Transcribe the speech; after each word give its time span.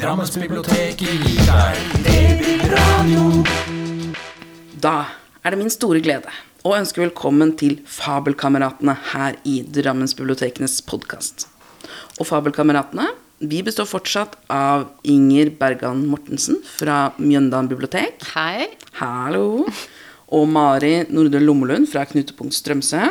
Drammensbiblioteket 0.00 1.02
gir 1.20 1.40
deg 1.44 1.80
DB-radio. 2.06 3.24
Da 4.80 4.94
er 5.44 5.52
det 5.52 5.58
min 5.60 5.72
store 5.72 6.00
glede 6.00 6.32
å 6.64 6.72
ønske 6.72 7.02
velkommen 7.02 7.52
til 7.60 7.74
Fabelkameratene 7.84 8.94
her 9.10 9.36
i 9.44 9.58
Drammensbibliotekenes 9.60 10.78
podkast. 10.88 11.50
Og 12.16 12.30
Fabelkameratene 12.30 13.10
vi 13.44 13.60
består 13.66 13.90
fortsatt 13.90 14.38
av 14.48 14.86
Inger 15.04 15.52
Bergan 15.60 16.06
Mortensen 16.08 16.62
fra 16.64 17.10
Mjøndalen 17.20 17.68
bibliotek. 17.68 18.24
Hei. 18.32 18.70
Hallo. 19.02 19.66
Og 20.32 20.48
Mari 20.48 20.94
Nordre 21.12 21.44
Lommelund 21.44 21.92
fra 21.92 22.06
Knutepunkt 22.08 22.56
Strømsø. 22.56 23.04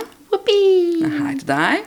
Hei 0.50 1.38
til 1.38 1.46
deg. 1.54 1.86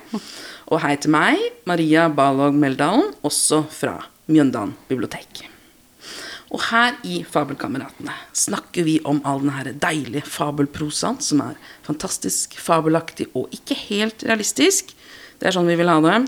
Og 0.70 0.78
hei 0.86 0.94
til 1.02 1.10
meg, 1.12 1.42
Maria 1.66 2.06
Balog 2.06 2.54
Meldalen, 2.54 3.10
også 3.26 3.64
fra 3.66 3.98
Mjøndalen 4.30 4.76
bibliotek. 4.90 5.46
Og 6.52 6.60
her 6.68 6.98
i 7.08 7.22
Fabelkameratene 7.24 8.12
snakker 8.36 8.84
vi 8.84 8.98
om 9.08 9.22
all 9.24 9.40
den 9.40 9.54
her 9.54 9.70
deilige 9.72 10.28
fabelprosaen 10.28 11.20
som 11.24 11.40
er 11.46 11.56
fantastisk 11.86 12.58
fabelaktig 12.60 13.30
og 13.32 13.52
ikke 13.56 13.78
helt 13.88 14.24
realistisk. 14.28 14.92
Det 15.40 15.48
er 15.48 15.56
sånn 15.56 15.70
vi 15.70 15.78
vil 15.80 15.90
ha 15.90 15.96
det. 16.04 16.18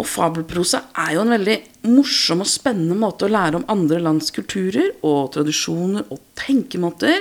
Og 0.00 0.08
fabelprosa 0.08 0.86
er 0.96 1.18
jo 1.18 1.24
en 1.26 1.34
veldig 1.34 1.56
morsom 1.90 2.40
og 2.40 2.48
spennende 2.48 2.96
måte 2.96 3.26
å 3.26 3.32
lære 3.32 3.60
om 3.60 3.66
andre 3.68 4.00
lands 4.00 4.32
kulturer 4.32 4.94
og 5.04 5.34
tradisjoner 5.34 6.06
og 6.08 6.22
tenkemåter. 6.40 7.20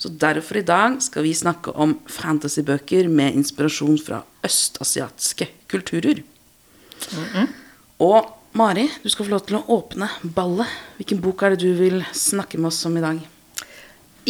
Så 0.00 0.08
derfor 0.08 0.58
i 0.58 0.64
dag 0.66 0.96
skal 1.04 1.26
vi 1.26 1.34
snakke 1.36 1.74
om 1.80 1.98
fantasybøker 2.10 3.10
med 3.12 3.36
inspirasjon 3.36 4.00
fra 4.00 4.22
østasiatiske 4.44 5.50
kulturer. 5.70 6.24
Og 8.00 8.32
Mari, 8.54 8.84
du 9.02 9.08
skal 9.10 9.26
få 9.26 9.32
lov 9.32 9.40
til 9.48 9.56
å 9.58 9.66
åpne 9.74 10.06
ballet. 10.30 10.70
Hvilken 10.94 11.18
bok 11.24 11.40
er 11.42 11.50
det 11.54 11.64
du 11.64 11.72
vil 11.74 12.04
snakke 12.14 12.54
med 12.54 12.68
oss 12.68 12.84
om 12.86 12.94
i 12.94 13.02
dag? 13.02 13.18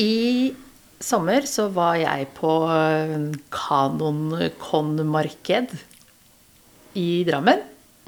I 0.01 0.57
sommer 0.97 1.45
så 1.45 1.69
var 1.69 2.01
jeg 2.01 2.33
på 2.39 2.48
Kanonkon-marked 3.53 5.77
i 6.97 7.29
Drammen. 7.29 7.61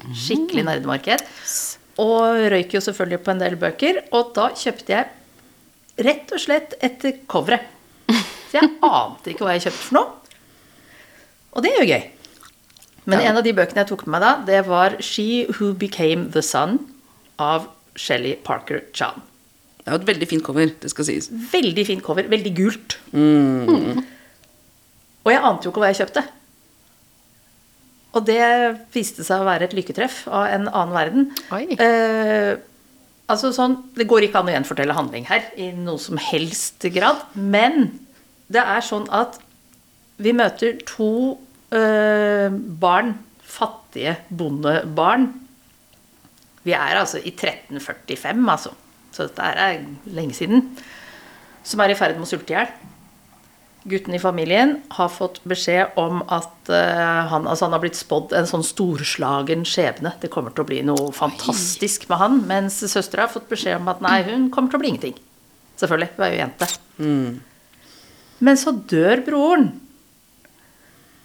Skikkelig 0.09 0.65
nerdemarked. 0.65 1.21
Og 2.01 2.49
røyk 2.49 2.73
jo 2.73 2.81
selvfølgelig 2.87 3.21
på 3.21 3.29
en 3.35 3.43
del 3.45 3.53
bøker. 3.61 4.09
Og 4.09 4.33
da 4.33 4.49
kjøpte 4.57 4.89
jeg 4.95 5.05
rett 6.09 6.25
og 6.33 6.41
slett 6.41 6.73
etter 6.81 7.13
coveret. 7.29 7.61
Så 8.49 8.57
jeg 8.57 8.73
ante 8.89 9.29
ikke 9.35 9.45
hva 9.45 9.53
jeg 9.59 9.69
kjøpte 9.69 9.85
for 9.85 10.01
noe. 10.01 10.17
Og 11.53 11.61
det 11.61 11.69
er 11.75 11.77
jo 11.77 11.93
gøy. 11.93 12.16
Men 13.07 13.23
en 13.23 13.39
av 13.39 13.45
de 13.45 13.55
bøkene 13.55 13.83
jeg 13.83 13.89
tok 13.93 14.03
med 14.05 14.17
meg 14.17 14.23
da, 14.25 14.31
det 14.49 14.61
var 14.67 14.97
'She 14.99 15.47
Who 15.55 15.73
Became 15.73 16.27
The 16.31 16.43
Sun' 16.43 16.79
av 17.39 17.69
Shelly 17.95 18.35
Parker 18.35 18.83
Chan. 18.93 19.21
Det 19.79 19.87
er 19.87 19.95
jo 19.95 20.01
et 20.01 20.09
veldig 20.09 20.27
fint 20.27 20.43
cover, 20.43 20.67
det 20.81 20.89
skal 20.91 21.07
sies. 21.07 21.29
Veldig 21.31 21.85
fint 21.87 22.03
cover. 22.03 22.27
Veldig 22.27 22.51
gult. 22.57 22.97
Mm. 23.15 24.03
Og 25.23 25.31
jeg 25.31 25.43
ante 25.43 25.63
jo 25.63 25.71
ikke 25.71 25.79
hva 25.79 25.91
jeg 25.93 26.01
kjøpte. 26.01 26.23
Og 28.17 28.25
det 28.27 28.41
viste 28.91 29.23
seg 29.23 29.39
å 29.39 29.47
være 29.47 29.69
et 29.69 29.75
lykketreff 29.77 30.25
av 30.27 30.49
en 30.51 30.67
annen 30.67 30.95
verden. 30.95 31.29
Eh, 31.79 32.59
altså 33.31 33.53
sånn, 33.55 33.77
Det 33.95 34.07
går 34.07 34.27
ikke 34.27 34.41
an 34.41 34.51
å 34.51 34.55
gjenfortelle 34.55 34.95
handling 34.97 35.27
her 35.29 35.47
i 35.55 35.71
noe 35.71 36.01
som 36.01 36.19
helst 36.19 36.83
grad. 36.91 37.23
Men 37.35 37.99
det 38.51 38.63
er 38.63 38.83
sånn 38.83 39.07
at 39.07 39.39
vi 40.17 40.33
møter 40.33 40.79
to 40.83 41.37
barn, 41.69 43.13
fattige 43.43 44.15
bondebarn. 44.29 45.29
Vi 46.67 46.75
er 46.75 46.99
altså 46.99 47.19
i 47.19 47.31
1345, 47.31 48.43
altså. 48.51 48.73
Så 49.15 49.27
dette 49.27 49.41
er 49.41 49.81
lenge 50.13 50.35
siden. 50.35 50.65
Som 51.67 51.81
er 51.83 51.91
i 51.91 51.97
ferd 51.99 52.15
med 52.17 52.27
å 52.27 52.29
sulte 52.29 52.53
i 52.53 52.57
hjel. 52.57 52.69
Gutten 53.87 54.17
i 54.17 54.19
familien 54.19 54.73
har 54.97 55.07
fått 55.13 55.39
beskjed 55.47 55.95
om 55.99 56.19
at 56.33 56.71
eh, 56.75 57.29
han, 57.31 57.47
altså 57.47 57.67
han 57.67 57.75
har 57.77 57.83
blitt 57.85 57.95
spådd 57.95 58.33
en 58.35 58.49
sånn 58.49 58.65
storslagen 58.67 59.63
skjebne. 59.67 60.11
Det 60.19 60.31
kommer 60.33 60.51
til 60.51 60.65
å 60.65 60.67
bli 60.67 60.81
noe 60.87 61.13
fantastisk 61.15 62.09
med 62.11 62.19
han. 62.19 62.41
Mens 62.49 62.81
søstera 62.83 63.25
har 63.25 63.31
fått 63.31 63.47
beskjed 63.51 63.79
om 63.79 63.87
at 63.93 64.03
nei, 64.03 64.19
hun 64.27 64.49
kommer 64.51 64.73
til 64.73 64.79
å 64.79 64.83
bli 64.83 64.91
ingenting. 64.91 65.15
Selvfølgelig. 65.79 66.09
Hun 66.17 66.25
er 66.25 66.33
jo 66.33 66.41
jente. 66.41 66.69
Men 68.43 68.59
så 68.59 68.75
dør 68.91 69.23
broren. 69.25 69.69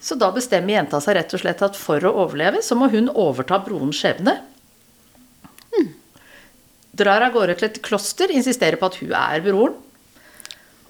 Så 0.03 0.17
da 0.19 0.33
bestemmer 0.35 0.75
jenta 0.75 0.99
seg 1.03 1.15
rett 1.17 1.33
og 1.37 1.41
slett 1.45 1.63
at 1.63 1.77
for 1.79 2.03
å 2.09 2.11
overleve, 2.25 2.59
så 2.67 2.75
må 2.79 2.89
hun 2.91 3.07
overta 3.13 3.61
brorens 3.63 4.01
skjebne. 4.03 4.41
Drar 6.93 7.25
av 7.25 7.33
gårde 7.33 7.55
til 7.57 7.71
et 7.71 7.79
kloster, 7.85 8.33
insisterer 8.37 8.77
på 8.77 8.91
at 8.91 8.99
hun 9.01 9.15
er 9.17 9.41
broren. 9.45 9.79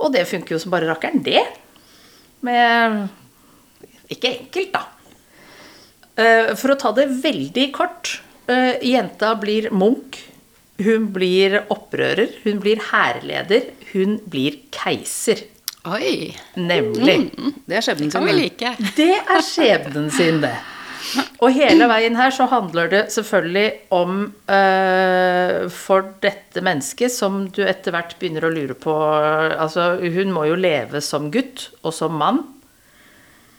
Og 0.03 0.11
det 0.15 0.25
funker 0.27 0.57
jo 0.57 0.63
som 0.65 0.73
bare 0.75 0.89
rakkeren, 0.89 1.21
det. 1.23 1.45
Med 2.43 3.05
Ikke 4.11 4.33
enkelt, 4.33 4.73
da. 4.75 4.83
Eh, 6.19 6.51
For 6.59 6.75
å 6.75 6.79
ta 6.81 6.91
det 6.97 7.07
veldig 7.23 7.69
kort. 7.73 8.17
eh, 8.49 8.81
Jenta 8.83 9.35
blir 9.39 9.71
munk. 9.71 10.19
Hun 10.83 11.07
blir 11.15 11.61
opprører. 11.71 12.35
Hun 12.43 12.59
blir 12.59 12.83
hærleder. 12.91 13.71
Hun 13.93 14.19
blir 14.27 14.59
keiser. 14.75 15.45
Oi. 15.83 16.31
Nemlig. 16.55 17.33
Det 17.67 17.79
er 17.79 17.83
skjebnen 17.83 18.13
Kan 18.13 18.23
sin. 18.23 18.29
vi 18.29 18.35
det. 18.37 18.43
like. 18.43 18.93
Det 18.97 19.15
er 19.19 19.43
skjebnen 19.43 20.11
sin, 20.15 20.39
det. 20.45 20.55
Og 21.43 21.51
hele 21.51 21.89
veien 21.91 22.15
her 22.15 22.31
så 22.31 22.47
handler 22.47 22.87
det 22.93 23.01
selvfølgelig 23.11 23.73
om 23.91 24.21
uh, 24.47 25.67
For 25.75 26.07
dette 26.23 26.63
mennesket 26.63 27.11
som 27.11 27.49
du 27.51 27.65
etter 27.67 27.91
hvert 27.91 28.15
begynner 28.21 28.47
å 28.47 28.53
lure 28.55 28.77
på 28.79 28.95
Altså, 28.95 29.97
hun 29.99 30.31
må 30.31 30.47
jo 30.47 30.55
leve 30.55 31.03
som 31.03 31.33
gutt 31.35 31.73
og 31.83 31.91
som 31.97 32.15
mann. 32.21 32.45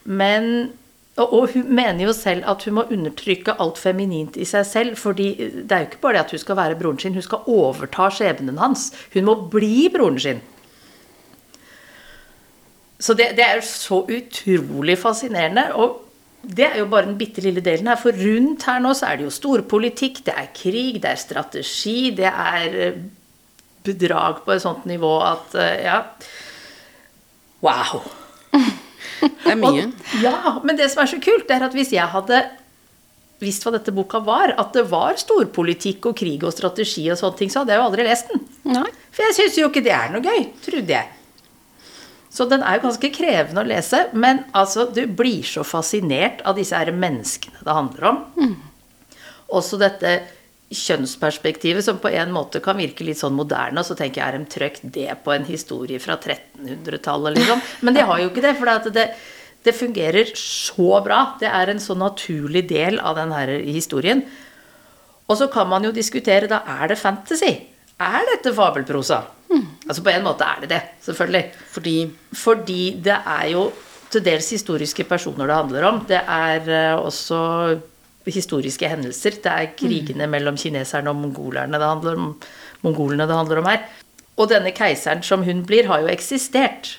Men 0.04 0.72
og, 1.14 1.28
og 1.30 1.52
hun 1.52 1.68
mener 1.76 2.08
jo 2.08 2.14
selv 2.16 2.48
at 2.50 2.64
hun 2.66 2.74
må 2.80 2.86
undertrykke 2.90 3.54
alt 3.62 3.78
feminint 3.78 4.34
i 4.40 4.46
seg 4.48 4.64
selv. 4.66 4.96
fordi 4.98 5.28
det 5.38 5.70
er 5.70 5.84
jo 5.84 5.90
ikke 5.92 6.02
bare 6.02 6.16
det 6.16 6.24
at 6.24 6.34
hun 6.34 6.42
skal 6.42 6.58
være 6.58 6.80
broren 6.80 6.98
sin, 6.98 7.14
hun 7.14 7.22
skal 7.22 7.46
overta 7.46 8.08
skjebnen 8.10 8.58
hans. 8.58 8.88
Hun 9.14 9.28
må 9.28 9.36
bli 9.52 9.86
broren 9.94 10.18
sin. 10.18 10.42
Så 13.04 13.12
det, 13.18 13.34
det 13.36 13.44
er 13.44 13.60
så 13.66 14.00
utrolig 14.08 14.96
fascinerende. 14.96 15.66
Og 15.76 16.00
det 16.44 16.66
er 16.70 16.78
jo 16.80 16.88
bare 16.92 17.08
den 17.08 17.18
bitte 17.20 17.44
lille 17.44 17.60
delen 17.64 17.90
her. 17.90 18.00
For 18.00 18.16
rundt 18.16 18.64
her 18.68 18.80
nå 18.84 18.94
så 18.96 19.10
er 19.10 19.20
det 19.20 19.28
jo 19.28 19.34
storpolitikk, 19.34 20.22
det 20.26 20.36
er 20.40 20.50
krig, 20.56 21.02
det 21.02 21.12
er 21.12 21.20
strategi, 21.20 21.98
det 22.16 22.30
er 22.30 22.78
eh, 22.86 22.98
bedrag 23.84 24.42
på 24.44 24.54
et 24.54 24.64
sånt 24.64 24.88
nivå 24.88 25.18
at 25.24 25.56
eh, 25.60 25.84
Ja. 25.84 26.02
Wow. 27.64 28.02
Det 29.24 29.54
er 29.54 29.56
mye. 29.56 29.86
Og, 29.88 30.02
ja, 30.20 30.50
men 30.68 30.76
det 30.76 30.90
som 30.92 31.00
er 31.00 31.08
så 31.08 31.16
kult, 31.22 31.46
det 31.48 31.54
er 31.56 31.62
at 31.64 31.72
hvis 31.72 31.94
jeg 31.94 32.04
hadde 32.12 32.42
visst 33.40 33.64
hva 33.64 33.72
dette 33.72 33.92
boka 33.94 34.20
var, 34.24 34.52
at 34.60 34.76
det 34.76 34.82
var 34.90 35.16
storpolitikk 35.20 36.10
og 36.10 36.16
krig 36.18 36.44
og 36.44 36.52
strategi 36.52 37.06
og 37.08 37.16
sånne 37.16 37.38
ting, 37.38 37.52
så 37.52 37.62
hadde 37.62 37.72
jeg 37.72 37.80
jo 37.80 37.86
aldri 37.86 38.04
lest 38.04 38.32
den. 38.32 38.42
Nei. 38.68 38.84
For 39.14 39.24
jeg 39.24 39.36
syns 39.38 39.56
jo 39.60 39.70
ikke 39.70 39.84
det 39.86 39.94
er 39.96 40.12
noe 40.12 40.24
gøy, 40.24 40.44
trodde 40.66 40.92
jeg. 40.92 41.23
Så 42.34 42.48
den 42.50 42.64
er 42.66 42.78
jo 42.78 42.88
ganske 42.88 43.10
krevende 43.14 43.62
å 43.62 43.68
lese, 43.68 44.08
men 44.12 44.42
altså, 44.58 44.88
du 44.90 45.04
blir 45.06 45.46
så 45.46 45.62
fascinert 45.66 46.42
av 46.42 46.58
disse 46.58 46.74
her 46.74 46.90
menneskene 46.90 47.62
det 47.62 47.76
handler 47.76 48.08
om. 48.10 48.22
Også 49.54 49.78
dette 49.78 50.16
kjønnsperspektivet 50.74 51.84
som 51.86 52.00
på 52.02 52.10
en 52.10 52.32
måte 52.34 52.58
kan 52.64 52.78
virke 52.80 53.06
litt 53.06 53.20
sånn 53.20 53.36
moderne, 53.36 53.78
og 53.78 53.86
så 53.86 53.94
tenker 53.98 54.20
jeg 54.20 54.26
er 54.26 54.38
de 54.38 54.50
trøkt 54.50 54.86
det 54.96 55.12
på 55.22 55.34
en 55.34 55.46
historie 55.46 56.00
fra 56.02 56.16
1300-tallet, 56.18 57.38
liksom. 57.38 57.62
Men 57.86 57.94
de 57.94 58.06
har 58.08 58.22
jo 58.22 58.32
ikke 58.32 58.42
det, 58.42 58.54
for 58.58 58.70
det, 58.70 58.94
det, 58.96 59.06
det 59.68 59.76
fungerer 59.76 60.32
så 60.38 60.98
bra. 61.04 61.20
Det 61.38 61.50
er 61.50 61.70
en 61.70 61.82
så 61.82 61.94
naturlig 61.98 62.64
del 62.72 62.98
av 62.98 63.20
den 63.20 63.36
her 63.36 63.54
historien. 63.62 64.24
Og 65.30 65.38
så 65.38 65.48
kan 65.52 65.70
man 65.70 65.86
jo 65.86 65.94
diskutere, 65.94 66.50
da 66.50 66.64
er 66.80 66.90
det 66.90 66.98
fantasy? 67.00 67.54
Er 68.02 68.26
dette 68.32 68.50
fabelprosa? 68.56 69.22
Altså 69.88 70.02
på 70.04 70.12
en 70.12 70.24
måte 70.26 70.46
er 70.46 70.62
det 70.62 70.70
det, 70.70 70.82
selvfølgelig. 71.06 71.44
Fordi 71.74 71.96
Fordi 72.32 72.82
det 73.04 73.16
er 73.16 73.48
jo 73.52 73.66
til 74.10 74.24
dels 74.24 74.50
historiske 74.54 75.04
personer 75.04 75.48
det 75.48 75.58
handler 75.58 75.88
om. 75.88 76.00
Det 76.08 76.20
er 76.20 76.68
eh, 76.70 76.98
også 76.98 77.80
historiske 78.30 78.88
hendelser. 78.88 79.38
Det 79.42 79.52
er 79.52 79.72
krigene 79.78 80.28
mellom 80.30 80.56
kineserne 80.56 81.10
og 81.10 81.16
mongolerne 81.16 81.78
det 81.80 81.88
handler 81.88 82.20
om, 82.20 82.34
mongolene 82.82 83.26
det 83.28 83.36
handler 83.36 83.62
om 83.62 83.70
her. 83.70 83.86
Og 84.36 84.50
denne 84.50 84.72
keiseren 84.74 85.22
som 85.22 85.44
hun 85.46 85.62
blir, 85.66 85.86
har 85.86 86.02
jo 86.02 86.10
eksistert. 86.10 86.98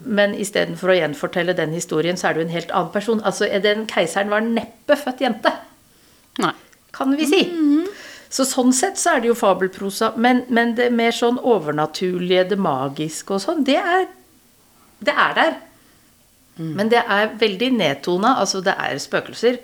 Men 0.00 0.32
istedenfor 0.34 0.92
å 0.92 0.96
gjenfortelle 0.96 1.52
den 1.56 1.74
historien, 1.76 2.16
så 2.16 2.30
er 2.30 2.36
det 2.36 2.40
jo 2.40 2.46
en 2.48 2.54
helt 2.54 2.70
annen 2.72 2.92
person. 2.94 3.20
Altså, 3.24 3.48
Den 3.62 3.86
keiseren 3.90 4.30
var 4.32 4.40
neppe 4.40 4.96
født 4.96 5.20
jente 5.20 5.52
Nei. 6.40 6.54
kan 6.92 7.16
vi 7.16 7.26
si. 7.28 7.42
Så 8.30 8.46
sånn 8.46 8.70
sett 8.76 8.98
så 9.00 9.16
er 9.16 9.22
det 9.22 9.32
jo 9.32 9.38
fabelprosa, 9.38 10.12
men, 10.16 10.44
men 10.54 10.76
det 10.78 10.92
mer 10.94 11.14
sånn 11.14 11.40
overnaturlige, 11.42 12.46
det 12.52 12.60
magiske 12.62 13.34
og 13.34 13.42
sånn, 13.42 13.64
det 13.66 13.80
er, 13.80 14.06
det 15.02 15.16
er 15.16 15.34
der. 15.38 15.58
Men 16.60 16.90
det 16.92 17.00
er 17.08 17.30
veldig 17.40 17.70
nedtona, 17.78 18.34
altså 18.40 18.60
det 18.64 18.74
er 18.76 18.98
spøkelser. 19.00 19.56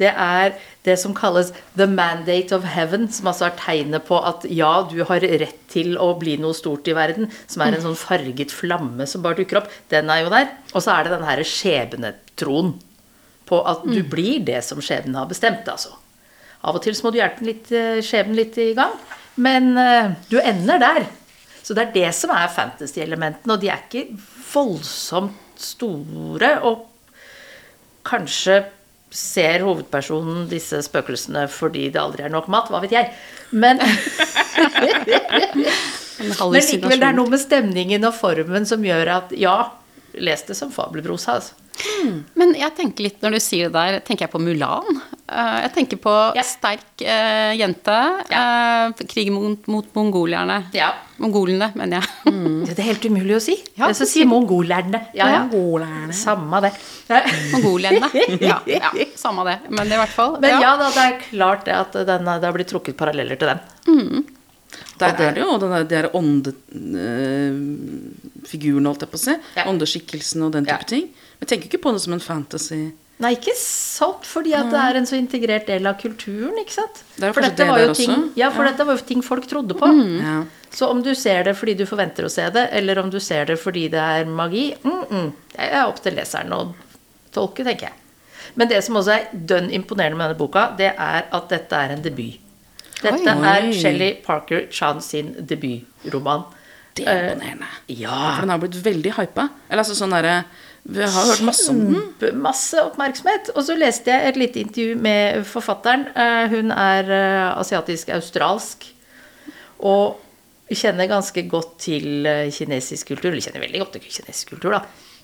Det 0.00 0.10
er 0.10 0.56
det 0.84 0.96
som 0.98 1.14
kalles 1.14 1.52
'the 1.76 1.86
mandate 1.86 2.52
of 2.56 2.64
heaven', 2.64 3.06
som 3.12 3.30
altså 3.30 3.46
er 3.46 3.58
tegnet 3.60 4.04
på 4.08 4.18
at 4.18 4.44
ja, 4.50 4.82
du 4.90 5.04
har 5.04 5.22
rett 5.22 5.60
til 5.70 5.94
å 5.96 6.18
bli 6.18 6.36
noe 6.36 6.54
stort 6.54 6.88
i 6.90 6.96
verden. 6.96 7.30
Som 7.46 7.62
er 7.62 7.76
en 7.76 7.86
sånn 7.86 7.96
farget 7.96 8.50
flamme 8.50 9.06
som 9.06 9.22
bare 9.22 9.38
dukker 9.38 9.62
opp. 9.62 9.70
Den 9.88 10.10
er 10.10 10.24
jo 10.24 10.32
der. 10.34 10.50
Og 10.74 10.82
så 10.82 10.90
er 10.96 11.04
det 11.04 11.14
den 11.14 11.28
herre 11.28 11.46
skjebnetroen 11.46 12.74
på 13.46 13.60
at 13.62 13.84
du 13.86 14.02
blir 14.02 14.42
det 14.44 14.64
som 14.64 14.80
skjebnen 14.82 15.14
har 15.14 15.30
bestemt, 15.30 15.68
altså. 15.68 15.94
Av 16.64 16.78
og 16.78 16.84
til 16.84 16.96
så 16.96 17.06
må 17.06 17.12
du 17.12 17.20
hjelpe 17.20 17.44
litt, 17.44 17.68
eh, 17.72 18.00
skjebnen 18.04 18.38
litt 18.38 18.56
i 18.62 18.70
gang, 18.76 18.94
men 19.36 19.74
eh, 19.80 20.14
du 20.30 20.38
ender 20.40 20.80
der. 20.80 21.06
Så 21.64 21.76
det 21.76 21.86
er 21.86 21.92
det 21.94 22.10
som 22.16 22.32
er 22.32 22.52
fantasy-elementene, 22.52 23.56
og 23.56 23.60
de 23.60 23.70
er 23.72 23.84
ikke 23.84 24.16
voldsomt 24.52 25.60
store. 25.60 26.50
Og 26.68 26.84
kanskje 28.04 28.62
ser 29.14 29.62
hovedpersonen 29.64 30.48
disse 30.50 30.80
spøkelsene 30.84 31.46
fordi 31.52 31.86
det 31.94 32.00
aldri 32.02 32.26
er 32.26 32.32
nok 32.34 32.50
mat, 32.52 32.68
hva 32.72 32.82
vet 32.82 32.92
jeg. 32.96 33.12
Men, 33.54 33.78
men 36.18 36.34
likevel, 36.34 36.98
det 36.98 37.08
er 37.08 37.16
noe 37.16 37.32
med 37.32 37.40
stemningen 37.42 38.08
og 38.08 38.16
formen 38.18 38.66
som 38.68 38.84
gjør 38.84 39.12
at 39.20 39.34
ja, 39.38 39.56
les 40.18 40.42
det 40.48 40.56
som 40.58 40.72
fabelbrosa. 40.74 41.38
Altså. 41.38 41.54
Men 42.38 42.54
jeg 42.58 42.74
tenker 42.76 43.08
litt, 43.08 43.22
når 43.22 43.38
du 43.38 43.42
sier 43.42 43.70
det 43.70 43.78
der, 43.78 44.00
tenker 44.06 44.26
jeg 44.26 44.34
på 44.34 44.42
Mulan. 44.42 45.00
Eh, 45.34 45.60
Jeg 45.64 45.72
tenker 45.74 45.96
på 45.98 46.12
Ja. 46.36 46.42
sterk 46.46 47.02
eh, 47.02 47.54
jente. 47.58 47.96
eh, 48.30 48.92
krig 49.10 49.32
mot, 49.34 49.66
mot 49.66 49.86
mongolierne. 49.94 50.60
Ja. 50.72 50.92
Mongolene, 51.18 51.72
mener 51.74 52.00
jeg. 52.00 52.08
Det 52.70 52.78
er 52.78 52.82
helt 52.90 53.04
umulig 53.10 53.34
å 53.36 53.40
si. 53.42 53.56
Ja, 53.78 53.88
så 53.94 54.04
sier 54.06 54.26
mongolerne. 54.30 55.00
Ja, 55.14 55.26
ja. 55.30 55.42
Mongolerne. 55.50 56.12
Samme 56.14 56.60
det. 56.62 56.72
Mongolene. 57.52 58.10
Ja, 58.40 58.60
ja, 58.66 58.90
samme 59.16 59.44
det. 59.48 59.58
Men 59.70 59.86
i 59.90 59.96
hvert 59.98 60.08
fall. 60.14 60.38
Men 60.40 60.60
ja 60.62 60.76
da, 60.76 60.88
det 60.94 61.02
er 61.08 61.18
klart 61.30 61.64
det 61.66 61.74
at 61.74 61.92
den, 62.06 62.24
det 62.24 62.44
har 62.46 62.52
blitt 62.56 62.68
trukket 62.70 62.96
paralleller 62.98 63.36
til 63.38 63.48
den. 63.52 63.60
Der 64.98 65.08
er 65.18 65.32
det 65.34 65.40
jo 65.42 65.58
den 65.58 65.70
der, 65.88 66.02
de 66.06 66.10
åndefiguren, 66.18 68.86
øh, 68.86 68.90
holdt 68.90 69.02
jeg 69.04 69.10
på 69.12 69.18
å 69.18 69.22
si. 69.22 69.34
Ja. 69.56 69.62
Åndeskikkelsen 69.70 70.42
og 70.46 70.52
den 70.54 70.64
type 70.66 70.78
Ja. 70.82 70.86
ting. 70.96 71.04
Men 71.10 71.46
jeg 71.46 71.50
tenker 71.52 71.66
ikke 71.70 71.82
på 71.82 71.92
det 71.94 72.00
som 72.02 72.12
en 72.12 72.20
fantasy. 72.20 72.92
Nei, 73.24 73.32
ikke 73.38 73.54
sant, 73.56 74.26
fordi 74.28 74.52
at 74.56 74.68
det 74.72 74.80
er 74.80 74.98
en 75.00 75.08
så 75.08 75.16
integrert 75.16 75.66
del 75.70 75.88
av 75.88 75.96
kulturen, 76.00 76.58
ikke 76.60 76.76
sant? 76.76 77.00
Det 77.16 77.32
for 77.32 77.46
dette 77.46 77.62
det 77.62 77.68
var 77.70 77.80
jo 77.80 77.96
ting, 77.96 78.28
ja, 78.36 78.50
for 78.52 78.66
Ja. 78.66 78.70
dette 78.70 78.86
var 78.86 78.98
jo 78.98 79.06
ting 79.08 79.24
folk 79.24 79.48
trodde 79.48 79.76
på. 79.80 79.88
Ja. 80.20 80.42
Så 80.74 80.90
om 80.90 81.02
du 81.02 81.14
ser 81.14 81.44
det 81.46 81.56
fordi 81.56 81.76
du 81.78 81.84
forventer 81.86 82.26
å 82.26 82.30
se 82.30 82.48
det, 82.50 82.68
eller 82.72 82.98
om 82.98 83.10
du 83.10 83.20
ser 83.22 83.46
det 83.46 83.58
fordi 83.62 83.88
det 83.88 84.00
er 84.00 84.24
magi, 84.26 84.74
mm 84.84 85.04
-mm, 85.10 85.32
det 85.56 85.72
er 85.72 85.86
opp 85.86 86.02
til 86.02 86.14
leseren 86.14 86.52
å 86.52 86.74
tolke, 87.32 87.64
tenker 87.64 87.88
jeg. 87.88 87.92
Men 88.54 88.68
det 88.68 88.84
som 88.84 88.96
også 88.96 89.12
er 89.12 89.28
dønn 89.32 89.70
imponerende 89.70 90.16
med 90.16 90.28
denne 90.28 90.38
boka, 90.38 90.74
det 90.76 90.92
er 90.98 91.24
at 91.32 91.48
dette 91.48 91.72
er 91.72 91.94
en 91.94 92.02
debut. 92.02 92.38
Dette 93.02 93.34
Oi. 93.36 93.48
er 93.48 93.72
Shelley 93.72 94.14
Parker 94.24 94.68
Chan 94.70 95.00
sin 95.00 95.34
debutroman. 95.34 96.44
Det 96.94 97.06
er 97.06 97.32
imponerende. 97.32 97.66
Ja. 97.88 98.34
For 98.34 98.40
den 98.40 98.50
har 98.50 98.58
blitt 98.58 98.84
veldig 98.84 99.12
hypa. 99.18 99.48
Eller 99.68 99.82
altså 99.82 99.96
sånn 99.98 100.14
derre 100.14 100.44
Vi 100.84 101.00
har 101.00 101.26
hørt 101.30 101.40
masse 101.40 101.70
om 101.72 101.78
den. 101.80 102.40
Masse 102.44 102.82
oppmerksomhet. 102.84 103.48
Og 103.56 103.64
så 103.64 103.76
leste 103.78 104.12
jeg 104.12 104.28
et 104.28 104.40
lite 104.40 104.60
intervju 104.60 104.98
med 105.00 105.46
forfatteren. 105.48 106.06
Eh, 106.12 106.44
Hun 106.52 106.74
er 106.74 107.08
eh, 107.08 107.54
asiatisk-australsk 107.56 108.84
og 109.84 110.20
kjenner 110.74 111.08
ganske 111.08 111.46
godt 111.48 111.78
til 111.86 112.28
eh, 112.28 112.52
kinesisk 112.52 113.14
kultur. 113.14 113.32
Eller 113.32 113.46
kjenner 113.46 113.64
veldig 113.64 113.80
godt 113.80 113.96
til 113.96 114.04
kinesisk 114.10 114.52
kultur, 114.52 114.76
da. 114.76 114.82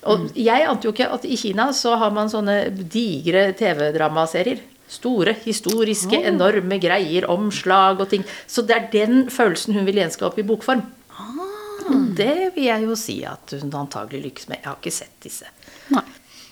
Og 0.09 0.31
jeg 0.33 0.65
ante 0.65 0.89
jo 0.89 0.95
ikke 0.95 1.11
at 1.12 1.27
i 1.29 1.37
Kina 1.37 1.67
så 1.77 1.93
har 2.01 2.12
man 2.17 2.33
sånne 2.33 2.71
digre 2.73 3.51
TV-dramaserier. 3.59 4.62
Store, 4.91 5.37
historiske, 5.45 6.19
enorme 6.27 6.81
greier, 6.83 7.29
omslag 7.31 8.01
og 8.01 8.09
ting. 8.11 8.25
Så 8.49 8.65
det 8.67 8.79
er 8.79 8.89
den 8.91 9.29
følelsen 9.31 9.77
hun 9.77 9.85
vil 9.87 10.01
gjenskape 10.01 10.41
i 10.41 10.47
bokform. 10.49 10.83
Og 11.88 12.09
det 12.19 12.53
vil 12.56 12.67
jeg 12.67 12.87
jo 12.87 12.97
si 12.99 13.21
at 13.29 13.55
hun 13.61 13.73
antagelig 13.81 14.23
lykkes 14.29 14.49
med. 14.50 14.61
Jeg 14.61 14.69
har 14.69 14.81
ikke 14.81 14.93
sett 14.94 15.17
disse 15.25 15.49
Nei. 15.94 16.05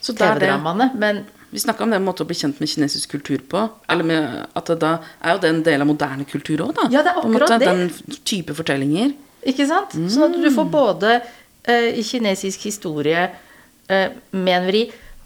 TV-dramaene, 0.08 0.92
men 0.96 1.26
Vi 1.50 1.58
snakka 1.62 1.84
om 1.84 1.90
det 1.90 1.98
måten 2.04 2.26
å 2.26 2.28
bli 2.28 2.36
kjent 2.36 2.58
med 2.60 2.68
kinesisk 2.68 3.14
kultur 3.14 3.40
på. 3.48 3.62
Eller 3.88 4.04
med 4.04 4.34
at 4.52 4.68
det 4.68 4.74
da 4.82 4.98
er 5.24 5.32
jo 5.32 5.40
det 5.40 5.48
en 5.48 5.62
del 5.64 5.80
av 5.80 5.88
moderne 5.88 6.26
kultur 6.28 6.60
òg, 6.66 6.74
da. 6.76 6.88
Ja, 6.92 7.00
det 7.06 7.14
er 7.14 7.20
akkurat 7.22 7.54
måte, 7.54 7.58
det. 7.62 7.68
Den 7.72 8.18
type 8.28 8.52
fortellinger. 8.58 9.14
Ikke 9.48 9.64
sant? 9.70 9.96
Sånn 10.12 10.26
at 10.26 10.36
du 10.44 10.50
får 10.52 10.68
både 10.68 11.14
eh, 11.64 12.02
kinesisk 12.04 12.66
historie, 12.68 13.30
eh, 13.88 14.10
med 14.36 14.54
en 14.58 14.68
vri, 14.68 14.82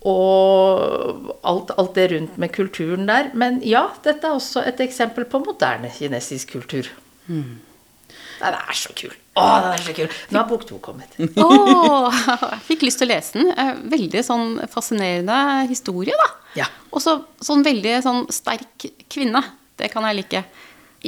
og 0.07 1.35
alt, 1.47 1.75
alt 1.79 1.93
det 1.99 2.07
rundt 2.15 2.39
med 2.39 2.55
kulturen 2.55 3.11
der. 3.11 3.33
Men 3.39 3.61
ja, 3.67 3.89
dette 4.07 4.27
er 4.31 4.39
også 4.39 4.63
et 4.67 4.81
eksempel 4.83 5.27
på 5.31 5.43
moderne 5.43 5.91
kinesisk 5.95 6.55
kultur. 6.55 6.87
Det 7.27 8.55
er 8.55 8.79
så 8.79 8.95
kul. 8.99 9.15
Å, 9.33 9.45
den 9.65 9.73
er 9.73 9.81
så 9.87 9.95
kul. 9.97 10.11
Nå 10.31 10.39
har 10.43 10.49
bok 10.51 10.67
to 10.69 10.77
kommet. 10.85 11.15
Åh, 11.19 12.19
jeg 12.53 12.61
fikk 12.67 12.83
lyst 12.85 13.01
til 13.01 13.09
å 13.09 13.13
lese 13.15 13.39
den. 13.39 13.49
Eh, 13.57 13.71
Veldig 13.95 14.23
sånn 14.27 14.51
fascinerende 14.69 15.39
historie, 15.71 16.13
da. 16.21 16.29
Ja. 16.59 16.67
Og 16.93 17.01
så 17.01 17.15
sånn 17.41 17.65
veldig 17.65 17.95
sånn 18.05 18.27
sterk 18.35 18.85
kvinne. 19.09 19.41
Det 19.81 19.89
kan 19.95 20.05
jeg 20.11 20.19
like. 20.21 20.45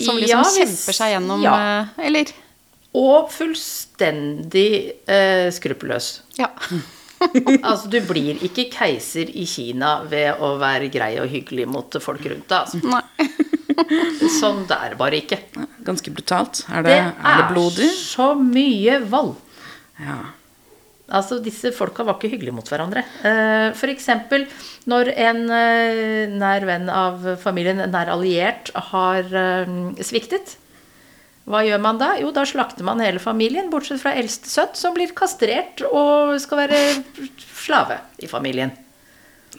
Som 0.06 0.16
liksom 0.16 0.40
Ja, 0.40 0.40
hvis- 0.46 0.56
kjemper 0.62 0.96
seg 0.96 1.12
gjennom 1.18 1.44
ja. 1.44 1.52
eh, 1.84 2.06
Eller 2.08 2.32
Og 2.96 3.28
fullstendig 3.30 4.70
eh, 5.06 5.50
skruppelløs. 5.54 6.20
Ja. 6.40 6.48
Altså, 7.64 7.88
du 7.88 8.00
blir 8.04 8.40
ikke 8.44 8.66
keiser 8.72 9.30
i 9.32 9.44
Kina 9.48 9.98
ved 10.10 10.40
å 10.44 10.54
være 10.60 10.90
grei 10.92 11.14
og 11.22 11.30
hyggelig 11.32 11.64
mot 11.70 11.96
folk 12.04 12.24
rundt 12.28 12.50
deg. 12.50 12.66
Altså. 12.66 12.80
Nei. 12.84 13.53
Sånn 14.40 14.64
det 14.70 14.78
er 14.88 14.96
bare 15.00 15.20
ikke. 15.22 15.40
Ganske 15.86 16.12
brutalt. 16.14 16.62
Er 16.70 16.86
det, 16.86 16.94
Det 16.94 17.28
er 17.30 17.42
det 17.42 17.50
blodig? 17.52 17.90
så 17.98 18.32
mye 18.38 18.98
vold. 19.10 19.34
Ja. 20.00 20.18
Altså, 21.14 21.36
disse 21.44 21.68
folka 21.76 22.02
var 22.08 22.16
ikke 22.16 22.30
hyggelige 22.32 22.54
mot 22.56 22.68
hverandre. 22.72 23.02
F.eks. 23.20 23.78
For 23.82 23.92
eksempel 23.92 24.46
når 24.88 25.10
en 25.12 25.42
eh, 25.52 26.32
nær 26.32 26.64
venn 26.66 26.88
av 26.90 27.26
familien, 27.42 27.82
en 27.84 27.92
nær 27.92 28.08
alliert, 28.14 28.70
har 28.92 29.28
eh, 29.28 29.74
sviktet. 30.00 30.56
Hva 31.44 31.60
gjør 31.60 31.82
man 31.84 31.98
da? 32.00 32.14
Jo, 32.16 32.30
da 32.32 32.46
slakter 32.48 32.86
man 32.88 33.02
hele 33.04 33.20
familien, 33.20 33.68
bortsett 33.68 34.00
fra 34.00 34.14
eldste 34.16 34.48
sønn, 34.48 34.72
som 34.80 34.94
blir 34.96 35.12
kastrert 35.12 35.82
og 35.90 36.38
skal 36.40 36.62
være 36.62 36.80
slave 37.52 37.98
i 38.24 38.30
familien. 38.30 38.72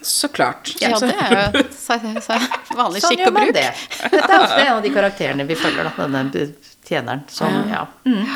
Så 0.02 0.28
klart. 0.28 0.74
Ja, 0.80 0.98
det 0.98 1.14
er 1.14 1.52
jo 1.54 1.62
så- 1.72 1.98
så- 2.22 2.38
vanlig 2.76 3.00
Sånn 3.02 3.10
skikk 3.16 3.26
og 3.26 3.34
bruk. 3.34 3.52
det. 3.54 3.66
Dette 4.12 4.30
er 4.32 4.40
ofte 4.44 4.60
en 4.66 4.72
av 4.76 4.82
de 4.82 4.90
karakterene 4.94 5.46
vi 5.48 5.54
følger, 5.58 5.84
da, 5.96 6.06
denne 6.06 6.46
tjeneren. 6.86 7.22
Som, 7.28 7.52
ja. 7.70 7.86
Mm. 8.06 8.26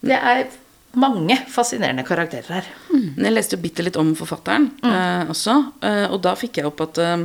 Det 0.00 0.18
er 0.18 0.44
mange 0.98 1.36
fascinerende 1.52 2.04
karakterer 2.06 2.58
her. 2.60 2.68
Mm. 2.92 3.14
Jeg 3.24 3.32
leste 3.34 3.56
jo 3.56 3.62
bitte 3.62 3.82
litt 3.84 3.96
om 4.00 4.14
forfatteren 4.18 4.70
eh, 4.82 5.24
også, 5.30 5.56
eh, 5.84 6.06
og 6.10 6.20
da 6.24 6.32
fikk 6.38 6.56
jeg 6.60 6.66
opp 6.70 6.80
at 6.86 6.98
eh, 7.04 7.24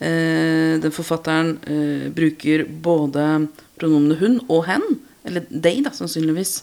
eh, 0.00 0.78
den 0.82 0.94
forfatteren 0.94 1.52
eh, 1.66 2.06
bruker 2.14 2.64
både 2.82 3.26
pronomene 3.78 4.16
hun 4.22 4.40
og 4.48 4.64
hen, 4.70 4.82
eller 5.28 5.44
they, 5.50 5.82
da, 5.84 5.90
sannsynligvis. 5.94 6.62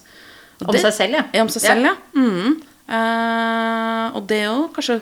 Og 0.61 0.69
Om 0.69 0.75
det- 0.75 0.81
seg 0.87 0.93
selv, 0.97 1.19
ja. 1.19 1.23
Ja, 1.33 1.43
om 1.45 1.49
seg 1.53 1.61
selv, 1.63 1.85
ja. 1.85 1.95
Mm. 2.15 2.57
Eh, 2.89 4.05
og 4.17 4.25
det 4.27 4.41
òg, 4.49 4.71
kanskje, 4.75 4.99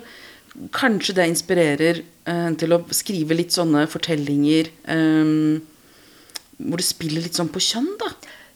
kanskje 0.74 1.16
det 1.18 1.28
inspirerer 1.32 2.02
eh, 2.26 2.50
til 2.58 2.74
å 2.76 2.82
skrive 2.96 3.38
litt 3.38 3.54
sånne 3.56 3.86
fortellinger 3.92 4.72
eh, 4.90 5.32
hvor 6.58 6.82
det 6.82 6.88
spiller 6.88 7.22
litt 7.26 7.38
sånn 7.38 7.52
på 7.54 7.62
kjønn, 7.62 7.90
da. 8.02 8.12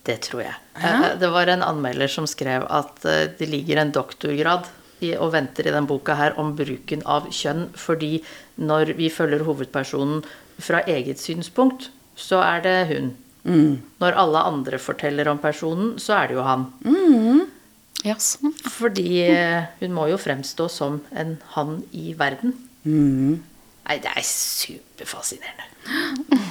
Det 0.08 0.16
tror 0.26 0.42
jeg. 0.48 0.56
Ja. 0.82 0.94
Eh, 1.12 1.18
Det 1.22 1.30
var 1.30 1.48
en 1.54 1.62
anmelder 1.66 2.10
som 2.10 2.26
skrev 2.30 2.66
at 2.74 3.06
eh, 3.06 3.28
det 3.38 3.50
ligger 3.52 3.78
en 3.84 3.92
doktorgrad 3.94 4.70
i, 5.02 5.14
og 5.18 5.34
venter 5.34 5.68
i 5.70 5.74
den 5.74 5.88
boka 5.90 6.16
her 6.18 6.34
om 6.42 6.56
bruken 6.58 7.02
av 7.10 7.30
kjønn, 7.34 7.68
fordi 7.78 8.24
når 8.62 8.96
vi 8.98 9.10
følger 9.14 9.46
hovedpersonen 9.46 10.24
fra 10.62 10.82
eget 10.90 11.22
synspunkt, 11.22 11.90
så 12.18 12.42
er 12.46 12.62
det 12.66 12.78
hun. 12.92 13.12
Når 14.02 14.18
alle 14.22 14.44
andre 14.46 14.78
forteller 14.78 15.26
om 15.32 15.40
personen, 15.42 15.96
så 15.98 16.14
er 16.20 16.28
det 16.30 16.36
jo 16.38 16.44
han. 16.46 16.68
Ja, 18.08 18.18
sånn. 18.22 18.54
Fordi 18.78 19.22
eh, 19.28 19.70
hun 19.82 19.96
må 19.96 20.08
jo 20.10 20.20
fremstå 20.22 20.68
som 20.72 21.02
en 21.14 21.36
han 21.56 21.82
i 21.94 22.16
verden. 22.18 22.56
Nei, 22.86 23.98
det 24.02 24.10
er 24.10 24.26
superfascinerende. 24.26 25.68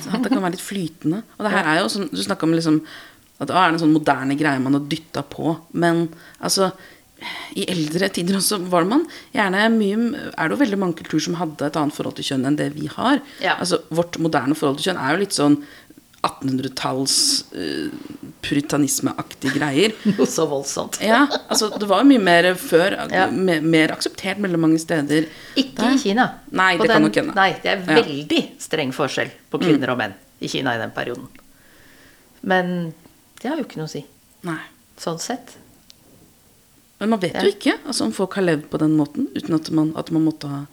Så 0.05 0.11
At 0.15 0.25
det 0.25 0.33
kan 0.33 0.43
være 0.43 0.57
litt 0.57 0.65
flytende. 0.65 1.25
Og 1.39 1.47
det 1.47 1.55
her 1.55 1.69
er 1.73 1.81
jo 1.83 1.91
sånn, 1.93 2.11
Du 2.13 2.23
snakka 2.23 2.47
om 2.47 2.57
liksom 2.57 2.83
at 3.41 3.49
det 3.49 3.57
er 3.57 3.71
en 3.73 3.81
sånn 3.81 3.95
moderne 3.97 4.35
greie 4.37 4.61
man 4.61 4.77
har 4.77 4.83
dytta 4.91 5.23
på. 5.25 5.55
Men 5.81 6.11
altså 6.45 6.69
i 7.57 7.67
eldre 7.69 8.09
tider 8.13 8.39
også 8.39 8.59
var 8.73 8.85
det 8.85 8.91
man 8.95 9.03
gjerne 9.35 9.67
mye 9.75 9.97
Er 10.31 10.49
det 10.49 10.55
jo 10.55 10.61
veldig 10.63 10.79
mange 10.81 10.97
kulturer 11.01 11.25
som 11.27 11.37
hadde 11.41 11.67
et 11.67 11.77
annet 11.77 11.97
forhold 11.97 12.17
til 12.17 12.29
kjønn 12.31 12.47
enn 12.49 12.59
det 12.61 12.71
vi 12.77 12.89
har. 12.93 13.21
Ja. 13.45 13.59
Altså 13.59 13.83
Vårt 13.89 14.21
moderne 14.23 14.57
forhold 14.57 14.81
til 14.81 14.91
kjønn 14.91 15.01
er 15.01 15.15
jo 15.15 15.23
litt 15.25 15.37
sånn 15.37 15.59
1800-talls 16.23 17.15
uh, 17.57 17.91
puritanismeaktige 18.45 19.55
greier. 19.57 19.95
Noe 20.19 20.27
så 20.29 20.45
voldsomt. 20.51 20.99
Ja, 21.05 21.23
altså 21.49 21.71
det 21.81 21.89
var 21.89 22.03
jo 22.03 22.11
mye 22.11 22.23
mer 22.25 22.49
før, 22.61 22.97
Ja. 23.15 23.27
Mer, 23.33 23.61
mer 23.65 23.95
akseptert 23.95 24.41
veldig 24.43 24.61
mange 24.61 24.81
steder. 24.83 25.29
Ikke 25.57 25.79
Der. 25.81 25.95
i 25.97 26.03
Kina. 26.03 26.27
Nei, 26.53 26.75
På 26.77 26.85
det 26.85 26.91
kan 26.93 27.07
nok 27.07 27.17
hende. 27.23 27.37
Nei, 27.39 27.51
det 27.63 27.73
er 27.73 27.81
Ja. 27.81 27.87
Mm. 27.87 28.03
veldig 28.03 28.43
streng 28.61 28.93
forskjell 28.97 29.31
på 29.51 29.61
kvinner 29.63 29.95
og 29.95 29.99
menn 30.03 30.15
i 30.41 30.49
Kina 30.53 30.75
i 30.77 30.81
den 30.83 30.93
perioden. 30.97 31.29
Men 32.43 32.93
det 33.41 33.49
har 33.51 33.57
jo 33.61 33.65
ikke 33.69 33.81
noe 33.81 33.89
å 33.89 33.93
si, 33.93 34.05
Nei. 34.49 34.61
sånn 35.01 35.19
sett. 35.21 35.57
Men 37.01 37.11
man 37.15 37.21
vet 37.21 37.33
Ja. 37.35 37.43
jo 37.45 37.49
ikke 37.55 37.79
altså, 37.87 38.05
om 38.05 38.13
folk 38.13 38.35
har 38.37 38.45
levd 38.45 38.69
på 38.69 38.79
den 38.81 38.93
måten 38.97 39.29
uten 39.37 39.55
at 39.57 39.71
man, 39.73 39.95
at 39.97 40.11
man 40.13 40.25
måtte 40.29 40.49
ha 40.53 40.67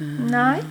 Nei. 0.00 0.62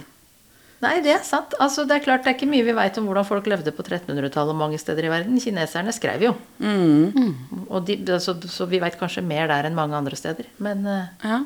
Nei, 0.84 0.98
det 1.06 1.14
er 1.16 1.24
sant. 1.26 1.54
Altså, 1.64 1.86
det 1.88 1.96
er 1.98 2.04
klart 2.04 2.26
det 2.26 2.34
er 2.34 2.38
ikke 2.38 2.50
mye 2.52 2.66
vi 2.68 2.76
veit 2.76 2.98
om 3.00 3.06
hvordan 3.08 3.28
folk 3.28 3.48
levde 3.50 3.72
på 3.76 3.86
1300-tallet 3.86 4.58
mange 4.60 4.80
steder 4.82 5.08
i 5.08 5.12
verden. 5.14 5.40
Kineserne 5.40 5.94
skrev 5.96 6.26
jo. 6.28 6.34
Mm. 6.60 7.68
Og 7.70 7.86
de, 7.88 7.98
så, 8.24 8.36
så 8.52 8.68
vi 8.70 8.82
veit 8.84 8.98
kanskje 9.00 9.24
mer 9.26 9.48
der 9.52 9.70
enn 9.70 9.78
mange 9.78 9.96
andre 9.98 10.20
steder. 10.20 10.50
Men 10.64 10.86
eh, 10.90 11.12
Ja. 11.24 11.44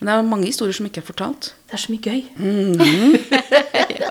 Men 0.00 0.08
det 0.08 0.14
er 0.16 0.24
mange 0.26 0.48
historier 0.48 0.74
som 0.74 0.88
ikke 0.88 0.98
er 0.98 1.06
fortalt. 1.06 1.52
det 1.70 1.76
er 1.76 1.82
så 1.84 1.92
mye 1.92 2.02
gøy. 2.02 2.20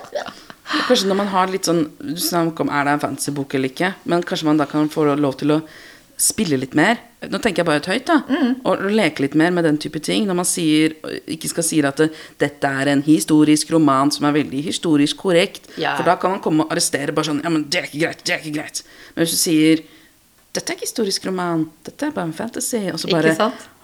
Og 0.72 0.86
Kanskje 0.88 1.08
når 1.10 1.18
man 1.18 1.28
har 1.28 1.50
litt 1.52 1.68
sånn 1.68 1.82
Du 2.00 2.16
snakker 2.16 2.64
om 2.64 2.70
er 2.72 2.86
det 2.88 2.94
en 2.96 3.02
fantasybok 3.02 3.56
eller 3.58 3.68
ikke, 3.68 3.90
men 4.08 4.24
kanskje 4.24 4.48
man 4.48 4.60
da 4.60 4.64
kan 4.70 4.88
få 4.92 5.04
lov 5.12 5.36
til 5.42 5.52
å 5.52 5.58
spille 6.20 6.58
litt 6.60 6.74
mer. 6.78 7.00
Nå 7.30 7.38
tenker 7.42 7.62
jeg 7.62 7.68
bare 7.68 7.82
ut 7.82 7.88
høyt, 7.90 8.04
da. 8.08 8.18
Mm. 8.26 8.52
Og 8.66 8.82
leke 8.92 9.24
litt 9.24 9.36
mer 9.38 9.52
med 9.54 9.66
den 9.66 9.78
type 9.82 10.00
ting. 10.02 10.26
Når 10.28 10.38
man 10.38 10.48
sier, 10.48 10.94
ikke 11.30 11.50
skal 11.50 11.66
si 11.66 11.80
at 11.86 12.02
det, 12.02 12.10
dette 12.42 12.68
er 12.82 12.90
en 12.92 13.02
historisk 13.06 13.72
roman 13.74 14.10
som 14.14 14.26
er 14.28 14.36
veldig 14.40 14.62
historisk 14.66 15.22
korrekt. 15.22 15.70
Ja. 15.80 15.96
For 15.98 16.08
da 16.08 16.18
kan 16.20 16.34
man 16.36 16.44
komme 16.44 16.66
og 16.66 16.74
arrestere 16.74 17.14
bare 17.14 17.30
sånn 17.30 17.42
Ja, 17.44 17.52
men 17.52 17.68
det 17.70 17.80
er 17.80 17.90
ikke 17.90 18.04
greit. 18.04 18.24
Det 18.26 18.36
er 18.36 18.42
ikke 18.42 18.56
greit. 18.58 18.82
Men 19.14 19.24
hvis 19.24 19.36
du 19.36 19.42
sier 19.42 19.84
dette 20.52 20.68
er 20.68 20.76
ikke 20.76 20.84
historisk 20.84 21.24
roman, 21.30 21.62
dette 21.86 22.10
er 22.10 22.12
bare 22.12 22.28
en 22.28 22.34
fantasy. 22.36 22.82
Og 22.92 22.98
så 23.00 23.08
bare? 23.08 23.32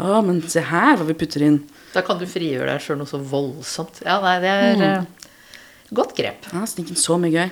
Å, 0.05 0.19
men 0.27 0.43
se 0.53 0.61
her 0.69 0.99
hva 1.01 1.07
vi 1.09 1.17
putter 1.17 1.47
inn. 1.47 1.63
Da 1.95 2.03
kan 2.05 2.21
du 2.21 2.27
frigjøre 2.29 2.69
deg 2.75 2.85
sjøl 2.85 2.99
noe 3.01 3.09
så 3.09 3.21
voldsomt. 3.25 4.03
Ja, 4.05 4.19
nei, 4.21 4.35
det 4.45 4.51
er 4.53 4.85
eh, 4.85 5.31
godt 5.97 6.13
grep. 6.19 6.51
Ja, 6.53 6.67
Sniken 6.69 7.01
så 7.01 7.17
mye 7.21 7.33
gøy. 7.33 7.49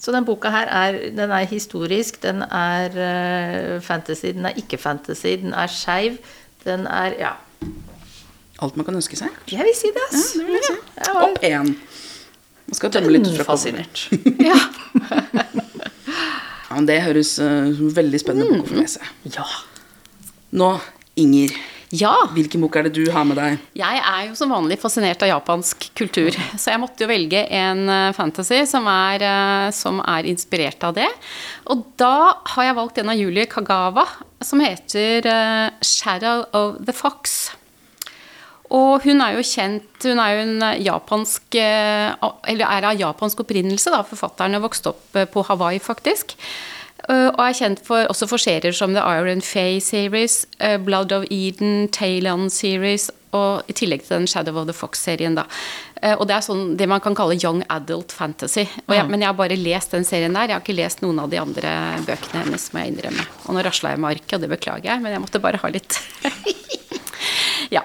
Så 0.00 0.12
den 0.14 0.24
boka 0.24 0.48
her 0.48 0.70
er, 0.72 0.98
den 1.12 1.30
er 1.36 1.44
historisk, 1.50 2.22
den 2.22 2.40
er 2.46 2.94
eh, 2.96 3.80
fantasy, 3.84 4.30
den 4.32 4.46
er 4.48 4.56
ikke 4.56 4.78
fantasy, 4.80 5.34
den 5.42 5.52
er 5.52 5.68
skeiv, 5.68 6.16
den 6.64 6.86
er 6.88 7.16
Ja, 7.20 7.32
Alt 8.60 8.76
man 8.76 8.84
kan 8.84 8.96
ønske 8.96 9.16
seg. 9.16 9.28
jeg 9.48 9.64
vil 9.64 9.76
si 9.76 9.88
det, 9.92 10.02
ass. 10.10 10.34
Ja, 10.34 10.40
det 10.40 10.46
vil 10.46 10.56
jeg 10.58 10.64
si. 10.66 10.74
Jeg 10.96 11.14
var 11.16 11.22
Opp 11.28 11.44
én. 11.48 11.70
Man 12.70 12.76
skal 12.78 12.92
tømme 12.92 13.12
litt 13.12 13.28
fra 13.36 13.46
fascinert. 13.52 14.02
Ja. 14.50 14.56
Ja, 16.70 16.76
men 16.76 16.86
det 16.86 17.00
høres 17.02 17.32
uh, 17.42 17.72
veldig 17.96 18.20
spennende 18.22 18.60
bok 18.60 18.68
å 18.68 18.70
få 18.70 18.76
lese. 18.78 19.00
Ja. 19.34 19.42
Nå, 20.54 20.68
Inger, 21.18 21.56
ja. 21.90 22.12
hvilken 22.34 22.62
bok 22.62 22.76
er 22.78 22.86
det 22.86 22.92
du 22.98 23.10
har 23.10 23.26
med 23.26 23.38
deg? 23.38 23.58
Jeg 23.78 23.98
er 23.98 24.28
jo 24.28 24.36
som 24.38 24.52
vanlig 24.52 24.78
fascinert 24.82 25.22
av 25.26 25.32
japansk 25.32 25.88
kultur, 25.98 26.34
så 26.60 26.72
jeg 26.72 26.82
måtte 26.82 27.04
jo 27.04 27.10
velge 27.10 27.42
en 27.60 27.84
eh, 27.90 28.10
fantasy 28.16 28.62
som 28.70 28.86
er, 28.90 29.24
eh, 29.26 29.68
som 29.74 29.98
er 30.04 30.28
inspirert 30.30 30.82
av 30.86 30.94
det. 30.98 31.08
Og 31.72 31.84
da 32.00 32.36
har 32.54 32.68
jeg 32.68 32.78
valgt 32.78 33.00
en 33.02 33.12
av 33.12 33.18
Julie 33.18 33.48
Kagawa, 33.50 34.06
som 34.40 34.62
heter 34.62 35.26
eh, 35.26 35.70
'Shadow 35.82 36.46
of 36.54 36.78
the 36.84 36.94
Fox'. 36.94 37.56
Og 38.70 39.02
hun 39.02 39.18
er 39.18 39.34
jo 39.34 39.42
kjent 39.42 40.04
Hun 40.06 40.20
er 40.22 40.30
jo 40.30 40.42
en 40.44 40.60
japansk 40.78 41.56
Eller 41.58 42.62
er 42.62 42.84
av 42.86 42.94
japansk 42.94 43.40
opprinnelse, 43.42 43.90
da. 43.90 44.04
Forfatteren 44.06 44.54
har 44.54 44.62
vokst 44.62 44.86
opp 44.86 45.18
på 45.32 45.42
Hawaii, 45.48 45.80
faktisk. 45.82 46.36
Eh, 47.10 47.28
Og 47.34 47.40
er 47.42 47.56
kjent 47.58 47.80
for, 47.86 48.06
også 48.12 48.28
for 48.30 48.38
serier 48.38 48.72
som 48.76 48.94
The 48.94 49.02
Iron 49.18 49.40
Fae 49.42 49.80
series, 49.82 50.44
eh, 50.60 50.76
Blood 50.78 51.12
of 51.16 51.24
Eden, 51.30 51.88
Talon 51.88 52.48
series, 52.50 53.10
og 53.34 53.62
i 53.70 53.74
tillegg 53.78 54.02
til 54.06 54.16
den 54.18 54.26
Shadow 54.30 54.56
of 54.60 54.66
the 54.66 54.74
Fox-serien, 54.74 55.34
da. 55.38 55.44
Eh, 56.02 56.14
Og 56.18 56.26
det 56.26 56.34
er 56.36 56.40
sånn 56.46 56.76
det 56.76 56.88
man 56.88 57.00
kan 57.00 57.14
kalle 57.14 57.36
young 57.38 57.62
adult 57.70 58.10
fantasy. 58.12 58.64
Jeg, 58.88 59.08
men 59.08 59.20
jeg 59.20 59.28
har 59.28 59.34
bare 59.38 59.56
lest 59.56 59.90
den 59.92 60.04
serien 60.04 60.32
der. 60.34 60.48
Jeg 60.48 60.56
har 60.56 60.62
ikke 60.64 60.74
lest 60.78 61.02
noen 61.02 61.18
av 61.22 61.30
de 61.30 61.38
andre 61.38 61.74
bøkene 62.06 62.44
hennes, 62.44 62.72
må 62.72 62.80
jeg 62.84 62.94
innrømme. 62.94 63.26
Og 63.46 63.54
nå 63.54 63.62
rasla 63.66 63.90
jeg 63.94 64.00
med 64.00 64.10
arket, 64.16 64.34
og 64.34 64.40
det 64.40 64.50
beklager 64.58 64.84
jeg, 64.90 65.00
men 65.02 65.12
jeg 65.12 65.20
måtte 65.22 65.40
bare 65.42 65.60
ha 65.62 65.68
litt 65.68 65.98
Ja. 67.70 67.82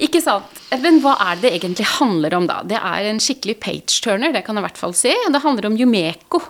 Ikke 0.00 0.22
sant. 0.24 0.60
Men 0.80 1.00
hva 1.04 1.12
er 1.20 1.40
det 1.42 1.50
egentlig 1.58 1.84
handler 1.98 2.34
om, 2.38 2.46
da? 2.48 2.60
Det 2.64 2.78
er 2.78 3.08
en 3.10 3.20
skikkelig 3.20 3.58
page-turner, 3.60 4.32
det 4.32 4.44
kan 4.46 4.56
jeg 4.56 4.64
i 4.64 4.66
hvert 4.68 4.80
fall 4.80 4.94
si. 4.96 5.12
Det 5.12 5.42
handler 5.44 5.68
om 5.68 5.76
Yumeko. 5.76 6.40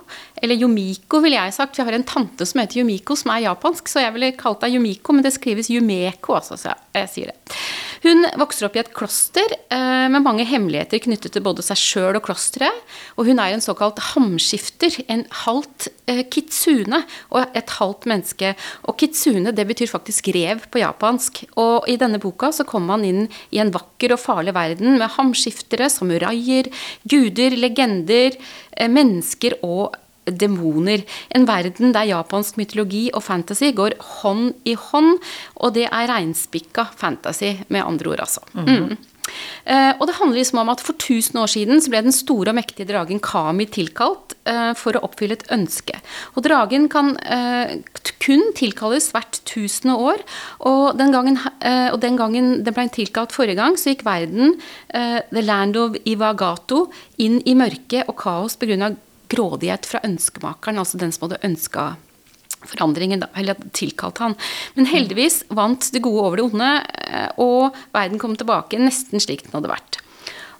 Eller 0.40 0.60
Yumiko, 0.60 1.18
ville 1.24 1.40
jeg 1.40 1.56
sagt. 1.56 1.78
Vi 1.78 1.86
har 1.86 1.96
en 1.96 2.06
tante 2.06 2.46
som 2.46 2.62
heter 2.62 2.82
Yumiko, 2.82 3.16
som 3.18 3.32
er 3.34 3.48
japansk, 3.48 3.90
så 3.90 4.04
jeg 4.04 4.14
ville 4.14 4.30
kalt 4.38 4.62
deg 4.62 4.76
Yumiko, 4.78 5.16
men 5.16 5.26
det 5.26 5.34
skrives 5.34 5.72
Yumeko, 5.72 6.38
altså, 6.38 6.58
så 6.60 6.76
jeg 6.94 7.10
sier 7.10 7.32
det. 7.32 7.58
Hun 8.00 8.24
vokser 8.40 8.66
opp 8.66 8.76
i 8.78 8.80
et 8.80 8.92
kloster 8.96 9.52
eh, 9.68 10.06
med 10.08 10.24
mange 10.24 10.46
hemmeligheter 10.48 11.02
knyttet 11.04 11.34
til 11.34 11.44
både 11.44 11.64
seg 11.64 11.76
sjøl 11.76 12.16
og 12.16 12.24
klosteret. 12.24 12.76
Og 13.20 13.28
hun 13.28 13.40
er 13.42 13.52
en 13.52 13.64
såkalt 13.64 14.00
hamskifter, 14.14 15.02
en 15.12 15.26
halvt 15.42 15.90
eh, 16.08 16.22
kitsune 16.32 17.02
og 17.28 17.56
et 17.56 17.74
halvt 17.76 18.08
menneske. 18.08 18.54
Og 18.88 18.96
kitsune, 19.00 19.52
det 19.52 19.66
betyr 19.68 19.92
faktisk 19.92 20.32
rev 20.32 20.64
på 20.72 20.80
japansk. 20.80 21.44
Og 21.60 21.88
i 21.92 21.98
denne 22.00 22.22
boka 22.22 22.52
så 22.56 22.64
kommer 22.68 22.96
man 22.96 23.04
inn 23.04 23.26
i 23.52 23.60
en 23.60 23.72
vakker 23.74 24.16
og 24.16 24.22
farlig 24.22 24.56
verden 24.56 24.96
med 24.96 25.12
hamskiftere, 25.18 25.90
samuraier, 25.92 26.72
guder, 27.04 27.58
legender, 27.60 28.40
eh, 28.76 28.88
mennesker 28.88 29.60
og 29.60 29.98
demoner. 30.26 31.04
En 31.34 31.46
verden 31.48 31.94
der 31.96 32.10
japansk 32.10 32.58
mytologi 32.60 33.08
og 33.14 33.24
fantasy 33.24 33.72
går 33.76 33.96
hånd 34.20 34.52
i 34.68 34.76
hånd, 34.78 35.16
og 35.56 35.74
det 35.74 35.88
er 35.88 36.10
reinspikka 36.10 36.90
fantasy, 36.96 37.56
med 37.68 37.84
andre 37.86 38.12
ord, 38.12 38.26
altså. 38.26 38.44
Mm. 38.54 38.98
Eh, 39.64 39.92
og 39.98 40.06
det 40.08 40.16
handler 40.18 40.40
liksom 40.40 40.60
om 40.62 40.70
at 40.72 40.82
For 40.82 40.96
1000 40.96 41.38
år 41.38 41.50
siden 41.52 41.82
så 41.82 41.92
ble 41.92 42.02
den 42.06 42.14
store 42.14 42.50
og 42.52 42.56
mektige 42.56 42.88
dragen 42.88 43.20
Kami 43.22 43.66
tilkalt 43.70 44.34
uh, 44.48 44.72
for 44.78 44.96
å 44.96 45.02
oppfylle 45.06 45.36
et 45.36 45.46
ønske. 45.54 45.98
Og 46.34 46.44
Dragen 46.46 46.88
kan 46.90 47.12
uh, 47.20 47.76
kun 48.22 48.42
tilkalles 48.56 49.10
hvert 49.14 49.40
tusende 49.48 49.96
år. 50.00 50.24
Og 50.66 50.98
den 50.98 51.12
gangen, 51.14 51.38
og 51.92 52.00
den 52.02 52.16
gangen 52.18 52.50
den 52.64 52.76
ble 52.76 52.88
tilkalt 52.92 53.34
forrige 53.34 53.60
gang, 53.60 53.76
så 53.78 53.92
gikk 53.92 54.04
verden, 54.04 54.56
the 54.90 55.44
land 55.44 55.78
of 55.80 55.96
Ivagato, 56.04 56.88
inn 57.22 57.40
i 57.48 57.54
mørke 57.56 58.04
og 58.08 58.18
kaos 58.20 58.58
pga. 58.60 58.92
Grådighet 59.30 59.88
fra 59.88 60.02
ønskemakeren, 60.06 60.80
altså 60.82 61.00
den 61.00 61.14
som 61.14 61.28
hadde 61.28 61.42
ønska 61.46 61.92
forandringen, 62.60 63.24
eller 63.34 63.56
tilkalt 63.76 64.20
han. 64.20 64.36
Men 64.76 64.90
heldigvis 64.90 65.42
vant 65.48 65.90
det 65.94 66.02
gode 66.04 66.26
over 66.26 66.40
det 66.40 66.46
onde, 66.50 66.70
eh, 67.08 67.30
og 67.40 67.76
verden 67.94 68.20
kom 68.20 68.36
tilbake 68.36 68.80
nesten 68.80 69.22
slik 69.22 69.46
den 69.46 69.56
hadde 69.56 69.72
vært. 69.72 70.00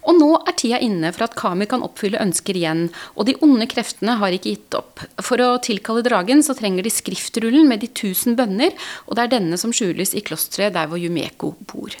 Og 0.09 0.17
nå 0.17 0.29
er 0.49 0.55
tida 0.57 0.79
inne 0.81 1.11
for 1.13 1.27
at 1.27 1.35
Kami 1.37 1.67
kan 1.69 1.83
oppfylle 1.85 2.21
ønsker 2.21 2.57
igjen, 2.57 2.87
og 3.13 3.27
de 3.27 3.35
onde 3.45 3.67
kreftene 3.69 4.17
har 4.17 4.33
ikke 4.33 4.55
gitt 4.55 4.77
opp. 4.77 5.03
For 5.21 5.37
å 5.37 5.59
tilkalle 5.61 6.01
dragen 6.05 6.41
så 6.41 6.57
trenger 6.57 6.87
de 6.87 6.93
skriftrullen 6.93 7.69
med 7.69 7.83
de 7.83 7.91
tusen 7.93 8.37
bønner, 8.39 8.73
og 9.05 9.17
det 9.17 9.27
er 9.27 9.35
denne 9.37 9.61
som 9.61 9.73
skjules 9.75 10.15
i 10.17 10.25
klosteret 10.25 10.73
der 10.73 10.89
hvor 10.89 10.97
Jumeko 11.01 11.53
bor. 11.69 11.93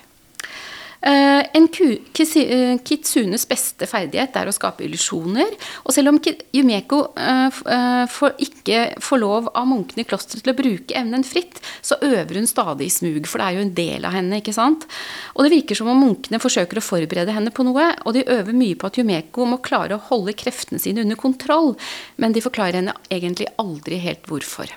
Eh, 1.01 1.45
en 1.57 1.65
eh, 1.65 2.77
kitsunes 2.85 3.47
beste 3.49 3.87
ferdighet 3.89 4.35
er 4.37 4.49
å 4.49 4.53
skape 4.53 4.85
illusjoner. 4.85 5.55
Og 5.85 5.95
selv 5.95 6.11
om 6.11 6.19
Yumeko 6.53 6.99
eh, 7.17 8.17
ikke 8.45 8.83
får 9.01 9.21
lov 9.21 9.49
av 9.57 9.65
munkene 9.69 10.05
i 10.05 10.09
klosteret 10.09 10.45
til 10.45 10.53
å 10.53 10.57
bruke 10.59 10.97
evnen 10.97 11.25
fritt, 11.25 11.57
så 11.81 11.97
øver 12.05 12.37
hun 12.37 12.49
stadig 12.49 12.91
i 12.91 12.93
smug, 12.93 13.25
for 13.25 13.41
det 13.41 13.47
er 13.47 13.57
jo 13.57 13.65
en 13.65 13.73
del 13.81 14.05
av 14.05 14.15
henne. 14.17 14.41
ikke 14.41 14.53
sant? 14.53 14.85
Og 15.33 15.45
det 15.45 15.55
virker 15.55 15.81
som 15.81 15.89
om 15.89 16.05
munkene 16.05 16.41
forsøker 16.41 16.77
å 16.77 16.85
forberede 16.85 17.33
henne 17.33 17.53
på 17.55 17.65
noe, 17.65 17.89
og 18.05 18.13
de 18.17 18.27
øver 18.27 18.53
mye 18.53 18.77
på 18.77 18.91
at 18.91 19.01
Yumeko 19.01 19.49
må 19.49 19.61
klare 19.65 19.97
å 19.97 20.05
holde 20.11 20.37
kreftene 20.37 20.81
sine 20.81 21.01
under 21.01 21.17
kontroll, 21.17 21.73
men 22.21 22.37
de 22.37 22.45
forklarer 22.45 22.83
henne 22.83 22.97
egentlig 23.09 23.49
aldri 23.61 23.97
helt 24.05 24.29
hvorfor. 24.29 24.69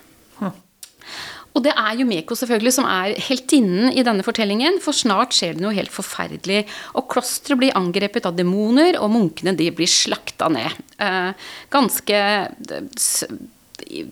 Og 1.55 1.63
det 1.63 1.71
er 1.79 1.95
jo 2.01 2.07
Meko 2.09 2.35
selvfølgelig 2.35 2.73
som 2.75 2.87
er 2.91 3.15
heltinnen 3.29 3.93
i 3.95 4.03
denne 4.07 4.25
fortellingen, 4.27 4.81
for 4.83 4.97
snart 4.97 5.37
skjer 5.37 5.55
det 5.55 5.63
noe 5.63 5.77
helt 5.77 5.93
forferdelig. 5.95 6.65
Og 6.99 7.07
klosteret 7.13 7.61
blir 7.61 7.77
angrepet 7.79 8.27
av 8.27 8.35
demoner, 8.35 8.99
og 8.99 9.13
munkene 9.15 9.55
de 9.59 9.71
blir 9.75 9.91
slakta 9.91 10.51
ned. 10.51 10.75
Eh, 10.99 11.31
ganske 11.75 12.19
eh, 12.19 12.89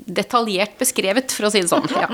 detaljert 0.06 0.74
beskrevet, 0.80 1.32
for 1.34 1.48
å 1.48 1.52
si 1.52 1.62
det 1.64 1.70
sånn. 1.72 1.88
Ja. 2.02 2.08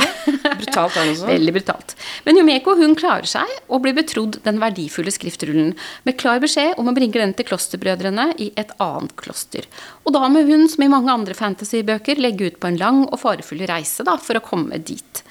Brutalt 0.58 0.96
han 0.98 1.12
også. 1.12 1.28
Veldig 1.28 1.52
brutalt. 1.54 1.94
Men 2.26 2.38
Jomeko 2.40 2.74
hun 2.76 2.96
klarer 2.98 3.28
seg 3.28 3.52
og 3.68 3.82
blir 3.84 3.94
betrodd 3.96 4.40
den 4.44 4.58
verdifulle 4.60 5.12
skriftrullen, 5.14 5.72
med 6.04 6.18
klar 6.20 6.42
beskjed 6.42 6.76
om 6.80 6.90
å 6.90 6.94
bringe 6.96 7.16
den 7.16 7.32
til 7.36 7.48
klosterbrødrene 7.48 8.30
i 8.42 8.50
et 8.60 8.74
annet 8.82 9.14
kloster. 9.20 9.68
Og 10.04 10.14
da 10.16 10.26
må 10.32 10.42
hun, 10.48 10.66
som 10.68 10.84
i 10.84 10.90
mange 10.92 11.12
andre 11.12 11.36
fantasybøker, 11.38 12.20
legge 12.20 12.50
ut 12.50 12.60
på 12.60 12.70
en 12.70 12.80
lang 12.80 13.04
og 13.06 13.18
farefull 13.22 13.64
reise 13.70 14.04
da, 14.06 14.18
for 14.20 14.40
å 14.40 14.44
komme 14.44 14.80
dit. 14.82 15.22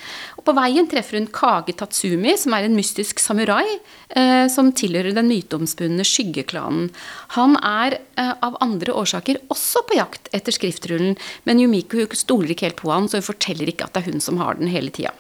På 0.48 0.54
veien 0.56 0.88
treffer 0.88 1.18
hun 1.20 1.28
Kage 1.36 1.74
Tatsumi, 1.76 2.32
som 2.40 2.54
er 2.56 2.64
en 2.64 2.76
mystisk 2.78 3.20
samurai 3.20 3.66
eh, 3.68 4.46
som 4.48 4.70
tilhører 4.72 5.12
den 5.18 5.28
myteomspunne 5.28 6.06
skyggeklanen. 6.08 6.88
Han 7.36 7.58
er 7.60 7.98
eh, 8.16 8.32
av 8.32 8.56
andre 8.64 8.96
årsaker 8.96 9.42
også 9.52 9.84
på 9.90 9.98
jakt 9.98 10.30
etter 10.32 10.56
skriftrullen, 10.56 11.18
men 11.44 11.60
Yumiko 11.60 12.06
stoler 12.16 12.54
ikke 12.56 12.70
helt 12.70 12.80
på 12.80 12.94
han, 12.94 13.10
så 13.12 13.20
hun 13.20 13.28
forteller 13.28 13.74
ikke 13.74 13.90
at 13.90 13.98
det 13.98 14.06
er 14.06 14.14
hun 14.14 14.24
som 14.24 14.40
har 14.40 14.56
den 14.62 14.72
hele 14.72 14.94
tida. 14.96 15.12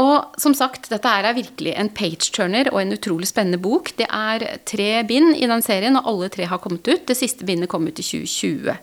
Og 0.00 0.36
som 0.40 0.52
sagt, 0.56 0.90
dette 0.92 1.08
er 1.08 1.32
virkelig 1.36 1.72
en 1.80 1.88
page-turner 1.92 2.68
og 2.74 2.82
en 2.82 2.92
utrolig 2.96 3.28
spennende 3.28 3.60
bok. 3.60 3.92
Det 3.96 4.06
er 4.08 4.44
tre 4.68 4.90
bind 5.08 5.32
i 5.36 5.48
den 5.48 5.64
serien, 5.64 5.96
og 5.96 6.12
alle 6.12 6.30
tre 6.32 6.48
har 6.48 6.60
kommet 6.60 6.84
ut. 6.88 7.08
Det 7.08 7.16
siste 7.16 7.48
bindet 7.48 7.72
kom 7.72 7.88
ut 7.88 8.00
i 8.00 8.04
2020. 8.04 8.76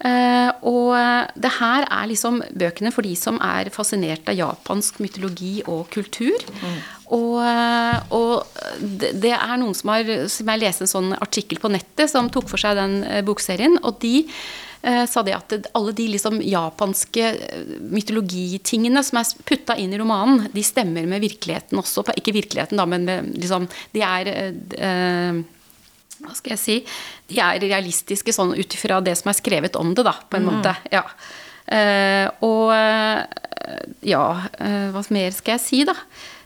Eh, 0.00 0.50
og 0.64 0.94
det 1.36 1.50
her 1.58 1.84
er 1.84 2.08
liksom 2.08 2.40
bøkene 2.56 2.92
for 2.94 3.04
de 3.04 3.12
som 3.18 3.36
er 3.44 3.68
fascinert 3.74 4.30
av 4.32 4.38
japansk 4.38 5.00
mytologi 5.04 5.58
og 5.68 5.90
kultur. 5.92 6.46
Og, 7.10 7.36
eh, 7.44 7.98
og 8.16 8.80
det, 8.80 9.34
er 9.34 9.56
noen 9.58 9.74
som 9.74 9.90
har 9.90 10.06
Som 10.30 10.46
jeg 10.52 10.62
leste 10.62 10.86
en 10.86 10.92
sånn 10.92 11.12
artikkel 11.18 11.58
på 11.58 11.72
nettet 11.74 12.12
som 12.12 12.30
tok 12.30 12.48
for 12.48 12.62
seg 12.62 12.78
den 12.78 13.00
eh, 13.04 13.22
bokserien, 13.26 13.80
og 13.82 14.00
de 14.02 14.24
sa 14.80 15.20
det 15.20 15.34
at 15.36 15.66
alle 15.76 15.92
de 15.92 16.06
liksom 16.08 16.38
japanske 16.40 17.26
mytologitingene 17.92 19.02
som 19.04 19.18
er 19.20 19.32
putta 19.44 19.74
inn 19.76 19.92
i 19.92 19.98
romanen, 20.00 20.46
de 20.54 20.62
stemmer 20.64 21.04
med 21.04 21.20
virkeligheten 21.20 21.76
også. 21.76 22.06
Ikke 22.16 22.32
virkeligheten, 22.32 22.80
da, 22.80 22.86
men 22.88 23.04
med, 23.04 23.28
liksom 23.36 23.68
De 23.92 24.00
er 24.00 24.30
eh, 24.32 25.42
hva 26.20 26.34
skal 26.36 26.54
jeg 26.54 26.60
si, 26.60 26.78
de 27.30 27.38
er 27.40 27.60
realistiske 27.62 28.34
sånn 28.34 28.52
ut 28.56 28.76
ifra 28.76 29.00
det 29.04 29.16
som 29.20 29.30
er 29.32 29.38
skrevet 29.38 29.78
om 29.80 29.94
det, 29.96 30.04
da, 30.06 30.16
på 30.28 30.40
en 30.40 30.48
måte. 30.48 30.74
Ja. 30.92 31.04
Uh, 31.70 32.26
og 32.42 32.72
eh, 32.74 33.20
ja, 34.08 34.24
eh, 34.58 34.88
hva 34.90 35.02
mer 35.14 35.32
skal 35.36 35.56
jeg 35.56 35.62
si, 35.62 35.80
da? 35.86 35.94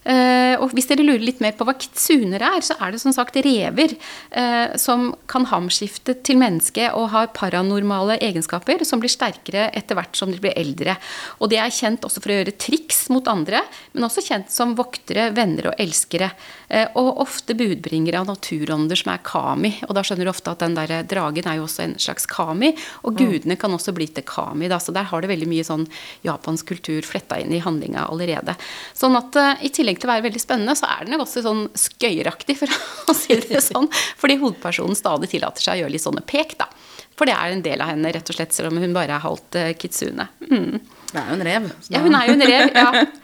Eh, 0.04 0.54
og 0.60 0.74
hvis 0.76 0.88
dere 0.90 1.04
lurer 1.04 1.22
litt 1.24 1.40
mer 1.40 1.54
på 1.56 1.64
hva 1.64 1.74
kitsuner 1.80 2.42
er, 2.44 2.60
så 2.64 2.76
er 2.82 2.92
det 2.92 3.00
som 3.00 3.14
sagt 3.16 3.38
rever 3.44 3.94
eh, 3.96 4.74
som 4.80 5.12
kan 5.30 5.46
hamskifte 5.48 6.18
til 6.26 6.36
menneske 6.40 6.90
og 6.92 7.08
har 7.14 7.30
paranormale 7.36 8.18
egenskaper 8.24 8.84
som 8.84 9.00
blir 9.00 9.12
sterkere 9.12 9.70
etter 9.72 9.96
hvert 9.96 10.16
som 10.18 10.32
de 10.32 10.40
blir 10.42 10.56
eldre. 10.60 10.98
Og 11.40 11.48
de 11.52 11.58
er 11.60 11.72
kjent 11.72 12.04
også 12.04 12.20
for 12.20 12.34
å 12.34 12.38
gjøre 12.38 12.56
triks 12.60 13.06
mot 13.12 13.28
andre, 13.32 13.62
men 13.94 14.08
også 14.08 14.24
kjent 14.26 14.52
som 14.52 14.76
voktere, 14.76 15.30
venner 15.36 15.70
og 15.72 15.80
elskere. 15.80 16.30
Eh, 16.68 16.90
og 17.00 17.22
ofte 17.24 17.56
budbringere 17.56 18.20
av 18.20 18.28
naturånder 18.28 19.00
som 19.00 19.14
er 19.14 19.24
kami. 19.24 19.72
Og 19.88 19.96
da 19.96 20.04
skjønner 20.04 20.28
du 20.28 20.34
ofte 20.34 20.52
at 20.52 20.64
den 20.66 20.76
der 20.76 20.94
dragen 21.08 21.48
er 21.48 21.60
jo 21.60 21.66
også 21.68 21.86
en 21.86 21.96
slags 22.02 22.28
kami, 22.28 22.74
og 23.08 23.16
gudene 23.16 23.56
kan 23.60 23.72
også 23.72 23.96
bli 23.96 24.10
til 24.12 24.26
kami. 24.28 24.68
Da. 24.68 24.80
Så 24.82 24.92
der 24.92 25.08
har 25.08 25.24
det 25.24 25.32
veldig 25.32 25.48
mye 25.48 25.64
sånn 25.64 25.88
japansk 26.26 26.74
kultur 26.74 27.04
fletta 27.08 27.40
inn 27.40 27.54
i 27.56 27.62
handlinga 27.64 28.04
allerede. 28.10 28.56
Sånn 28.96 29.16
at 29.16 29.36
i 29.64 29.70
tillegg 29.72 29.93
til 30.00 30.10
å 30.10 30.12
være 30.14 30.26
veldig 30.28 30.42
spennende, 30.42 30.76
så 30.78 30.88
er 30.90 31.06
den 31.06 31.16
jo 31.16 31.22
også 31.24 31.44
sånn 31.44 31.64
skøyeraktig, 31.78 32.56
for 32.60 32.74
å 33.10 33.16
si 33.16 33.38
det 33.40 33.62
sånn. 33.64 33.88
Fordi 34.20 34.38
hovedpersonen 34.42 34.98
stadig 34.98 35.30
tillater 35.32 35.64
seg 35.64 35.78
å 35.78 35.84
gjøre 35.84 35.96
litt 35.96 36.04
sånne 36.04 36.24
pek, 36.28 36.56
da. 36.60 36.68
For 37.14 37.30
det 37.30 37.36
er 37.38 37.54
en 37.54 37.62
del 37.62 37.82
av 37.82 37.92
henne, 37.92 38.10
rett 38.14 38.30
og 38.30 38.36
slett, 38.36 38.54
selv 38.56 38.72
om 38.72 38.80
hun 38.82 38.94
bare 38.96 39.14
er 39.16 39.22
halvt 39.22 39.60
eh, 39.60 39.74
kitsune. 39.78 40.26
Mm. 40.50 40.80
Det 41.12 41.20
er 41.20 41.28
jo 41.28 41.36
en 41.36 41.46
rev. 41.46 41.68
Ja, 41.94 42.00
hun 42.02 42.16
er 42.18 42.30
jo 42.30 42.38
en 42.38 42.48
rev, 42.48 42.74
ja. 42.74 43.04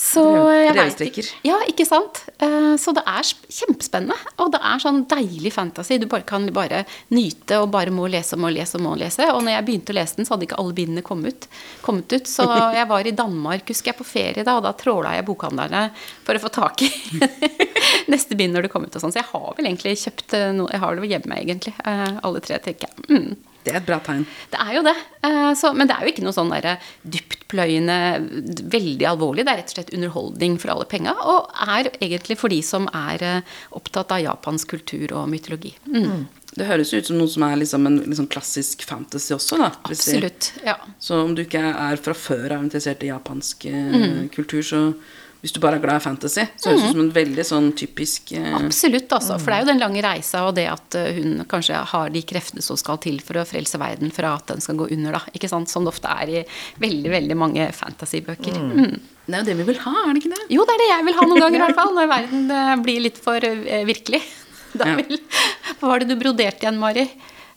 Så 0.00 0.22
jeg 0.64 0.72
veit 0.78 1.00
ikke. 1.04 1.22
Ja, 1.44 1.58
ikke 1.68 1.84
sant. 1.84 2.22
Eh, 2.40 2.72
Så 2.80 2.94
det 2.96 3.02
er 3.06 3.26
kjempespennende. 3.52 4.16
Og 4.40 4.48
det 4.54 4.60
er 4.64 4.80
sånn 4.80 5.02
deilig 5.10 5.52
fantasy. 5.52 5.98
Du 6.00 6.06
bare 6.08 6.24
kan 6.24 6.46
bare 6.56 6.84
nyte 7.12 7.58
og 7.60 7.68
bare 7.74 7.92
må 7.92 8.06
lese 8.08 8.32
og 8.38 8.40
må 8.46 8.50
lese 8.54 8.78
og 8.78 8.84
må 8.86 8.94
lese. 8.96 9.26
Og 9.34 9.42
når 9.44 9.58
jeg 9.58 9.66
begynte 9.68 9.92
å 9.92 9.98
lese 9.98 10.16
den, 10.16 10.24
så 10.28 10.34
hadde 10.34 10.46
ikke 10.48 10.58
alle 10.62 10.72
bindene 10.78 11.04
kommet, 11.04 11.46
kommet 11.84 12.10
ut. 12.16 12.26
Så 12.30 12.48
jeg 12.78 12.88
var 12.88 13.06
i 13.06 13.12
Danmark, 13.12 13.68
husker 13.68 13.92
jeg, 13.92 13.98
på 14.00 14.08
ferie 14.08 14.46
da, 14.46 14.56
og 14.56 14.64
da 14.64 14.72
tråla 14.72 15.12
jeg 15.18 15.28
bokhandlerne 15.28 15.84
for 16.24 16.34
å 16.40 16.42
få 16.46 16.52
tak 16.56 16.82
i 16.86 16.90
neste 18.14 18.36
bind 18.40 18.56
når 18.56 18.66
det 18.66 18.72
kom 18.72 18.88
ut 18.88 18.96
og 18.96 19.04
sånn. 19.04 19.12
Så 19.12 19.20
jeg 19.20 19.28
har 19.34 19.52
vel 19.58 19.68
egentlig 19.68 19.98
kjøpt 20.00 20.34
eh, 20.38 20.50
noe 20.56 20.72
Jeg 20.72 20.80
har 20.86 20.96
det 20.96 21.12
hjemme, 21.12 21.40
egentlig. 21.44 21.74
eh, 21.84 22.18
Alle 22.24 22.40
tre, 22.40 22.58
tenker 22.64 22.88
jeg. 22.88 23.06
Mm. 23.12 23.49
Det 23.64 23.72
er 23.74 23.80
et 23.80 23.86
bra 23.86 23.98
tegn. 24.00 24.24
Det 24.50 24.58
er 24.62 24.74
jo 24.78 24.82
det. 24.86 24.96
Eh, 25.26 25.52
Så, 25.54 25.72
men 25.76 25.86
det 25.86 25.96
er 25.96 26.06
jo 26.06 26.12
ikke 26.14 26.24
noe 26.24 26.32
sånn 26.32 26.52
dyptpløyende, 27.04 27.96
veldig 28.72 29.06
alvorlig. 29.10 29.44
Det 29.46 29.52
er 29.52 29.60
rett 29.60 29.72
og 29.72 29.76
slett 29.78 29.94
underholdning 29.96 30.58
for 30.62 30.72
alle 30.74 30.86
penga, 30.90 31.14
og 31.18 31.50
er 31.68 31.90
egentlig 32.00 32.38
for 32.40 32.52
de 32.52 32.60
som 32.64 32.88
er 32.96 33.22
eh, 33.26 33.56
opptatt 33.76 34.12
av 34.16 34.22
japansk 34.24 34.72
kultur 34.76 35.12
og 35.18 35.28
mytologi. 35.32 35.74
Mm. 35.90 36.26
Det 36.56 36.66
høres 36.66 36.90
ut 36.96 37.06
som 37.06 37.18
noe 37.20 37.30
som 37.30 37.44
er 37.46 37.60
liksom 37.60 37.84
en 37.86 38.00
liksom 38.10 38.26
klassisk 38.32 38.82
fantasy 38.88 39.34
også, 39.36 39.58
da. 39.60 39.68
Absolutt. 39.86 40.52
Ja. 40.66 40.74
Så 40.98 41.20
om 41.22 41.36
du 41.38 41.44
ikke 41.44 41.62
er 41.70 42.00
fra 42.02 42.14
før 42.16 42.56
av 42.56 42.64
interessert 42.66 43.04
i 43.06 43.12
japansk 43.12 43.66
eh, 43.70 43.90
Mm. 44.00 44.28
kultur, 44.34 44.62
så 44.66 44.80
hvis 45.40 45.54
du 45.56 45.60
bare 45.62 45.78
er 45.78 45.82
glad 45.82 46.02
i 46.02 46.04
fantasy, 46.04 46.42
så 46.60 46.68
høres 46.68 46.82
det 46.82 46.88
ut 46.90 46.92
som 46.92 47.02
en 47.06 47.12
veldig 47.14 47.44
sånn 47.48 47.68
typisk 47.78 48.34
eh, 48.36 48.48
Absolutt, 48.58 49.08
altså. 49.16 49.38
For 49.40 49.48
det 49.48 49.56
er 49.56 49.62
jo 49.64 49.68
den 49.70 49.80
lange 49.80 50.02
reisa 50.04 50.42
og 50.44 50.52
det 50.58 50.66
at 50.68 50.96
eh, 51.00 51.16
hun 51.16 51.46
kanskje 51.48 51.78
har 51.94 52.12
de 52.12 52.22
kreftene 52.28 52.64
som 52.64 52.76
skal 52.76 53.00
til 53.00 53.16
for 53.24 53.40
å 53.40 53.46
frelse 53.48 53.80
verden 53.80 54.12
fra 54.12 54.34
at 54.36 54.52
den 54.52 54.60
skal 54.60 54.76
gå 54.82 54.90
under, 54.92 55.16
da. 55.16 55.22
Ikke 55.32 55.48
sant? 55.48 55.72
Som 55.72 55.86
det 55.86 55.94
ofte 55.94 56.12
er 56.12 56.34
i 56.34 56.44
veldig, 56.82 57.12
veldig 57.14 57.38
mange 57.40 57.70
fantasybøker. 57.72 58.60
Mm. 58.60 59.00
Det 59.00 59.38
er 59.38 59.40
jo 59.40 59.48
det 59.48 59.56
vi 59.62 59.68
vil 59.70 59.80
ha, 59.86 59.94
er 60.02 60.12
det 60.12 60.24
ikke 60.24 60.34
det? 60.34 60.44
Jo, 60.52 60.68
det 60.68 60.76
er 60.76 60.84
det 60.84 60.90
jeg 60.90 61.08
vil 61.08 61.18
ha 61.22 61.26
noen 61.30 61.44
ganger, 61.46 61.56
i 61.56 61.62
hvert 61.66 61.80
fall. 61.80 61.96
Når 61.96 62.12
verden 62.12 62.54
eh, 62.58 62.76
blir 62.84 63.04
litt 63.08 63.24
for 63.24 63.50
eh, 63.52 63.82
virkelig. 63.88 64.22
Da 64.70 64.86
vil, 64.94 65.16
hva 65.80 65.88
var 65.90 65.98
det 65.98 66.12
du 66.12 66.20
broderte 66.20 66.62
igjen, 66.62 66.76
Mari? 66.78 67.02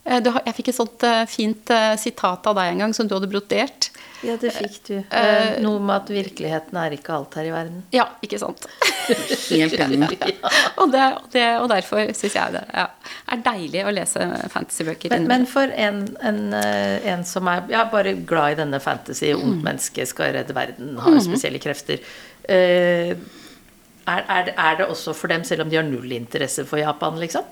Jeg 0.03 0.53
fikk 0.57 0.71
et 0.71 0.75
sånt 0.79 1.03
fint 1.29 1.69
sitat 2.01 2.47
av 2.49 2.55
deg 2.57 2.71
en 2.71 2.81
gang 2.81 2.95
som 2.97 3.05
du 3.05 3.13
hadde 3.13 3.29
brodert. 3.29 3.91
Ja, 4.23 4.37
det 4.39 4.53
fikk 4.55 4.77
du. 4.87 4.95
Uh, 5.11 5.59
Noe 5.63 5.81
med 5.83 5.95
at 5.97 6.11
virkeligheten 6.13 6.79
er 6.79 6.95
ikke 6.95 7.13
alt 7.17 7.37
her 7.39 7.49
i 7.49 7.53
verden. 7.53 7.83
Ja, 7.95 8.05
ikke 8.23 8.39
sant? 8.41 8.65
Helt 9.51 9.75
enig. 9.83 10.17
og, 10.79 10.93
det, 10.93 11.03
det, 11.35 11.45
og 11.59 11.67
derfor 11.73 12.13
syns 12.15 12.37
jeg 12.39 12.55
det 12.55 12.63
ja, 12.71 12.87
er 13.35 13.43
deilig 13.45 13.83
å 13.83 13.93
lese 13.93 14.27
fantasybøker. 14.53 15.13
Men, 15.13 15.29
men 15.31 15.47
for 15.49 15.71
en, 15.75 16.03
en, 16.23 16.41
en 16.55 17.27
som 17.27 17.51
er 17.51 17.67
ja, 17.73 17.85
bare 17.91 18.15
glad 18.23 18.55
i 18.55 18.59
denne 18.63 18.81
fantasy, 18.83 19.33
ungt 19.35 19.63
menneske, 19.65 20.07
skal 20.09 20.35
redde 20.37 20.55
verden, 20.55 20.95
har 21.03 21.19
spesielle 21.23 21.61
krefter 21.63 21.99
uh, 21.99 23.15
er, 24.03 24.23
er, 24.27 24.53
er 24.57 24.79
det 24.79 24.87
også 24.91 25.13
for 25.15 25.31
dem, 25.31 25.43
selv 25.47 25.63
om 25.63 25.69
de 25.71 25.79
har 25.79 25.85
null 25.87 26.11
interesse 26.15 26.65
for 26.67 26.81
Japan, 26.81 27.19
liksom? 27.21 27.45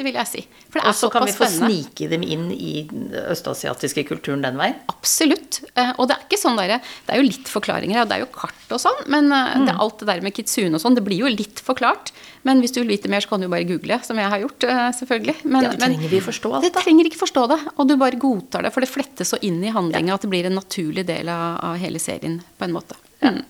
Ja, 0.00 0.04
det 0.04 0.06
vil 0.06 0.16
jeg 0.16 0.28
si. 0.30 0.42
For 0.70 0.80
det 0.80 0.84
er 0.86 0.88
Og 0.88 0.96
så 0.96 1.10
kan 1.12 1.26
vi 1.28 1.32
få 1.36 1.44
spennende. 1.44 1.68
snike 1.84 2.08
dem 2.08 2.22
inn 2.24 2.46
i 2.56 2.88
østasiatiske 3.30 4.06
kulturen 4.08 4.42
den 4.42 4.56
veien? 4.56 4.76
Absolutt. 4.88 5.60
Eh, 5.76 5.92
Og 5.98 6.08
det 6.08 6.16
er 6.16 6.22
ikke 6.24 6.40
sånn 6.40 6.56
derre 6.56 6.80
det 6.80 7.12
er 7.14 7.20
jo 7.20 7.26
litt 7.28 7.48
forklaringer, 7.50 8.02
og 8.02 8.08
det 8.08 8.16
er 8.16 8.24
jo 8.24 8.30
kart 8.32 8.72
og 8.72 8.80
sånn, 8.80 9.00
men 9.10 9.28
mm. 9.28 9.66
det 9.66 9.74
alt 9.76 9.98
det 10.00 10.06
der 10.08 10.20
med 10.24 10.34
kitsune 10.36 10.74
og 10.78 10.80
sånn, 10.82 10.94
det 10.96 11.04
blir 11.04 11.18
jo 11.24 11.28
litt 11.28 11.60
forklart. 11.60 12.12
Men 12.44 12.60
hvis 12.62 12.72
du 12.72 12.80
vil 12.80 12.94
vite 12.96 13.10
mer, 13.12 13.20
så 13.20 13.28
kan 13.34 13.40
du 13.44 13.48
bare 13.52 13.66
google, 13.68 13.98
som 14.02 14.16
jeg 14.16 14.30
har 14.32 14.40
gjort, 14.40 14.64
eh, 14.64 14.90
selvfølgelig. 14.96 15.36
Men, 15.44 15.62
Ja, 15.64 15.72
trenger 15.76 16.08
vi 16.08 16.20
forstå 16.24 16.54
alt, 16.54 16.62
Det 16.64 16.72
da? 16.72 16.80
trenger 16.80 17.04
ikke 17.10 17.20
forstå 17.20 17.48
det, 17.48 17.60
og 17.76 17.88
du 17.88 17.96
bare 18.00 18.16
godtar 18.16 18.62
det, 18.62 18.72
for 18.72 18.80
det 18.80 18.88
flettes 18.88 19.28
så 19.34 19.38
inn 19.42 19.62
i 19.64 19.70
handlinga 19.70 20.14
at 20.14 20.22
det 20.22 20.30
blir 20.30 20.46
en 20.46 20.54
naturlig 20.56 21.04
del 21.06 21.28
av, 21.28 21.60
av 21.62 21.76
hele 21.76 21.98
serien, 21.98 22.40
på 22.58 22.64
en 22.64 22.72
måte. 22.72 22.96
Mm. 23.22 23.42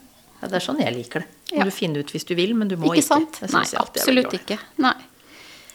Ja, 0.42 0.48
det 0.48 0.56
er 0.56 0.64
sånn 0.64 0.80
jeg 0.80 0.94
liker 0.96 1.20
det. 1.20 1.28
Må 1.52 1.58
Ja. 1.58 1.64
du 1.64 1.70
finne 1.70 1.98
ut 1.98 2.06
hvis 2.10 2.24
du 2.24 2.34
vil, 2.34 2.54
men 2.54 2.68
du 2.68 2.76
må 2.76 2.86
Ikke 2.94 3.02
ikke. 3.02 3.06
sant? 3.06 3.40
Det 3.40 3.52
Nei, 3.52 3.64
absolutt 3.76 4.32
ikke. 4.32 4.58
Nei. 4.78 4.94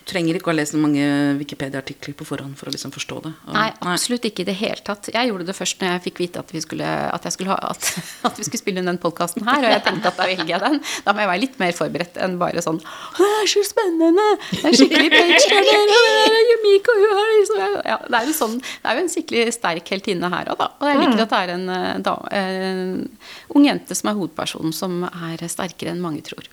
Trenger 0.06 0.38
ikke 0.38 0.52
å 0.52 0.54
ha 0.54 0.58
lest 0.60 0.76
mange 0.78 1.02
Wikipedia-artikler 1.40 2.14
på 2.14 2.26
forhånd 2.30 2.54
for 2.60 2.70
å 2.70 2.74
liksom 2.76 2.92
forstå 2.94 3.16
det. 3.24 3.32
Og- 3.48 3.56
Nei, 3.56 3.72
absolutt 3.82 4.28
ikke 4.30 4.44
i 4.44 4.46
det 4.46 4.54
hele 4.60 4.78
tatt. 4.86 5.10
Jeg 5.10 5.32
gjorde 5.32 5.48
det 5.48 5.56
først 5.58 5.80
når 5.82 5.96
jeg 5.96 6.04
fikk 6.04 6.20
vite 6.22 6.40
at 6.44 6.52
vi 6.54 6.62
skulle, 6.62 6.86
at 6.86 7.24
jeg 7.26 7.34
skulle, 7.34 7.50
ha, 7.50 7.72
at, 7.74 7.88
at 8.30 8.38
vi 8.38 8.44
skulle 8.46 8.62
spille 8.62 8.84
inn 8.84 8.90
den 8.92 9.00
podkasten 9.02 9.42
her, 9.48 9.66
og 9.66 9.72
jeg 9.74 9.82
tenkte 9.88 10.12
at 10.12 10.20
da 10.22 10.28
velger 10.30 10.52
jeg 10.54 10.62
den. 10.62 10.78
Da 11.08 11.14
må 11.18 11.24
jeg 11.26 11.32
være 11.32 11.42
litt 11.42 11.58
mer 11.64 11.74
forberedt 11.74 12.20
enn 12.22 12.38
bare 12.38 12.62
sånn 12.62 12.78
«Å, 12.86 13.18
Det 13.18 13.32
er 13.42 13.50
så 13.56 13.64
spennende! 13.66 14.28
Det 14.52 14.62
er 14.70 14.78
skikkelig 14.78 15.10
page 15.16 15.40
turner, 15.50 15.94
og 15.96 16.06
det 16.06 16.38
er 16.38 16.50
Yumiko, 16.52 16.98
hun 17.02 17.18
er 17.24 17.32
liksom 17.40 17.64
ja, 17.90 17.98
det, 18.06 18.20
er 18.22 18.30
jo 18.30 18.36
sånn, 18.38 18.58
det 18.62 18.92
er 18.92 19.00
jo 19.00 19.04
en 19.08 19.14
skikkelig 19.16 19.56
sterk 19.58 19.90
heltinne 19.96 20.30
her 20.36 20.52
òg, 20.54 20.60
da. 20.62 20.70
Og 20.82 20.92
jeg 20.92 21.02
liker 21.02 21.26
at 21.26 21.34
det 21.34 21.42
er 21.42 21.56
en, 21.56 21.66
eh, 21.80 21.98
da, 22.06 22.16
en 22.44 23.18
ung 23.58 23.66
jente 23.66 23.98
som 23.98 24.12
er 24.14 24.20
hovedpersonen, 24.22 24.74
som 24.76 25.02
er 25.10 25.42
sterkere 25.50 25.96
enn 25.96 26.04
mange 26.06 26.22
tror. 26.30 26.46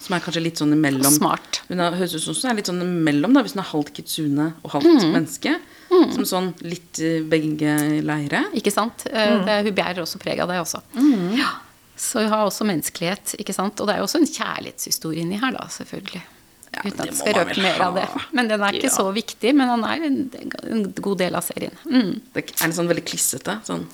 Som 0.00 0.14
er 0.14 0.20
kanskje 0.22 0.42
litt 0.44 0.60
sånn 0.60 0.72
imellom. 0.76 1.10
Smart. 1.10 1.62
Hun 1.68 1.80
er, 1.82 1.96
høres 1.98 2.14
ut 2.14 2.22
som 2.22 2.34
hun 2.38 2.50
er 2.52 2.56
litt 2.60 2.68
sånn 2.70 2.82
imellom, 2.84 3.32
da, 3.34 3.42
hvis 3.42 3.54
hun 3.56 3.62
er 3.64 3.70
halvt 3.72 3.92
kitsune 3.96 4.52
og 4.62 4.70
halvt 4.76 4.86
Mm. 5.02 5.12
menneske. 5.16 5.56
Som 5.88 6.24
sånn 6.28 6.48
litt 6.62 7.00
begge 7.28 8.02
leire. 8.04 8.44
Ikke 8.54 8.70
sant? 8.70 9.04
Mm. 9.10 9.44
Det, 9.46 9.56
hun 9.64 9.74
bærer 9.74 10.02
også 10.04 10.18
preg 10.20 10.38
av 10.44 10.48
det 10.52 10.58
også. 10.60 10.82
Ja. 11.34 11.48
Så 11.96 12.20
hun 12.22 12.28
har 12.30 12.44
også 12.46 12.62
menneskelighet, 12.68 13.34
ikke 13.40 13.54
sant. 13.56 13.80
Og 13.80 13.88
det 13.88 13.96
er 13.96 13.98
jo 13.98 14.04
også 14.06 14.20
en 14.20 14.28
kjærlighetshistorie 14.30 15.24
inni 15.24 15.40
her, 15.40 15.50
da, 15.56 15.64
selvfølgelig. 15.66 16.22
Ja, 16.68 16.82
Uten 16.84 17.00
at 17.00 17.06
jeg 17.08 17.16
skal 17.16 17.34
røpe 17.40 17.62
mer 17.64 17.80
av 17.82 17.94
det. 17.96 18.04
Men 18.36 18.48
den 18.52 18.60
er 18.62 18.72
ikke 18.76 18.90
Ja. 18.90 18.96
så 19.00 19.08
viktig, 19.16 19.54
men 19.56 19.66
han 19.72 19.82
er 19.88 20.04
en, 20.06 20.30
en 20.68 20.92
god 20.92 21.18
del 21.18 21.34
av 21.34 21.42
serien. 21.42 21.72
Mm. 21.88 22.20
Det 22.34 22.44
er 22.44 22.52
den 22.68 22.72
sånn 22.76 22.86
veldig 22.92 23.04
klissete. 23.08 23.58
Sånn. 23.64 23.86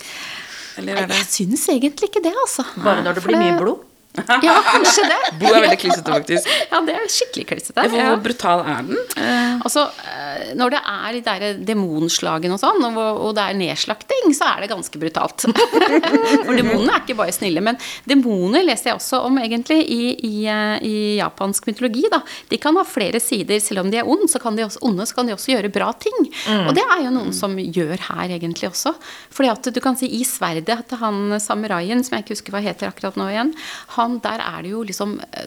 Eller 0.77 0.97
er 0.99 1.07
det 1.07 1.17
jeg 1.23 1.31
syns 1.31 1.69
egentlig 1.71 2.11
ikke 2.11 2.23
det, 2.25 2.35
altså. 2.35 2.67
Bare 2.83 3.05
når 3.07 3.14
det 3.14 3.23
blir 3.25 3.38
mye 3.38 3.57
blod? 3.61 3.85
Ja, 4.14 4.55
kanskje 4.68 5.05
det. 5.11 5.16
Bo 5.40 5.48
er 5.50 5.64
veldig 5.64 5.79
klissete, 5.83 6.12
faktisk. 6.14 6.50
Ja, 6.70 6.79
det 6.87 6.94
er 6.94 7.09
skikkelig 7.11 7.46
klissete. 7.50 7.87
Hvor 7.90 7.98
Ja. 7.98 8.12
brutal 8.22 8.61
er 8.62 8.83
den? 8.87 8.98
Eh, 9.18 9.42
Altså, 9.64 9.87
eh, 10.05 10.53
når 10.59 10.70
det 10.74 10.81
er 10.85 11.12
de 11.16 11.20
der 11.24 11.44
demonslagene 11.64 12.55
og 12.55 12.61
sånn, 12.61 12.83
og, 12.94 13.31
det 13.35 13.42
er 13.48 13.57
nedslakting, 13.57 14.35
så 14.37 14.50
er 14.53 14.61
det 14.64 14.70
ganske 14.74 14.98
brutalt. 15.00 15.46
For 16.46 16.55
demonene 16.59 16.92
er 16.92 17.00
ikke 17.03 17.16
bare 17.16 17.33
snille. 17.35 17.62
Men 17.64 17.79
demoner 18.07 18.62
leser 18.66 18.90
jeg 18.92 18.98
også 18.98 19.22
om 19.24 19.38
egentlig 19.40 19.81
i, 19.88 20.00
i, 20.20 20.35
eh, 20.50 20.77
i 20.85 20.94
japansk 21.18 21.66
mytologi. 21.70 22.05
Da. 22.12 22.20
De 22.50 22.59
kan 22.61 22.77
ha 22.77 22.85
flere 22.87 23.20
sider. 23.24 23.59
Selv 23.64 23.83
om 23.85 23.90
de 23.90 23.98
er 24.03 24.07
onde, 24.11 24.29
så 24.31 24.40
kan 24.42 24.55
de 24.59 24.66
også, 24.66 24.83
onde, 24.87 25.07
så 25.09 25.16
kan 25.18 25.27
de 25.31 25.35
også 25.37 25.55
gjøre 25.55 25.72
bra 25.74 25.90
ting. 25.96 26.29
Og 26.68 26.74
det 26.77 26.85
er 26.85 27.05
jo 27.07 27.14
noen 27.14 27.33
som 27.35 27.57
gjør 27.59 27.96
her 28.11 28.37
egentlig 28.37 28.68
også. 28.70 28.94
Fordi 29.35 29.50
at 29.55 29.70
du 29.74 29.81
kan 29.85 29.96
si 29.98 30.11
i 30.20 30.22
sverdet 30.29 30.85
til 30.90 31.00
han 31.00 31.38
samuraien, 31.42 32.05
som 32.05 32.18
jeg 32.18 32.27
ikke 32.27 32.37
husker 32.37 32.55
hva 32.55 32.62
heter 32.64 32.90
akkurat 32.92 33.16
nå 33.18 33.31
igjen, 33.33 33.55
han, 33.96 34.04
der 34.25 34.43
er 34.45 34.64
det 34.64 34.73
jo 34.75 34.83
liksom 34.87 35.19
eh, 35.33 35.47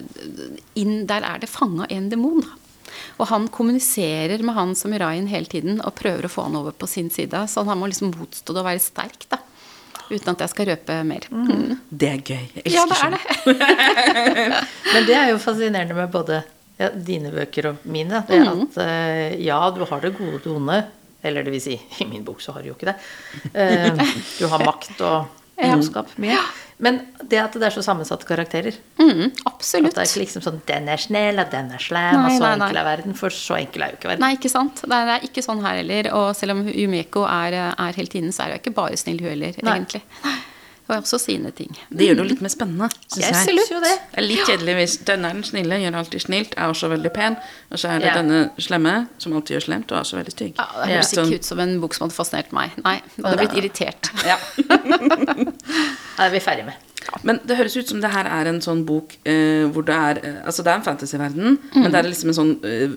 inn, 0.80 1.06
Der 1.10 1.24
er 1.26 1.42
det 1.42 1.50
fanga 1.50 1.86
en 1.90 2.08
demon. 2.12 2.42
Og 3.18 3.28
han 3.30 3.48
kommuniserer 3.52 4.42
med 4.42 4.56
han 4.56 4.74
som 4.74 4.88
samuraien 4.88 5.28
hele 5.30 5.50
tiden 5.50 5.82
og 5.84 5.96
prøver 5.98 6.26
å 6.26 6.32
få 6.32 6.46
han 6.48 6.56
over 6.58 6.74
på 6.76 6.88
sin 6.90 7.10
side. 7.10 7.44
Så 7.50 7.64
han 7.68 7.78
må 7.78 7.90
liksom 7.90 8.14
motstå 8.14 8.54
det 8.54 8.62
og 8.62 8.68
være 8.68 8.82
sterk, 8.82 9.26
da. 9.30 9.40
Uten 10.08 10.30
at 10.32 10.44
jeg 10.44 10.52
skal 10.54 10.70
røpe 10.70 10.94
mer. 11.04 11.26
Mm. 11.28 11.80
Det 11.90 12.12
er 12.14 12.20
gøy. 12.22 12.44
Jeg 12.62 12.72
Ja, 12.72 12.84
det 12.88 12.96
er 12.96 13.02
sånn. 13.02 13.16
det. 13.18 14.62
Men 14.94 15.08
det 15.08 15.18
er 15.18 15.32
jo 15.34 15.42
fascinerende 15.42 15.96
med 15.98 16.14
både 16.14 16.40
ja, 16.78 16.88
dine 16.94 17.32
bøker 17.34 17.72
og 17.72 17.88
mine. 17.90 18.22
Det 18.28 18.38
at 18.40 18.78
eh, 18.86 19.36
ja, 19.44 19.58
du 19.74 19.82
har 19.84 20.04
det 20.04 20.14
gode 20.16 20.40
og 20.46 20.54
onde. 20.62 20.78
Eller 21.26 21.44
det 21.44 21.52
vil 21.52 21.60
si, 21.60 21.74
i 21.74 22.06
min 22.08 22.24
bok 22.24 22.40
så 22.40 22.54
har 22.54 22.64
du 22.64 22.70
jo 22.70 22.78
ikke 22.78 22.92
det. 22.92 22.96
Eh, 23.52 24.00
du 24.38 24.46
har 24.48 24.64
makt 24.64 25.02
og 25.02 25.28
ondskap 25.66 26.14
mye. 26.22 26.38
Men 26.78 27.00
det 27.26 27.40
at 27.42 27.56
det 27.58 27.66
er 27.66 27.74
så 27.74 27.82
sammensatte 27.82 28.26
karakterer. 28.28 28.76
Mm, 29.00 29.32
At 29.48 29.58
det 29.58 29.82
er 29.82 30.06
ikke 30.06 30.20
liksom 30.22 30.42
sånn 30.44 30.60
'den 30.66 30.88
er 30.88 31.00
snill', 31.02 31.40
og 31.42 31.50
'den 31.50 31.72
er 31.74 31.82
slem', 31.82 32.14
Nei, 32.14 32.26
og 32.26 32.38
så 32.38 32.44
nei, 32.44 32.56
nei. 32.56 32.68
enkel 32.68 32.76
er 32.78 32.84
verden. 32.86 33.14
For 33.18 33.30
så 33.34 33.56
enkel 33.58 33.82
er 33.82 33.90
jo 33.90 33.96
ikke 33.98 34.08
verden. 34.12 34.20
Nei, 34.20 34.36
ikke 34.36 34.50
sant. 34.50 34.82
Det 34.82 34.92
er, 34.92 35.20
ikke 35.26 35.42
sånn 35.42 35.62
her 35.64 35.76
heller. 35.82 36.12
Og 36.14 36.36
selv 36.36 36.52
om 36.54 36.68
Yumeko 36.68 37.24
er, 37.26 37.52
er 37.74 37.92
heltinnen, 37.98 38.30
så 38.32 38.44
er 38.46 38.54
hun 38.54 38.60
ikke 38.62 38.74
bare 38.74 38.96
snill, 38.96 39.18
hun 39.18 39.28
heller, 39.34 39.54
Nei. 39.62 39.74
egentlig. 39.80 40.02
Hun 40.22 40.32
har 40.94 41.02
også 41.02 41.18
sine 41.20 41.50
ting. 41.52 41.70
Det 41.90 42.06
gjør 42.06 42.14
det 42.16 42.22
jo 42.24 42.28
litt 42.30 42.40
mer 42.42 42.48
spennende, 42.52 42.88
Synes 43.12 43.24
Jeg 43.24 43.34
synes 43.34 43.48
syns 43.60 43.70
jo 43.74 43.80
det. 43.84 43.94
Det 44.14 44.18
er 44.22 44.26
litt 44.28 44.46
kjedelig 44.48 44.74
hvis 44.78 44.96
denne 45.04 45.28
er 45.28 45.32
den 45.38 45.44
snille, 45.44 45.78
gjør 45.82 45.98
alltid 46.00 46.20
snilt, 46.24 46.54
er 46.56 46.72
også 46.72 46.88
veldig 46.92 47.12
pen. 47.12 47.36
Og 47.72 47.78
så 47.78 47.88
er 47.92 47.98
det 47.98 48.08
Ja. 48.08 48.14
denne 48.22 48.50
slemme, 48.58 48.94
som 49.18 49.32
alltid 49.32 49.56
gjør 49.58 49.64
slemt, 49.66 49.92
og 49.92 49.98
er 49.98 50.02
også 50.02 50.16
veldig 50.16 50.32
stygg. 50.32 50.54
Ja, 50.58 50.66
det 50.84 50.94
høres 50.94 51.12
Sånn- 51.14 51.26
ikke 51.28 51.34
ut 51.40 51.44
som 51.44 51.60
en 51.60 51.80
bok 51.80 51.94
som 51.94 52.08
hadde 52.08 52.16
fascinert 52.16 52.52
meg. 52.52 52.70
Nei, 52.84 53.02
da 53.18 53.28
hadde 53.28 53.38
blitt 53.44 53.56
irritert. 53.62 54.10
Ja. 54.28 54.36
Det 54.98 56.24
er 56.26 56.30
vi 56.32 56.40
ferdig 56.42 56.64
med. 56.68 56.74
Men 57.24 57.38
det 57.46 57.56
høres 57.56 57.76
ut 57.78 57.88
som 57.88 58.00
det 58.02 58.10
her 58.12 58.26
er 58.28 58.48
en 58.50 58.58
sånn 58.60 58.82
bok 58.84 59.14
eh, 59.24 59.64
hvor 59.72 59.84
det 59.86 59.94
er 59.94 60.18
eh, 60.24 60.40
Altså, 60.44 60.62
det 60.66 60.72
er 60.72 60.80
en 60.80 60.84
fantasyverden, 60.84 61.58
Mm. 61.72 61.82
men 61.82 61.90
det 61.92 61.98
er 62.04 62.08
liksom 62.08 62.28
en 62.28 62.36
sånn 62.36 62.52
eh, 62.64 62.88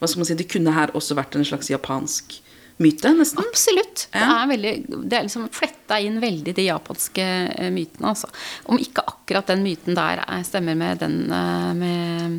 Hva 0.00 0.08
skal 0.08 0.18
man 0.20 0.26
si 0.28 0.34
Det 0.34 0.48
kunne 0.52 0.74
her 0.74 0.88
også 0.98 1.16
vært 1.16 1.36
en 1.38 1.44
slags 1.48 1.70
japansk 1.70 2.40
myte, 2.82 3.12
nesten. 3.16 3.42
Absolutt. 3.44 4.06
Det 4.12 4.24
er, 4.24 4.44
veldig, 4.50 4.74
det 5.04 5.18
er 5.18 5.26
liksom 5.26 5.48
fletta 5.54 5.98
inn 6.04 6.20
veldig 6.22 6.54
de 6.56 6.68
japanske 6.68 7.24
eh, 7.54 7.72
mytene, 7.74 8.12
altså. 8.12 8.30
Om 8.70 8.80
ikke 8.82 9.06
akkurat 9.06 9.50
den 9.50 9.64
myten 9.66 9.98
der 9.98 10.22
er, 10.24 10.46
stemmer 10.46 10.78
med 10.78 11.02
den 11.02 11.20
eh, 11.32 11.74
med 11.78 12.38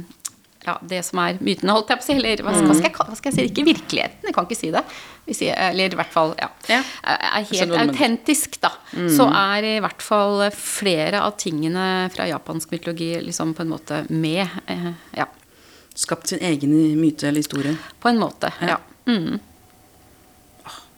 ja, 0.65 0.75
det 0.83 0.99
som 1.07 1.21
er 1.23 1.37
mytene, 1.39 1.73
holdt 1.73 1.93
jeg 1.93 2.01
på 2.01 2.03
å 2.03 2.07
si. 2.09 2.15
Eller 2.19 2.43
hva, 2.43 2.51
hva, 2.53 2.75
skal 2.75 2.89
jeg, 2.89 2.95
hva 2.97 3.17
skal 3.17 3.31
jeg 3.31 3.37
si? 3.37 3.45
Ikke 3.49 3.65
virkeligheten, 3.67 4.27
jeg 4.27 4.35
kan 4.35 4.47
ikke 4.47 4.59
si 4.59 4.71
det. 4.75 4.83
Sier, 5.29 5.53
eller 5.69 5.93
i 5.93 5.97
hvert 5.99 6.13
fall, 6.13 6.33
ja. 6.39 6.49
Ja. 6.69 6.79
Er 7.05 7.45
helt 7.51 7.75
autentisk, 7.79 8.57
da. 8.63 8.73
Så 9.13 9.27
er 9.29 9.67
i 9.69 9.75
hvert 9.83 10.03
fall 10.03 10.43
flere 10.55 11.21
av 11.25 11.37
tingene 11.41 12.09
fra 12.13 12.27
japansk 12.29 12.73
mytologi 12.73 13.11
liksom 13.23 13.53
på 13.57 13.65
en 13.65 13.71
måte 13.71 14.01
med. 14.09 14.45
Eh, 14.69 14.89
ja, 15.21 15.29
Skapt 15.99 16.31
sin 16.31 16.39
egen 16.45 16.73
myte 16.99 17.27
eller 17.27 17.43
historie. 17.43 17.75
på 17.99 18.09
en 18.09 18.19
måte. 18.19 18.51
Ja. 18.61 18.77
Mm. 19.09 19.39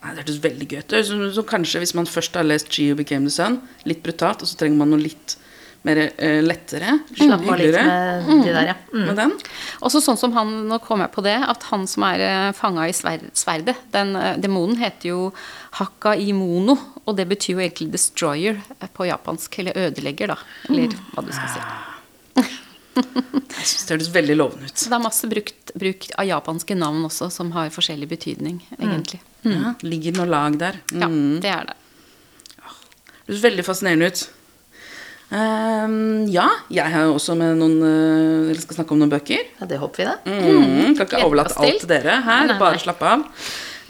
Det 0.02 0.18
hørtes 0.18 0.40
veldig 0.42 0.66
gøy 0.66 0.80
ut. 0.82 0.96
Så, 1.06 1.20
så 1.36 1.44
kanskje 1.46 1.84
hvis 1.84 1.94
man 1.94 2.10
først 2.10 2.34
har 2.38 2.46
lest 2.46 2.72
Geo 2.74 2.98
Became 2.98 3.30
the 3.30 3.34
Sun, 3.34 3.60
litt 3.86 4.02
brutalt, 4.02 4.42
og 4.42 4.50
så 4.50 4.58
trenger 4.58 4.82
man 4.82 4.90
noe 4.90 5.02
litt 5.02 5.36
mer 5.86 5.98
uh, 5.98 6.40
lettere, 6.42 6.96
Slapp 7.16 7.42
av 7.42 7.58
litt 7.58 7.74
med 7.74 8.28
de 8.44 8.52
der, 8.54 8.68
ja. 8.70 8.74
Mm. 8.92 9.06
med 9.08 9.16
den. 9.18 9.32
Også 9.82 10.02
sånn 10.04 10.18
som 10.18 10.34
han, 10.36 10.52
nå 10.70 10.78
kom 10.84 11.02
jeg 11.02 11.10
på 11.14 11.24
det, 11.26 11.34
at 11.42 11.66
han 11.72 11.88
som 11.90 12.06
er 12.06 12.22
uh, 12.22 12.50
fanga 12.54 12.86
i 12.90 12.94
sver, 12.94 13.24
sverdet, 13.38 13.74
den 13.94 14.14
uh, 14.18 14.34
demonen 14.42 14.78
heter 14.82 15.10
jo 15.10 15.24
Hakaimono, 15.78 16.76
og 17.02 17.18
det 17.18 17.26
betyr 17.32 17.56
jo 17.56 17.64
egentlig 17.64 17.90
destroyer 17.96 18.60
eh, 18.78 18.90
på 18.94 19.08
japansk, 19.08 19.58
eller 19.62 19.80
ødelegger, 19.88 20.34
da, 20.34 20.38
eller 20.70 20.94
hva 21.14 21.26
du 21.26 21.34
skal 21.34 21.56
si. 21.56 21.64
Jeg 22.92 23.66
synes 23.66 23.86
det 23.88 23.94
høres 23.94 24.12
veldig 24.12 24.34
lovende 24.36 24.68
ut. 24.68 24.76
Så 24.76 24.90
det 24.92 24.96
er 24.98 25.02
masse 25.02 25.28
brukt, 25.30 25.74
bruk 25.78 26.06
av 26.20 26.28
japanske 26.28 26.76
navn 26.76 27.06
også, 27.08 27.30
som 27.32 27.54
har 27.56 27.72
forskjellig 27.74 28.10
betydning, 28.10 28.60
egentlig. 28.76 29.22
Ja, 29.44 29.74
ligger 29.82 30.12
noe 30.20 30.26
lag 30.30 30.58
der. 30.60 30.76
Ja, 30.92 31.08
Mm. 31.08 31.40
det 31.42 31.50
er 31.50 31.64
det. 31.66 31.74
Det 33.26 33.34
høres 33.34 33.42
veldig 33.42 33.64
fascinerende 33.66 34.06
ut. 34.12 34.22
Um, 35.32 36.26
ja, 36.28 36.44
jeg 36.68 36.92
har 36.92 37.06
jo 37.08 37.14
også 37.16 37.32
med 37.40 37.56
noen 37.56 37.78
eh, 37.80 38.50
Eller 38.50 38.60
skal 38.60 38.76
snakke 38.76 38.92
om 38.92 38.98
noen 39.00 39.12
bøker. 39.14 39.46
ja. 39.60 39.66
Det 39.66 39.78
håper 39.80 39.96
vi, 40.02 40.04
da. 40.04 40.16
Mm, 40.28 40.96
kan 40.98 41.06
ikke 41.06 41.22
overlate 41.24 41.56
alt 41.56 41.78
til 41.80 41.88
dere 41.88 42.18
her. 42.20 42.42
Nei, 42.44 42.52
nei, 42.52 42.58
Bare 42.60 42.78
slappe 42.82 43.00
slapp 43.00 43.02
av. 43.02 43.22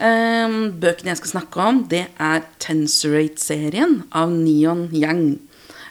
Um, 0.03 0.55
bøkene 0.83 1.11
jeg 1.13 1.19
skal 1.19 1.33
snakke 1.41 1.65
om, 1.67 1.81
det 1.91 2.05
er 2.23 2.45
Tensorate-serien 2.63 4.05
av 4.15 4.31
Neon 4.31 4.89
Yang. 4.95 5.41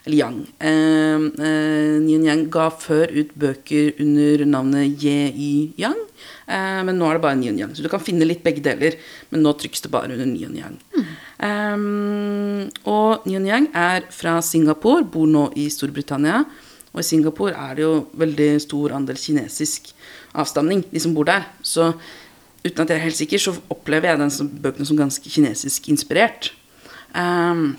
Eller 0.05 0.17
Yang. 0.17 0.37
Eh, 0.57 1.19
eh, 1.45 1.97
Nian 2.01 2.23
Yang 2.25 2.47
ga 2.49 2.69
før 2.73 3.11
ut 3.13 3.35
bøker 3.37 3.99
under 4.01 4.45
navnet 4.49 5.03
Ye-Y 5.03 5.75
Yang. 5.77 5.99
Eh, 6.47 6.81
men 6.87 6.97
nå 6.97 7.05
er 7.05 7.19
det 7.19 7.21
bare 7.21 7.37
Nian 7.37 7.59
Yang. 7.59 7.75
Så 7.77 7.85
du 7.85 7.89
kan 7.91 8.01
finne 8.01 8.25
litt 8.25 8.41
begge 8.43 8.63
deler. 8.65 8.97
Men 9.29 9.45
nå 9.45 9.53
trykkes 9.53 9.85
det 9.85 9.91
bare 9.93 10.09
under 10.15 10.25
Nian 10.25 10.57
Yang. 10.57 10.79
Ehm, 11.41 12.69
og 12.85 13.27
Nian 13.29 13.45
Yang 13.45 13.69
er 13.77 14.09
fra 14.13 14.39
Singapore, 14.41 15.05
bor 15.05 15.29
nå 15.29 15.51
i 15.57 15.69
Storbritannia. 15.69 16.43
Og 16.91 16.99
i 16.99 17.07
Singapore 17.07 17.53
er 17.55 17.77
det 17.77 17.85
jo 17.85 17.93
veldig 18.19 18.49
stor 18.61 18.97
andel 18.97 19.17
kinesisk 19.21 19.93
avstamning, 20.33 20.83
de 20.91 20.99
som 20.99 21.13
bor 21.13 21.29
der. 21.29 21.45
Så 21.61 21.93
uten 22.65 22.81
at 22.83 22.89
jeg 22.89 22.97
er 22.97 23.05
helt 23.05 23.17
sikker, 23.17 23.37
så 23.41 23.55
opplever 23.69 24.11
jeg 24.11 24.19
den 24.19 24.49
bøkene 24.65 24.85
som 24.85 24.99
ganske 24.99 25.29
kinesisk 25.29 25.89
inspirert. 25.93 26.51
Ehm, 27.15 27.77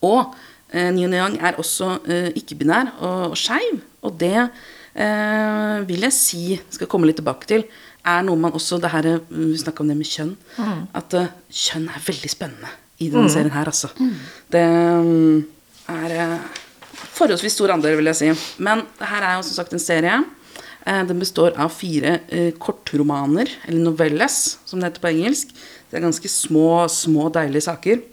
og 0.00 0.34
uh, 0.74 0.90
Neon 0.94 1.14
Yang 1.16 1.38
er 1.40 1.58
også 1.60 1.92
eh, 2.08 2.30
ikke-binær 2.40 2.92
og, 3.00 3.30
og 3.32 3.38
skeiv. 3.38 3.80
Og 4.02 4.16
det 4.20 4.36
eh, 4.94 5.76
vil 5.88 6.06
jeg 6.06 6.16
si, 6.16 6.44
skal 6.72 6.88
komme 6.90 7.08
litt 7.10 7.18
tilbake 7.20 7.48
til, 7.50 7.66
er 8.06 8.22
noe 8.24 8.38
man 8.40 8.54
også 8.56 8.78
det 8.80 8.90
her, 8.94 9.06
eh, 9.06 9.20
Vi 9.28 9.58
snakka 9.60 9.84
om 9.84 9.90
det 9.92 9.98
med 9.98 10.08
kjønn. 10.08 10.34
At 10.96 11.14
eh, 11.18 11.28
kjønn 11.52 11.88
er 11.92 12.06
veldig 12.06 12.32
spennende 12.32 12.72
i 13.00 13.08
denne 13.12 13.30
serien 13.32 13.52
her, 13.54 13.68
altså. 13.70 13.88
Det 14.52 14.60
mm, 14.60 15.38
er 15.88 16.16
eh, 16.16 16.34
forholdsvis 17.16 17.56
stor 17.56 17.72
andel, 17.76 17.96
vil 18.00 18.10
jeg 18.12 18.18
si. 18.18 18.30
Men 18.60 18.84
det 18.98 19.08
her 19.08 19.24
er 19.24 19.38
jo 19.38 19.46
som 19.48 19.56
sagt 19.60 19.76
en 19.76 19.82
serie. 19.82 20.18
Eh, 20.84 21.02
Den 21.08 21.20
består 21.20 21.56
av 21.60 21.72
fire 21.76 22.18
eh, 22.28 22.52
kortromaner, 22.60 23.52
eller 23.66 23.84
novelles, 23.84 24.58
som 24.68 24.80
det 24.80 24.90
heter 24.90 25.04
på 25.04 25.12
engelsk. 25.14 25.54
Det 25.90 25.98
er 25.98 26.04
ganske 26.06 26.28
små, 26.30 26.86
små, 26.92 27.28
deilige 27.34 27.66
saker. 27.66 28.04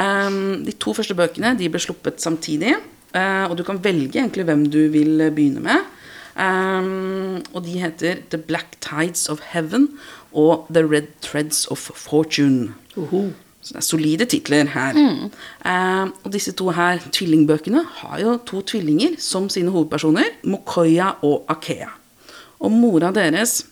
Um, 0.00 0.64
de 0.64 0.72
to 0.72 0.94
første 0.96 1.16
bøkene 1.18 1.56
de 1.58 1.68
ble 1.72 1.82
sluppet 1.82 2.22
samtidig, 2.22 2.76
Uh, 3.10 3.50
og 3.50 3.56
du 3.58 3.64
kan 3.66 3.80
velge 3.82 4.20
egentlig 4.20 4.44
hvem 4.46 4.60
du 4.70 4.84
vil 4.92 5.18
begynne 5.34 5.58
med. 5.64 5.80
Um, 6.38 7.40
og 7.52 7.64
de 7.66 7.80
heter 7.82 8.20
The 8.30 8.38
Black 8.38 8.76
Tides 8.78 9.28
of 9.28 9.40
Heaven 9.50 9.88
og 10.30 10.68
The 10.70 10.84
Red 10.86 11.10
Threads 11.22 11.66
of 11.66 11.78
Fortune. 11.78 12.74
Så 13.60 13.74
det 13.74 13.76
er 13.76 13.84
solide 13.84 14.24
titler 14.24 14.70
her. 14.72 14.96
Eh, 15.66 16.10
og 16.24 16.32
disse 16.32 16.52
to 16.56 16.70
her 16.72 17.02
tvillingbøkene 17.12 17.82
har 17.98 18.20
jo 18.22 18.38
to 18.46 18.62
tvillinger 18.62 19.18
som 19.18 19.50
sine 19.52 19.70
hovedpersoner. 19.70 20.30
Mokoya 20.44 21.10
og 21.22 21.44
Akea. 21.48 21.90
Og 22.60 22.72
mora 22.72 23.10
deres 23.12 23.66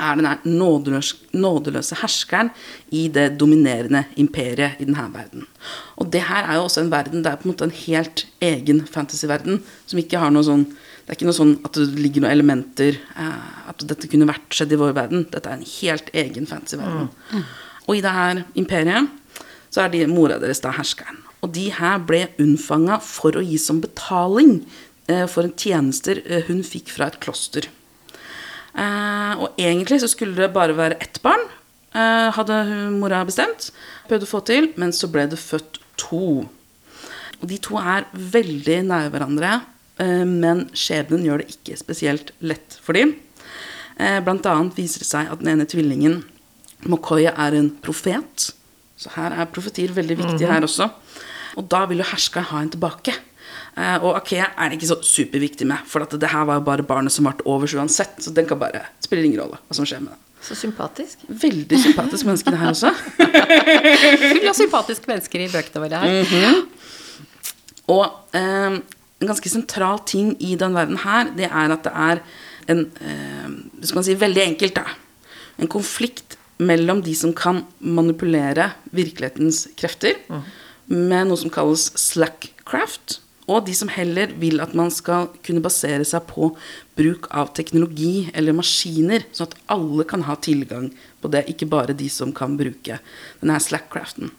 er 0.00 0.16
den 0.16 0.56
nådeløse, 0.58 1.16
nådeløse 1.36 1.98
herskeren 2.00 2.50
i 2.90 3.08
det 3.12 3.38
dominerende 3.40 4.04
imperiet 4.16 4.80
i 4.80 4.86
denne 4.86 5.08
verden. 5.12 5.44
Og 5.96 6.12
det 6.12 6.24
her 6.28 6.48
er 6.48 6.56
jo 6.56 6.64
også 6.68 6.84
en 6.84 6.92
verden, 6.92 7.24
det 7.24 7.32
er 7.32 7.36
på 7.40 7.48
en 7.48 7.52
måte 7.52 7.68
en 7.68 7.76
helt 7.82 8.26
egen 8.40 8.86
fantasyverden, 8.86 9.60
som 9.86 10.00
ikke 10.00 10.22
har 10.22 10.32
noe 10.32 10.46
sånn 10.46 10.66
det 11.02 11.10
er 11.10 11.16
ikke 11.18 11.26
noe 11.26 11.34
sånn 11.34 11.56
at 11.66 11.74
det 11.74 11.98
ligger 11.98 12.22
noen 12.22 12.30
elementer 12.30 12.94
eh, 12.94 13.46
At 13.66 13.82
dette 13.90 14.06
kunne 14.06 14.28
vært 14.28 14.54
skjedd 14.54 14.70
i 14.70 14.78
vår 14.78 14.92
verden. 14.94 15.24
Dette 15.32 15.50
er 15.50 15.58
en 15.58 15.66
helt 15.66 16.12
egen 16.14 16.46
fantasyverden. 16.46 17.08
Og 17.88 17.96
i 17.98 18.04
det 18.04 18.12
her 18.14 18.44
imperiet 18.54 19.10
så 19.72 19.82
er 19.82 19.90
de 19.90 20.04
mora 20.06 20.38
deres 20.38 20.62
da 20.62 20.70
herskeren. 20.76 21.18
Og 21.42 21.50
de 21.56 21.66
her 21.74 21.98
ble 22.06 22.28
unnfanga 22.40 23.00
for 23.02 23.34
å 23.34 23.42
gi 23.42 23.58
som 23.58 23.80
betaling 23.82 24.60
eh, 25.10 25.26
for 25.26 25.42
en 25.42 25.56
tjenester 25.58 26.22
eh, 26.22 26.46
hun 26.46 26.62
fikk 26.62 26.92
fra 26.94 27.10
et 27.10 27.18
kloster. 27.24 27.66
Eh, 28.72 29.34
og 29.42 29.58
egentlig 29.60 30.00
så 30.02 30.08
skulle 30.10 30.36
det 30.38 30.52
bare 30.54 30.76
være 30.76 31.00
ett 31.02 31.20
barn, 31.24 31.44
eh, 31.94 32.30
hadde 32.32 32.58
mora 32.96 33.24
bestemt. 33.28 33.70
Prøvde 34.08 34.28
å 34.28 34.32
få 34.32 34.44
til, 34.48 34.72
men 34.76 34.92
så 34.92 35.10
ble 35.12 35.26
det 35.28 35.40
født 35.40 35.80
to. 36.00 36.48
Og 37.42 37.48
de 37.50 37.58
to 37.58 37.76
er 37.76 38.06
veldig 38.14 38.78
nære 38.88 39.10
hverandre, 39.12 39.62
eh, 39.98 40.24
men 40.24 40.68
skjebnen 40.72 41.24
gjør 41.26 41.42
det 41.42 41.56
ikke 41.56 41.78
spesielt 41.78 42.32
lett 42.40 42.78
for 42.82 42.94
dem. 42.94 43.16
Eh, 43.98 44.20
blant 44.20 44.46
annet 44.46 44.74
viser 44.78 45.02
det 45.02 45.08
seg 45.10 45.30
at 45.30 45.42
den 45.42 45.52
ene 45.52 45.66
tvillingen 45.68 46.22
Mokoya 46.88 47.34
er 47.38 47.54
en 47.54 47.70
profet. 47.70 48.52
Så 48.98 49.10
her 49.14 49.34
er 49.36 49.50
profetier 49.50 49.92
veldig 49.94 50.16
viktig 50.18 50.48
her 50.48 50.64
også. 50.66 50.88
Og 51.58 51.68
da 51.70 51.84
vil 51.86 51.98
jo 52.02 52.08
herska 52.08 52.42
ha 52.48 52.62
en 52.62 52.72
tilbake. 52.72 53.14
Eh, 53.72 54.02
og 54.04 54.18
Akea 54.18 54.50
er 54.52 54.68
det 54.68 54.78
ikke 54.78 54.90
så 54.90 54.98
superviktig 55.06 55.66
med, 55.68 55.84
for 55.88 56.04
at 56.04 56.12
det 56.20 56.28
her 56.32 56.44
var 56.48 56.60
jo 56.60 56.66
bare 56.66 56.84
barnet 56.86 57.14
som 57.14 57.28
ble 57.28 57.46
over 57.48 57.70
uansett. 57.78 58.18
Så 58.20 58.34
den 58.36 58.48
kan 58.48 58.60
bare 58.60 58.84
spille 59.04 59.24
ingen 59.24 59.40
rolle 59.40 59.60
hva 59.60 59.76
som 59.76 59.88
skjer 59.88 60.02
med 60.04 60.12
den. 60.14 60.20
Så 60.42 60.56
sympatisk. 60.58 61.20
Veldig 61.28 61.78
sympatisk 61.78 62.26
menneske, 62.26 62.50
det 62.50 62.58
her 62.58 62.72
også. 62.72 62.90
Full 64.32 64.48
av 64.50 64.56
sympatiske 64.58 65.06
mennesker 65.08 65.44
i 65.44 65.50
bøkene 65.52 65.84
våre 65.84 66.00
her. 66.02 66.58
Og 67.92 68.36
eh, 68.36 68.80
en 69.22 69.30
ganske 69.30 69.52
sentral 69.52 70.02
ting 70.08 70.34
i 70.42 70.56
den 70.58 70.74
verden 70.74 70.98
her, 71.04 71.30
det 71.38 71.46
er 71.46 71.76
at 71.76 71.86
det 71.86 71.92
er 71.94 72.22
en 72.72 72.84
eh, 73.02 73.54
Skal 73.82 74.00
man 74.00 74.06
si 74.06 74.18
veldig 74.18 74.42
enkelt, 74.50 74.82
da. 74.82 75.30
En 75.62 75.70
konflikt 75.70 76.36
mellom 76.62 77.00
de 77.06 77.14
som 77.16 77.32
kan 77.34 77.62
manipulere 77.78 78.72
virkelighetens 78.94 79.64
krefter, 79.78 80.18
med 80.86 81.28
noe 81.28 81.38
som 81.38 81.50
kalles 81.50 81.88
slackcraft, 81.98 83.20
og 83.50 83.64
de 83.66 83.74
som 83.74 83.90
heller 83.90 84.30
vil 84.38 84.62
at 84.62 84.74
man 84.78 84.92
skal 84.94 85.30
kunne 85.42 85.62
basere 85.64 86.04
seg 86.06 86.28
på 86.28 86.52
bruk 86.98 87.26
av 87.34 87.50
teknologi 87.56 88.28
eller 88.38 88.54
maskiner, 88.54 89.26
sånn 89.34 89.50
at 89.50 89.58
alle 89.74 90.06
kan 90.08 90.22
ha 90.28 90.36
tilgang 90.38 90.92
på 91.22 91.30
det, 91.32 91.48
ikke 91.50 91.70
bare 91.70 91.96
de 91.96 92.06
som 92.12 92.30
kan 92.36 92.54
bruke 92.58 93.00
denne 93.40 93.58
slackcraften. 93.62 94.30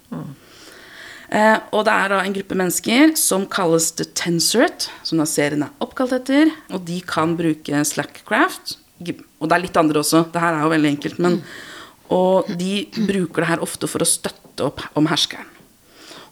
Eh, 1.34 1.58
og 1.74 1.84
det 1.88 1.94
er 1.94 2.12
da 2.14 2.22
en 2.22 2.36
gruppe 2.36 2.58
mennesker 2.58 3.16
som 3.18 3.48
kalles 3.50 3.90
The 3.98 4.06
Tensorate, 4.18 4.92
som 5.08 5.22
da 5.22 5.26
serien 5.30 5.66
er 5.66 5.74
oppkalt 5.84 6.14
etter. 6.20 6.52
Og 6.70 6.84
de 6.86 7.00
kan 7.10 7.34
bruke 7.40 7.84
Slackcraft. 7.90 8.78
Og 9.02 9.50
det 9.50 9.56
er 9.56 9.64
litt 9.64 9.80
andre 9.80 10.04
også. 10.04 10.28
Det 10.32 10.44
her 10.44 10.60
er 10.60 10.62
jo 10.62 10.74
veldig 10.76 10.92
enkelt. 10.94 11.18
Men, 11.26 11.40
og 12.14 12.52
de 12.60 12.86
bruker 12.94 13.42
det 13.42 13.50
her 13.50 13.66
ofte 13.66 13.90
for 13.90 14.06
å 14.06 14.08
støtte 14.08 14.70
opp 14.70 14.86
om 15.00 15.10
herskeren. 15.10 15.50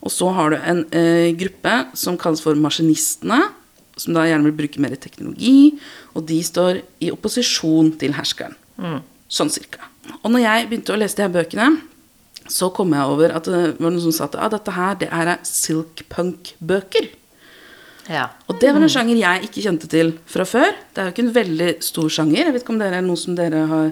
Og 0.02 0.14
så 0.14 0.32
har 0.34 0.54
du 0.54 0.58
en 0.58 0.84
eh, 0.98 1.30
gruppe 1.38 1.76
som 1.98 2.18
kalles 2.20 2.42
for 2.44 2.58
maskinistene, 2.58 3.40
som 4.00 4.16
da 4.16 4.26
gjerne 4.26 4.48
vil 4.50 4.58
bruke 4.64 4.82
mer 4.82 4.96
teknologi. 4.98 5.78
Og 6.18 6.26
de 6.30 6.40
står 6.46 6.82
i 7.04 7.12
opposisjon 7.14 7.94
til 8.02 8.16
herskeren. 8.18 8.58
Sånn 9.32 9.52
cirka. 9.54 9.92
Og 10.24 10.32
når 10.34 10.46
jeg 10.46 10.68
begynte 10.70 10.94
å 10.96 11.00
lese 11.00 11.20
de 11.20 11.26
her 11.28 11.34
bøkene, 11.34 11.70
så 12.50 12.72
kom 12.74 12.94
jeg 12.96 13.14
over 13.14 13.34
at 13.38 13.48
det 13.48 13.60
var 13.78 13.92
noen 13.92 14.02
som 14.04 14.14
sa 14.16 14.26
at 14.28 14.38
ah, 14.42 14.50
dette 14.52 14.74
her, 14.74 14.96
det 15.00 15.10
er 15.14 15.36
silkpunk-bøker. 15.48 17.12
Ja. 18.12 18.26
Og 18.50 18.58
det 18.60 18.72
var 18.74 18.82
en 18.82 18.92
sjanger 18.92 19.20
jeg 19.20 19.46
ikke 19.48 19.64
kjente 19.64 19.88
til 19.92 20.16
fra 20.28 20.46
før. 20.50 20.74
Det 20.92 21.04
er 21.04 21.10
jo 21.10 21.14
ikke 21.14 21.26
en 21.28 21.36
veldig 21.36 21.70
stor 21.86 22.10
sjanger. 22.18 22.48
Jeg 22.48 22.56
vet 22.56 22.66
ikke 22.66 22.74
om 22.74 22.82
det 22.82 22.90
er 22.90 23.06
noe 23.06 23.20
som 23.20 23.38
dere 23.38 23.62
har, 23.70 23.92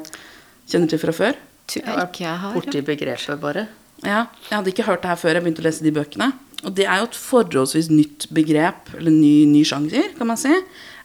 kjenner 0.71 0.91
til 0.91 1.01
fra 1.05 1.13
før. 1.15 1.37
Tror 1.69 1.85
jeg 1.85 2.07
ikke 2.09 2.25
jeg 2.25 2.41
har. 2.43 2.57
Borti 2.57 2.81
begrepet, 2.89 3.39
bare. 3.43 3.67
Ja, 4.05 4.27
Jeg 4.49 4.55
hadde 4.55 4.71
ikke 4.71 4.87
hørt 4.87 5.03
det 5.03 5.11
her 5.11 5.19
før 5.19 5.35
jeg 5.35 5.43
begynte 5.43 5.63
å 5.63 5.67
lese 5.67 5.83
de 5.85 5.91
bøkene. 5.95 6.31
Og 6.67 6.73
det 6.75 6.85
er 6.85 6.99
jo 6.99 7.07
et 7.07 7.17
forholdsvis 7.19 7.87
nytt 7.91 8.27
begrep, 8.35 8.91
eller 8.97 9.13
ny, 9.15 9.45
ny 9.47 9.63
sjanger, 9.67 10.11
kan 10.17 10.27
man 10.27 10.39
si. 10.39 10.51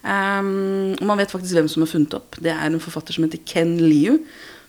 Um, 0.05 0.93
og 0.99 1.05
man 1.09 1.21
vet 1.21 1.31
faktisk 1.31 1.55
hvem 1.57 1.69
som 1.71 1.85
har 1.85 1.91
funnet 1.91 2.15
opp. 2.17 2.35
Det 2.43 2.51
er 2.51 2.67
en 2.67 2.81
forfatter 2.83 3.15
som 3.15 3.25
heter 3.25 3.41
Ken 3.47 3.77
Liu. 3.81 4.19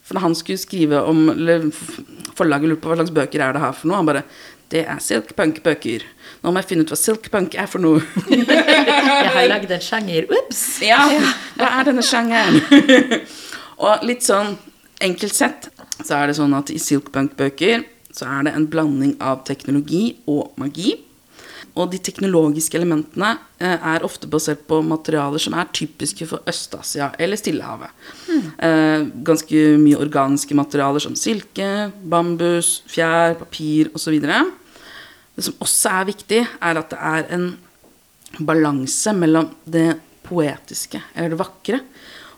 For 0.07 0.15
da 0.15 0.23
han 0.23 0.37
skulle 0.39 0.63
skrive 0.63 1.01
om 1.03 1.25
eller 1.33 1.65
Forlaget 2.37 2.71
lurte 2.71 2.85
på 2.85 2.93
hva 2.93 2.99
slags 3.01 3.15
bøker 3.17 3.43
er 3.43 3.57
det 3.57 3.63
her 3.65 3.75
for 3.75 3.91
noe. 3.91 3.99
Han 3.99 4.07
bare 4.07 4.23
Det 4.71 4.85
er 4.87 5.03
silkpunk-bøker. 5.03 6.05
Nå 6.43 6.51
må 6.51 6.61
jeg 6.63 6.69
finne 6.71 6.87
ut 6.87 6.91
hva 6.91 6.99
silkpunk 6.99 7.55
er 7.59 7.69
for 7.71 7.83
noe. 7.83 8.01
Jeg 8.31 9.31
har 9.35 9.47
lagd 9.51 9.71
en 9.71 9.83
sjanger. 9.83 10.27
Ups! 10.27 10.63
Ja, 10.83 11.05
hva 11.59 11.69
er 11.81 11.87
denne 11.87 12.03
sjangeren? 12.07 12.59
og 13.87 14.07
litt 14.07 14.27
sånn 14.27 14.57
enkelt 15.03 15.35
sett 15.37 15.69
så 16.01 16.19
er 16.19 16.31
det 16.31 16.39
sånn 16.39 16.55
at 16.59 16.73
i 16.75 16.81
silkpunk-bøker 16.83 17.85
så 18.17 18.29
er 18.31 18.47
det 18.47 18.55
en 18.57 18.69
blanding 18.71 19.17
av 19.21 19.45
teknologi 19.49 20.17
og 20.31 20.57
magi. 20.61 20.95
Og 21.77 21.91
de 21.93 21.99
teknologiske 22.01 22.79
elementene 22.79 23.35
eh, 23.61 23.77
er 23.77 24.05
ofte 24.07 24.29
basert 24.33 24.63
på 24.69 24.79
materialer 24.87 25.43
som 25.43 25.57
er 25.59 25.69
typiske 25.77 26.25
for 26.31 26.45
Øst-Asia 26.49 27.11
eller 27.21 27.37
Stillehavet. 27.37 27.93
Mm. 28.27 29.11
ganske 29.25 29.61
mye 29.81 29.99
organiske 30.01 30.57
materialer 30.57 31.03
som 31.03 31.15
silke, 31.19 31.91
bambus, 32.01 32.81
fjær, 32.89 33.37
papir 33.39 33.93
osv. 33.95 34.17
Det 35.37 35.45
som 35.45 35.61
også 35.61 35.93
er 35.93 36.09
viktig, 36.09 36.41
er 36.47 36.81
at 36.81 36.91
det 36.95 36.99
er 37.13 37.29
en 37.37 37.47
balanse 38.41 39.13
mellom 39.17 39.51
det 39.69 39.91
poetiske, 40.27 41.01
eller 41.15 41.35
det 41.35 41.41
vakre, 41.41 41.81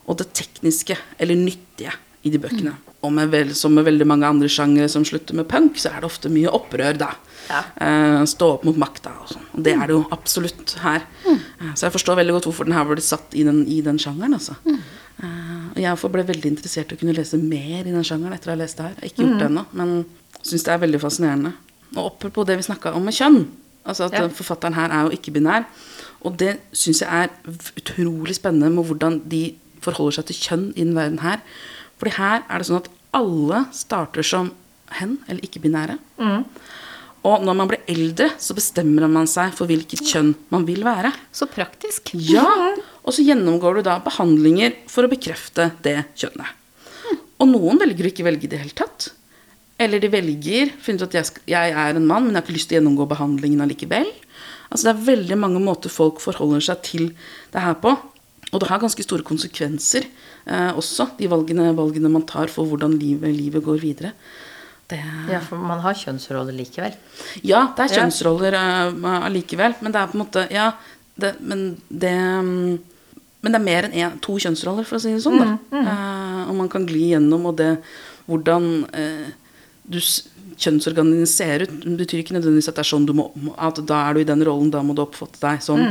og 0.08 0.18
det 0.20 0.30
tekniske, 0.36 0.96
eller 1.20 1.38
nyttige, 1.38 1.94
i 2.28 2.32
de 2.34 2.40
bøkene. 2.42 2.74
Og 3.06 3.12
med 3.14 3.30
vel, 3.32 3.54
som 3.56 3.74
med 3.74 3.86
veldig 3.86 4.06
mange 4.10 4.28
andre 4.28 4.50
sjangere 4.50 4.90
som 4.90 5.04
slutter 5.06 5.36
med 5.38 5.48
punk, 5.50 5.78
så 5.78 5.92
er 5.92 6.02
det 6.02 6.08
ofte 6.10 6.30
mye 6.32 6.52
opprør, 6.54 6.98
da. 6.98 7.12
Ja. 7.48 7.62
Eh, 7.80 8.22
stå 8.28 8.48
opp 8.56 8.64
mot 8.68 8.78
makta 8.78 9.12
og 9.22 9.30
sånn. 9.32 9.46
Og 9.54 9.64
det 9.64 9.74
er 9.76 9.86
det 9.86 9.94
jo 9.96 10.02
absolutt 10.14 10.74
her. 10.82 11.06
Mm. 11.24 11.38
så 11.74 11.86
jeg 11.86 11.94
forstår 11.94 12.18
veldig 12.20 12.34
godt 12.36 12.48
hvorfor 12.48 12.68
den 12.68 12.76
her 12.76 12.88
ble 12.88 13.04
satt 13.04 13.36
i 13.38 13.44
den, 13.46 13.62
i 13.70 13.80
den 13.84 14.00
sjangeren, 14.02 14.36
altså. 14.36 14.58
Eh, 14.68 15.62
og 15.74 15.78
jeg 15.82 16.10
ble 16.14 16.26
veldig 16.32 16.52
interessert 16.52 16.92
i 16.92 16.98
å 16.98 17.00
kunne 17.00 17.16
lese 17.16 17.38
mer 17.40 17.86
i 17.86 17.94
den 17.94 18.04
sjangeren 18.06 18.34
etter 18.36 18.52
å 18.52 18.56
ha 18.56 18.60
lest 18.60 18.80
det 18.80 18.88
her. 18.88 18.98
Jeg 18.98 19.04
har 19.04 19.12
ikke 19.12 19.24
gjort 19.24 19.38
det 19.42 19.48
ennå, 19.48 19.64
men 19.78 19.94
syns 20.42 20.66
det 20.66 20.74
er 20.74 20.82
veldig 20.84 21.00
fascinerende. 21.02 21.54
Og 21.96 22.04
oppe 22.10 22.30
på 22.34 22.44
det 22.46 22.58
vi 22.58 22.66
snakka 22.66 22.92
om 22.98 23.06
med 23.08 23.16
kjønn. 23.16 23.40
Altså 23.88 24.08
at 24.08 24.18
Ja. 24.18 24.26
Forfatteren 24.28 24.74
her 24.76 24.90
er 24.90 25.06
jo 25.06 25.16
ikke-binær. 25.16 25.64
Og 26.26 26.36
det 26.36 26.58
syns 26.72 27.00
jeg 27.00 27.08
er 27.08 27.30
utrolig 27.78 28.34
spennende 28.36 28.70
med 28.74 28.84
hvordan 28.84 29.22
de 29.28 29.54
forholder 29.80 30.18
seg 30.18 30.26
til 30.26 30.36
kjønn 30.36 30.72
i 30.76 30.84
den 30.84 30.94
verden 30.94 31.20
her. 31.22 31.40
Fordi 31.98 32.14
her 32.18 32.44
er 32.46 32.58
det 32.60 32.68
sånn 32.68 32.82
at 32.82 32.90
alle 33.18 33.64
starter 33.74 34.26
som 34.26 34.52
hen, 34.98 35.18
eller 35.28 35.44
ikke-binære. 35.44 35.98
Og 37.28 37.42
når 37.44 37.56
man 37.58 37.68
blir 37.70 37.82
eldre, 37.90 38.30
så 38.40 38.54
bestemmer 38.56 39.08
man 39.10 39.26
seg 39.28 39.50
for 39.56 39.68
hvilket 39.68 40.04
kjønn 40.06 40.30
man 40.54 40.64
vil 40.68 40.84
være. 40.86 41.10
Så 41.34 41.48
praktisk. 41.50 42.14
Ja, 42.14 42.46
Og 43.08 43.14
så 43.16 43.24
gjennomgår 43.24 43.78
du 43.78 43.86
da 43.86 43.94
behandlinger 44.04 44.74
for 44.90 45.06
å 45.06 45.10
bekrefte 45.10 45.70
det 45.80 46.02
kjønnet. 46.20 46.50
Og 47.40 47.48
noen 47.48 47.78
velger 47.80 48.04
å 48.04 48.10
ikke 48.10 48.26
velge 48.26 48.44
i 48.44 48.50
det 48.52 48.58
hele 48.60 48.76
tatt. 48.76 49.06
Eller 49.80 50.02
de 50.02 50.10
velger 50.12 50.74
finner 50.82 51.06
ut 51.06 51.06
at 51.06 51.16
jeg, 51.16 51.42
jeg 51.48 51.72
er 51.72 51.96
en 51.96 52.08
mann, 52.08 52.26
men 52.26 52.34
jeg 52.34 52.42
har 52.42 52.44
ikke 52.44 52.56
lyst 52.58 52.68
til 52.68 52.76
å 52.76 52.80
gjennomgå 52.80 53.06
behandlingen 53.08 53.62
allikevel. 53.64 54.10
Altså 54.68 54.90
Det 54.90 54.92
er 54.92 55.06
veldig 55.06 55.38
mange 55.40 55.62
måter 55.64 55.92
folk 55.92 56.20
forholder 56.20 56.66
seg 56.68 56.82
til 56.84 57.06
det 57.54 57.62
her 57.64 57.78
på. 57.80 57.94
Og 58.52 58.60
det 58.62 58.68
har 58.70 58.80
ganske 58.80 59.04
store 59.04 59.24
konsekvenser 59.26 60.06
eh, 60.46 60.70
også, 60.72 61.10
de 61.18 61.28
valgene, 61.28 61.70
valgene 61.76 62.10
man 62.12 62.24
tar 62.28 62.48
for 62.52 62.68
hvordan 62.70 62.94
livet, 63.00 63.34
livet 63.36 63.64
går 63.64 63.80
videre. 63.82 64.12
Det, 64.88 65.02
Ja, 65.28 65.42
for 65.44 65.60
man 65.60 65.82
har 65.84 65.96
kjønnsroller 66.00 66.56
likevel. 66.56 66.94
ja, 67.44 67.66
det 67.76 67.84
er 67.84 67.96
kjønnsroller 67.98 68.56
eh, 68.56 69.08
allikevel, 69.26 69.76
men 69.82 69.92
det 69.92 70.00
er 70.00 70.08
på 70.08 70.16
en 70.16 70.24
måte 70.24 70.46
Ja, 70.54 70.70
det, 71.20 71.34
men 71.40 71.82
det 71.90 72.14
mm, 72.14 72.78
Men 73.42 73.54
det 73.54 73.58
er 73.58 73.64
mer 73.64 73.86
enn 73.86 73.92
en, 73.94 74.16
to 74.18 74.34
kjønnsroller, 74.34 74.82
for 74.88 74.96
å 74.96 75.02
si 75.02 75.12
det 75.14 75.20
sånn. 75.22 75.38
Da. 75.38 75.52
Eh, 75.78 76.40
og 76.48 76.56
man 76.58 76.68
kan 76.72 76.86
gli 76.88 77.12
gjennom, 77.12 77.44
og 77.46 77.54
det 77.60 77.76
hvordan 78.26 78.64
eh, 78.98 79.28
du 79.86 80.00
kjønnsorganene 80.58 81.28
ser 81.30 81.62
ut, 81.62 81.76
betyr 82.00 82.24
ikke 82.24 82.34
nødvendigvis 82.34 82.68
at 82.72 82.80
det 82.80 82.82
er 82.82 82.88
sånn 82.90 83.06
du 83.06 83.14
må 83.14 83.28
At 83.54 83.78
da 83.86 84.00
er 84.08 84.16
du 84.18 84.20
i 84.24 84.26
den 84.28 84.42
rollen, 84.44 84.72
da 84.74 84.82
må 84.82 84.96
du 84.96 85.04
oppfatte 85.04 85.38
deg 85.44 85.62
sånn. 85.62 85.84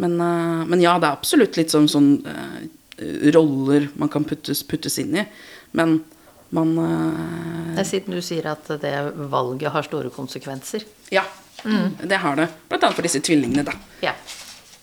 Men, 0.00 0.16
uh, 0.20 0.62
men 0.68 0.80
ja, 0.80 0.96
det 0.98 1.08
er 1.08 1.18
absolutt 1.18 1.58
litt 1.58 1.72
sånn, 1.72 1.88
sånn 1.90 2.14
uh, 2.24 2.62
roller 3.34 3.90
man 4.00 4.10
kan 4.12 4.24
puttes, 4.28 4.62
puttes 4.68 4.98
inn 5.02 5.16
i. 5.20 5.26
Men 5.76 5.98
man 6.52 6.72
uh, 6.78 7.72
det 7.74 7.84
er 7.84 7.88
Siden 7.88 8.16
du 8.16 8.22
sier 8.24 8.48
at 8.52 8.68
det 8.82 8.94
valget 9.32 9.72
har 9.72 9.86
store 9.86 10.12
konsekvenser. 10.12 10.84
Ja, 11.12 11.24
det 11.62 12.20
har 12.24 12.38
det. 12.40 12.48
Blant 12.68 12.86
annet 12.88 12.98
for 12.98 13.06
disse 13.06 13.20
tvillingene, 13.24 13.64
da. 13.68 13.76
Ja. 14.04 14.16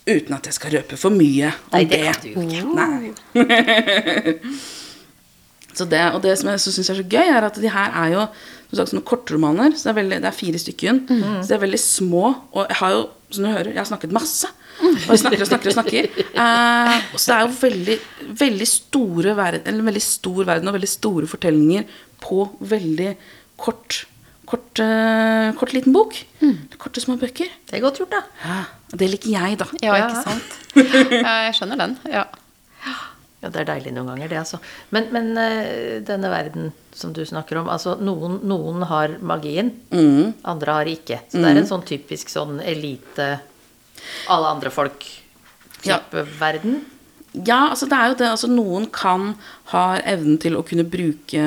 Uten 0.10 0.34
at 0.38 0.48
jeg 0.48 0.56
skal 0.58 0.74
røpe 0.80 0.98
for 0.98 1.14
mye 1.14 1.52
om 1.52 1.76
Nei, 1.76 1.84
det 1.86 2.00
det. 2.00 2.06
kan 2.16 2.22
du 2.24 2.56
ikke. 2.56 2.64
Nei. 2.80 4.34
så 5.78 5.86
det, 5.90 6.06
og 6.16 6.24
det 6.24 6.38
som 6.40 6.50
jeg 6.50 6.64
syns 6.64 6.80
er 6.82 7.02
så 7.02 7.06
gøy, 7.06 7.28
er 7.28 7.46
at 7.46 7.60
de 7.62 7.74
her 7.74 7.98
er 8.06 8.16
jo 8.16 8.24
sånne 8.78 9.02
kortromaner. 9.08 9.74
Så 9.74 9.88
det 9.88 9.92
er, 9.94 9.98
veldig, 10.04 10.20
det 10.22 10.30
er 10.30 10.36
fire 10.38 10.60
stykken. 10.62 11.00
Så 11.10 11.48
de 11.50 11.56
er 11.58 11.64
veldig 11.66 11.80
små. 11.82 12.26
Og 12.54 12.66
jeg 12.70 12.78
har 12.82 12.92
jo, 12.94 13.02
som 13.34 13.44
du 13.46 13.50
hører, 13.50 13.72
jeg 13.74 13.82
har 13.82 13.90
snakket 13.90 14.14
masse. 14.14 14.52
Og 14.80 15.10
jeg 15.10 15.20
snakker 15.24 15.42
og 15.44 15.50
snakker 15.50 15.72
og 15.72 15.78
snakker. 15.80 16.12
Eh, 16.40 17.02
så 17.20 17.26
det 17.26 17.36
er 17.36 17.42
jo 17.44 17.56
veldig, 17.60 17.96
veldig 18.40 18.68
store 18.70 19.34
verden, 19.36 19.66
eller 19.68 19.84
veldig 19.90 20.04
stor 20.06 20.46
verden 20.48 20.70
og 20.72 20.76
veldig 20.78 20.90
store 20.90 21.28
fortellinger 21.28 21.84
på 22.24 22.46
veldig 22.62 23.12
kort 23.60 24.06
Kort, 24.50 24.80
eh, 24.82 25.52
kort 25.54 25.74
liten 25.76 25.94
bok. 25.94 26.16
Korte, 26.82 26.98
små 27.04 27.20
bøker. 27.22 27.46
Det 27.70 27.76
er 27.78 27.84
godt 27.84 28.00
gjort, 28.02 28.16
da. 28.16 28.22
Ja, 28.42 28.56
det 28.98 29.10
liker 29.12 29.30
jeg, 29.30 29.60
da. 29.62 29.68
Ja, 29.84 29.94
Ja. 29.94 30.08
ikke 30.08 30.24
sant. 30.26 30.56
Ja, 31.14 31.34
jeg 31.46 31.54
skjønner 31.60 31.78
den. 31.78 31.94
Ja. 32.10 32.24
Ja, 33.42 33.48
det 33.50 33.62
er 33.62 33.68
deilig 33.70 33.94
noen 33.96 34.10
ganger, 34.12 34.28
det, 34.28 34.38
altså. 34.42 34.58
Men, 34.92 35.06
men 35.16 35.30
eh, 35.40 36.00
denne 36.04 36.28
verden 36.32 36.74
som 36.92 37.14
du 37.16 37.22
snakker 37.24 37.62
om, 37.62 37.70
altså 37.72 37.94
noen, 38.04 38.40
noen 38.44 38.84
har 38.90 39.14
magien, 39.24 39.72
Mm. 39.96 40.34
andre 40.44 40.76
har 40.76 40.86
ikke. 40.92 41.22
Så 41.32 41.40
det 41.40 41.54
er 41.54 41.62
en 41.62 41.70
sånn 41.70 41.86
typisk 41.88 42.28
sånn 42.34 42.60
elite, 42.60 43.40
alle 44.28 44.48
andre 44.56 44.70
folk-type 44.76 45.88
Ja. 45.88 46.00
verden. 46.40 46.82
Ja, 47.46 47.70
altså 47.70 47.86
det 47.88 47.94
er 47.96 48.08
jo 48.10 48.16
det. 48.18 48.28
Altså 48.28 48.48
noen 48.50 48.88
kan 48.92 49.36
ha 49.72 50.00
evnen 50.02 50.40
til 50.42 50.56
å 50.58 50.64
kunne 50.66 50.84
bruke 50.90 51.38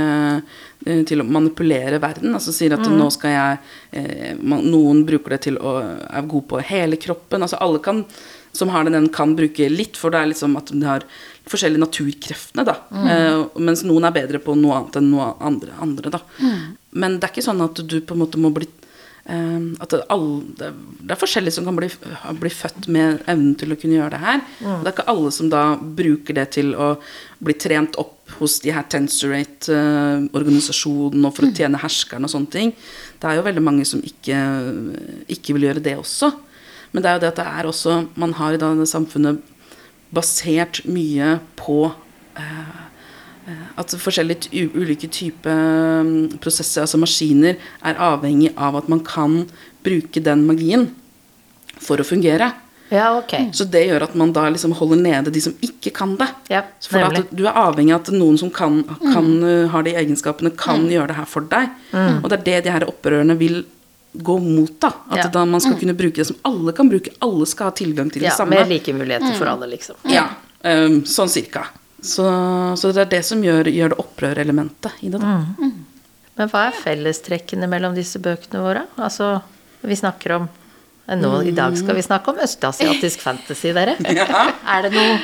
eh, 0.87 1.03
Til 1.07 1.21
å 1.23 1.25
manipulere 1.27 1.99
verden. 2.03 2.33
Altså 2.35 2.51
sier 2.55 2.73
at 2.75 2.87
nå 2.91 3.05
skal 3.15 3.31
jeg 3.31 3.59
eh, 3.93 4.33
Noen 4.43 5.05
bruker 5.07 5.31
det 5.37 5.41
til 5.45 5.59
å 5.59 5.77
er 6.11 6.23
god 6.27 6.47
på 6.51 6.59
hele 6.67 6.97
kroppen. 6.99 7.43
Altså 7.43 7.59
alle 7.61 7.79
kan 7.83 8.05
som 8.53 8.69
har 8.69 8.85
den, 8.85 8.95
evnen 8.99 9.13
kan 9.15 9.35
bruke 9.39 9.69
litt, 9.71 9.97
for 9.97 10.11
det 10.13 10.19
er 10.21 10.27
liksom 10.33 10.57
at 10.59 10.67
de 10.75 10.83
har 10.85 11.05
forskjellige 11.51 11.83
naturkreftene, 11.83 12.63
da. 12.67 12.75
Eh, 12.93 13.41
mens 13.63 13.83
noen 13.87 14.05
er 14.07 14.13
bedre 14.15 14.39
på 14.43 14.55
noe 14.59 14.75
annet 14.79 14.97
enn 15.01 15.11
noe 15.13 15.27
andre, 15.43 15.73
andre 15.83 16.11
da. 16.15 16.21
Men 16.93 17.11
det 17.19 17.25
er 17.27 17.33
ikke 17.35 17.49
sånn 17.49 17.65
at 17.65 17.77
du 17.89 17.97
på 18.01 18.15
en 18.15 18.23
måte 18.23 18.39
må 18.41 18.49
bli 18.55 18.67
eh, 19.27 19.63
at 19.83 19.91
alle, 20.13 20.35
det, 20.59 20.69
er 21.11 21.19
forskjellige 21.19 21.57
som 21.59 21.67
kan 21.67 21.79
bli, 21.79 21.89
bli 22.39 22.53
født 22.53 22.83
med 22.93 23.07
evnen 23.27 23.55
til 23.59 23.73
å 23.75 23.79
kunne 23.81 23.99
gjøre 23.99 24.15
det 24.15 24.23
her. 24.23 24.39
Mm. 24.61 24.79
det 24.83 24.89
er 24.89 24.95
ikke 24.95 25.13
alle 25.15 25.31
som 25.35 25.47
da 25.53 25.63
bruker 26.03 26.33
det 26.39 26.47
til 26.59 26.69
å 26.77 26.79
bli 27.43 27.55
trent 27.59 27.95
opp 28.01 28.17
hos 28.39 28.55
de 28.65 28.71
her 28.73 28.85
Tensorate-organisasjonene 28.93 31.27
og 31.29 31.35
for 31.37 31.45
å 31.49 31.51
tjene 31.53 31.83
herskeren 31.83 32.27
og 32.27 32.33
sånne 32.33 32.51
ting. 32.55 32.69
Det 33.21 33.27
er 33.29 33.35
jo 33.39 33.49
veldig 33.49 33.65
mange 33.65 33.85
som 33.89 34.01
ikke, 34.07 34.37
ikke 35.35 35.53
vil 35.57 35.67
gjøre 35.69 35.85
det 35.85 35.97
også. 36.01 36.29
Men 36.93 37.01
det 37.03 37.09
er 37.09 37.15
jo 37.17 37.23
det 37.23 37.33
at 37.33 37.41
det 37.41 37.49
er 37.49 37.65
også 37.65 37.93
Man 38.21 38.37
har 38.37 38.51
i 38.53 38.61
dag 38.61 38.77
det 38.77 38.85
samfunnet 38.91 39.37
basert 40.13 40.83
mye 40.89 41.37
på 41.59 41.87
eh, 42.39 42.81
eh, 43.49 43.69
at 43.81 43.95
forskjellige 43.99 44.67
ulike 44.77 45.09
typer 45.13 46.03
mm, 46.07 46.41
prosesser, 46.43 46.85
altså 46.85 47.01
maskiner, 47.01 47.61
er 47.83 48.03
avhengig 48.11 48.53
av 48.57 48.77
at 48.81 48.91
man 48.93 49.03
kan 49.07 49.45
bruke 49.85 50.23
den 50.23 50.45
magien 50.49 50.91
for 51.83 52.01
å 52.01 52.07
fungere. 52.07 52.53
Ja, 52.93 53.15
okay. 53.17 53.49
Så 53.57 53.65
det 53.73 53.87
gjør 53.89 54.05
at 54.05 54.17
man 54.21 54.35
da 54.37 54.45
liksom 54.53 54.75
holder 54.77 54.99
nede 55.01 55.33
de 55.33 55.41
som 55.41 55.55
ikke 55.65 55.95
kan 55.97 56.13
det. 56.21 56.29
Ja, 56.53 56.67
for 56.85 57.23
du 57.33 57.47
er 57.47 57.57
avhengig 57.57 57.95
av 57.97 58.03
at 58.03 58.11
noen 58.13 58.37
som 58.41 58.51
kan, 58.53 58.83
kan 59.01 59.31
mm. 59.41 59.71
har 59.73 59.87
de 59.87 59.95
egenskapene, 59.97 60.53
kan 60.61 60.85
gjøre 60.93 61.09
det 61.09 61.17
her 61.17 61.31
for 61.31 61.49
deg. 61.49 61.73
Og 62.21 62.29
det 62.29 62.43
er 62.43 62.45
det 62.51 62.59
de 62.67 62.75
her 62.77 62.85
opprørerne 62.93 63.39
vil 63.41 63.63
gå 64.15 64.39
mot. 64.41 64.81
da 64.81 64.93
At 65.11 65.17
Ja. 65.17 65.29
da 65.29 65.45
man 65.45 65.61
skal 65.61 65.79
kunne 65.81 65.95
bruke 65.97 66.15
det 66.17 66.27
som 66.27 66.37
alle 66.45 66.73
kan 66.73 66.89
bruke. 66.91 67.11
Alle 67.21 67.47
skal 67.47 67.65
ha 67.71 67.71
tilgang 67.73 68.11
til 68.13 68.21
det 68.23 68.29
Ja, 68.29 68.37
samme. 68.37 68.51
med 68.51 68.69
like 68.69 68.93
muligheter 68.93 69.35
for 69.39 69.47
alle, 69.47 69.67
liksom. 69.67 69.97
Ja, 70.05 70.29
um, 70.65 71.03
sånn 71.05 71.29
cirka. 71.29 71.67
Så, 72.03 72.25
så 72.77 72.93
det 72.93 73.01
er 73.07 73.11
det 73.19 73.25
som 73.25 73.41
gjør, 73.43 73.65
gjør 73.71 73.89
det 73.95 73.99
opprørelementet 73.99 74.93
i 75.03 75.09
det. 75.09 75.21
da 75.21 75.45
Men 76.37 76.49
hva 76.49 76.67
er 76.69 76.73
fellestrekkene 76.73 77.69
mellom 77.69 77.95
disse 77.95 78.19
bøkene 78.19 78.61
våre? 78.61 78.87
Altså, 78.99 79.41
vi 79.85 79.95
snakker 79.95 80.35
om 80.37 80.49
nå, 81.09 81.47
I 81.47 81.51
dag 81.53 81.77
skal 81.77 81.95
vi 81.95 82.03
snakke 82.03 82.29
om 82.29 82.37
østasiatisk 82.39 83.21
fantasy, 83.27 83.73
dere. 83.73 83.97
Er 84.01 84.83
det 84.83 84.93
noe, 84.93 85.21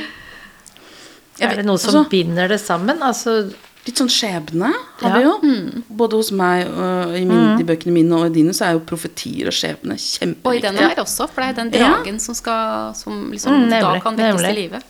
er 1.40 1.54
det 1.56 1.64
noe 1.64 1.78
som 1.78 1.94
altså- 2.04 2.10
binder 2.10 2.48
det 2.48 2.60
sammen? 2.60 2.98
Altså, 3.02 3.52
Litt 3.88 3.96
sånn 4.02 4.10
skjebne 4.12 4.68
har 5.00 5.08
Ja. 5.08 5.16
vi 5.16 5.22
jo. 5.24 5.82
Både 5.96 6.18
hos 6.20 6.28
meg 6.36 6.66
og 6.68 7.14
i 7.16 7.22
min, 7.24 7.56
de 7.56 7.64
bøkene 7.64 7.92
mine 7.94 8.12
og 8.18 8.26
i 8.28 8.34
dine 8.34 8.52
så 8.52 8.66
er 8.68 8.72
jo 8.76 8.82
profetier 8.84 9.48
og 9.48 9.56
skjebne 9.56 9.96
kjempeviktig. 9.96 10.44
Og 10.44 10.54
i 10.58 10.60
denne 10.60 10.76
den 10.82 10.90
her 10.92 11.00
også, 11.02 11.28
for 11.32 11.40
det 11.40 11.48
er 11.48 11.56
den 11.64 11.70
Ja. 11.72 11.88
dragen 11.96 12.20
som, 12.20 12.34
skal, 12.36 12.92
som 12.94 13.30
liksom 13.32 13.52
Mm, 13.64 13.70
da 13.70 13.98
kan 14.04 14.16
vekkes 14.16 14.44
til 14.44 14.54
live. 14.54 14.80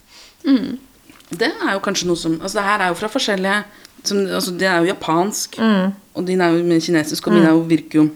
Det 1.30 1.50
er 1.62 1.72
jo 1.76 1.80
kanskje 1.84 2.06
noe 2.08 2.16
som 2.16 2.38
Altså 2.40 2.54
det 2.58 2.64
her 2.64 2.80
er 2.80 2.88
jo 2.88 2.94
fra 2.98 3.08
forskjellige 3.12 3.64
som, 4.04 4.18
altså 4.26 4.52
Det 4.56 4.66
er 4.66 4.78
jo 4.80 4.92
japansk, 4.94 5.58
og 6.14 6.24
din 6.26 6.40
er 6.40 6.52
jo 6.54 6.80
kinesisk, 6.80 7.26
og 7.26 7.32
min 7.34 7.42
er 7.44 7.50
jo, 7.50 7.60
virker 7.66 7.98
jo 7.98 8.10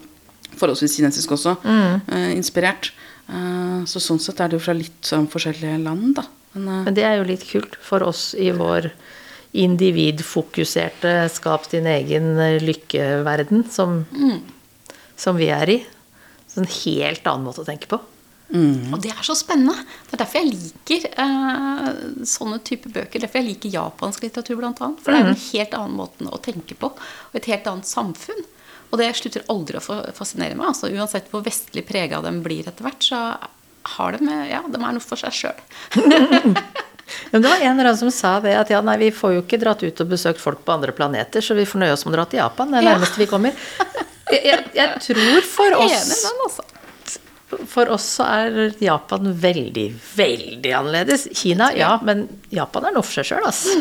forholdsvis 0.57 0.95
kinesisk 0.97 1.31
også. 1.35 1.57
uh, 1.65 2.31
inspirert. 2.35 2.91
Uh, 3.29 3.83
så 3.85 3.99
sånn 3.99 4.19
sett 4.19 4.39
er 4.39 4.47
det 4.49 4.59
jo 4.59 4.63
fra 4.63 4.73
litt 4.73 5.01
sånn 5.03 5.27
forskjellige 5.27 5.83
land, 5.83 6.15
da. 6.15 6.23
Men, 6.55 6.67
uh, 6.67 6.83
men 6.85 6.93
det 6.95 7.03
er 7.03 7.17
jo 7.19 7.23
litt 7.27 7.43
kult 7.51 7.75
for 7.81 7.99
oss 8.07 8.33
i 8.39 8.49
vår 8.51 8.91
individfokuserte 9.53 11.29
skap 11.29 11.69
din 11.71 11.87
egen 11.87 12.33
eh, 12.41 12.61
lykkeverden 12.63 13.67
som, 13.71 14.01
som 15.15 15.37
vi 15.37 15.51
er 15.53 15.69
i. 15.69 15.77
Så 16.49 16.61
en 16.61 16.73
helt 16.83 17.29
annen 17.29 17.45
måte 17.47 17.61
å 17.61 17.67
tenke 17.67 17.89
på. 17.89 18.01
Og 18.93 18.99
det 19.01 19.09
er 19.09 19.25
så 19.25 19.33
spennende. 19.37 19.73
Det 20.05 20.13
er 20.17 20.21
derfor 20.21 20.43
jeg 20.43 20.51
liker 20.51 21.05
eh, 21.23 21.87
sånne 22.29 22.59
type 22.65 22.91
bøker. 22.93 23.23
Derfor 23.23 23.41
jeg 23.41 23.49
liker 23.49 23.73
japansk 23.73 24.25
litteratur, 24.25 24.61
annet. 24.67 25.01
For 25.01 25.09
det 25.09 25.21
er 25.21 25.31
en 25.31 25.41
helt 25.47 25.77
annen 25.79 25.97
måte 25.97 26.27
å 26.29 26.41
tenke 26.43 26.77
på, 26.77 26.91
og 26.93 27.39
et 27.39 27.49
helt 27.49 27.69
annet 27.71 27.89
samfunn. 27.89 28.45
Og 28.91 28.99
det 29.01 29.09
slutter 29.17 29.47
aldri 29.49 29.79
å 29.79 29.81
fascinere 30.13 30.53
meg. 30.53 30.69
Altså, 30.69 30.91
uansett 30.93 31.31
hvor 31.31 31.41
vestlig 31.45 31.81
prega 31.87 32.21
de 32.21 32.33
blir 32.45 32.69
etter 32.69 32.85
hvert, 32.85 33.01
så 33.01 33.23
har 33.97 34.15
de 34.15 34.37
Ja, 34.51 34.61
de 34.69 34.77
er 34.77 34.93
noe 34.99 35.03
for 35.03 35.19
seg 35.19 35.33
sjøl. 35.33 35.63
Men 37.31 37.41
det 37.43 37.49
var 37.49 37.57
en 37.61 37.73
eller 37.73 37.89
annen 37.91 37.97
som 37.99 38.11
sa 38.13 38.35
det 38.43 38.53
at 38.57 38.69
ja, 38.73 38.79
nei, 38.85 38.95
vi 39.01 39.09
får 39.13 39.33
jo 39.35 39.41
ikke 39.43 39.59
dratt 39.61 39.83
ut 39.83 40.01
og 40.05 40.07
besøkt 40.13 40.39
folk 40.41 40.61
på 40.65 40.73
andre 40.75 40.93
planeter, 40.95 41.43
så 41.43 41.55
vi 41.57 41.65
får 41.67 41.81
nøye 41.83 41.93
oss 41.95 42.05
med 42.07 42.13
å 42.15 42.17
dra 42.21 42.25
til 42.31 42.39
Japan. 42.39 42.71
Det 42.71 42.79
er 42.79 42.87
Ja. 42.87 42.93
nærmest 42.95 43.17
vi 43.19 43.27
kommer. 43.29 43.51
Jeg, 44.31 44.41
jeg, 44.45 44.63
jeg 44.73 45.01
tror 45.03 45.41
for 45.51 45.75
oss, 45.83 46.09
altså. 46.31 46.63
for 47.69 47.91
oss 47.93 48.05
så 48.17 48.25
er 48.25 48.73
Japan 48.81 49.27
veldig, 49.43 49.85
veldig 50.15 50.71
annerledes. 50.79 51.27
Kina, 51.37 51.71
ja, 51.77 51.91
men 52.01 52.25
Japan 52.49 52.87
er 52.89 52.95
noe 52.95 53.03
for 53.05 53.19
seg 53.19 53.27
sjøl, 53.33 53.45
altså. 53.45 53.75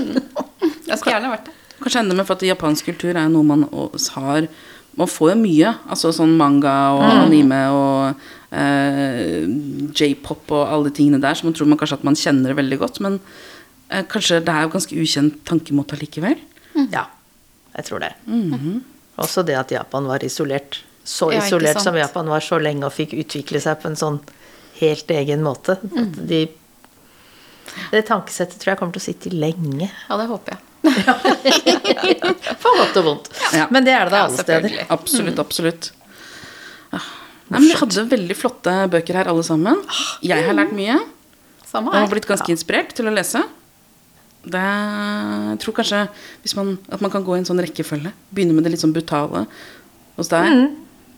Jeg 0.89 0.99
skulle 0.99 1.15
gjerne 1.17 1.31
vært 1.33 1.47
det. 1.49 1.57
Kanskje 1.83 2.03
enda 2.05 2.15
mer 2.19 2.27
for 2.29 2.37
at 2.39 2.45
japansk 2.47 2.91
kultur 2.91 3.17
er 3.17 3.31
noe 3.33 3.43
man 3.47 3.65
har 3.73 4.47
Man 4.95 5.09
får 5.09 5.31
jo 5.33 5.37
mye. 5.41 5.71
Altså 5.89 6.11
sånn 6.13 6.35
manga 6.37 6.73
og 6.99 7.03
anime 7.07 7.63
og 7.73 8.27
j-pop 8.53 10.53
og 10.53 10.63
alle 10.69 10.91
de 10.91 10.97
tingene 10.99 11.21
der, 11.23 11.37
så 11.39 11.47
man 11.49 11.55
tror 11.57 11.69
man 11.71 11.79
kanskje 11.81 11.99
at 12.01 12.07
man 12.07 12.19
kjenner 12.19 12.53
det 12.53 12.59
veldig 12.59 12.79
godt. 12.83 13.01
Men 13.05 13.19
eh, 13.89 14.05
kanskje 14.13 14.43
det 14.45 14.53
er 14.53 14.67
jo 14.67 14.73
ganske 14.75 14.99
ukjent 15.03 15.39
tankemåte 15.49 15.97
allikevel. 15.97 16.39
Ja, 16.93 17.07
jeg 17.77 17.89
tror 17.89 18.03
det. 18.05 18.13
Også 19.23 19.45
det 19.47 19.57
at 19.61 19.73
Japan 19.75 20.09
var 20.09 20.25
isolert. 20.25 20.81
Så 21.05 21.33
Ja, 21.33 21.41
isolert 21.43 21.81
som 21.83 21.97
Japan 21.99 22.29
var 22.31 22.45
så 22.45 22.61
lenge 22.63 22.87
og 22.87 22.95
fikk 22.95 23.17
utvikle 23.19 23.61
seg 23.61 23.81
på 23.83 23.89
en 23.91 23.97
sånn 23.99 24.21
helt 24.79 25.11
egen 25.11 25.43
måte. 25.45 25.75
At 25.83 26.21
de, 26.29 26.45
det 27.93 28.05
tankesettet 28.09 28.61
tror 28.61 28.75
jeg 28.75 28.81
kommer 28.83 28.95
til 28.97 29.03
å 29.03 29.09
sitte 29.09 29.33
lenge. 29.35 29.89
Ja, 29.89 30.21
det 30.21 30.29
håper 30.31 30.55
jeg. 30.55 30.61
For 32.63 32.79
godt 32.81 32.97
og 33.01 33.05
vondt. 33.07 33.29
Ja. 33.55 33.67
Men 33.71 33.85
det 33.87 33.93
er 33.95 34.09
det 34.09 34.15
da 34.15 34.23
Ja, 34.23 34.29
alle 34.29 34.45
steder. 34.47 34.79
Absolutt, 34.95 35.39
absolutt. 35.43 35.91
Ah, 36.93 37.07
Nei, 37.53 37.61
Vi 37.69 37.73
hadde 37.79 38.05
veldig 38.11 38.37
flotte 38.39 38.75
bøker 38.93 39.19
her, 39.21 39.29
alle 39.33 39.43
sammen. 39.47 39.81
Jeg 40.25 40.47
har 40.47 40.57
lært 40.57 40.73
mye. 40.77 40.99
Og 41.83 41.93
har 41.95 42.09
blitt 42.13 42.29
ganske 42.29 42.53
inspirert 42.53 42.93
til 42.97 43.09
å 43.09 43.13
lese. 43.15 43.41
Det, 44.43 44.61
jeg 44.61 45.59
tror 45.63 45.75
kanskje 45.77 46.01
hvis 46.43 46.57
man, 46.59 46.73
at 46.91 47.01
man 47.05 47.13
kan 47.13 47.23
gå 47.25 47.37
i 47.37 47.41
en 47.43 47.47
sånn 47.49 47.61
rekkefølge. 47.63 48.11
Begynne 48.35 48.57
med 48.57 48.67
det 48.67 48.73
litt 48.75 48.83
sånn 48.83 48.95
brutale 48.95 49.45
hos 50.19 50.29
deg. 50.33 50.49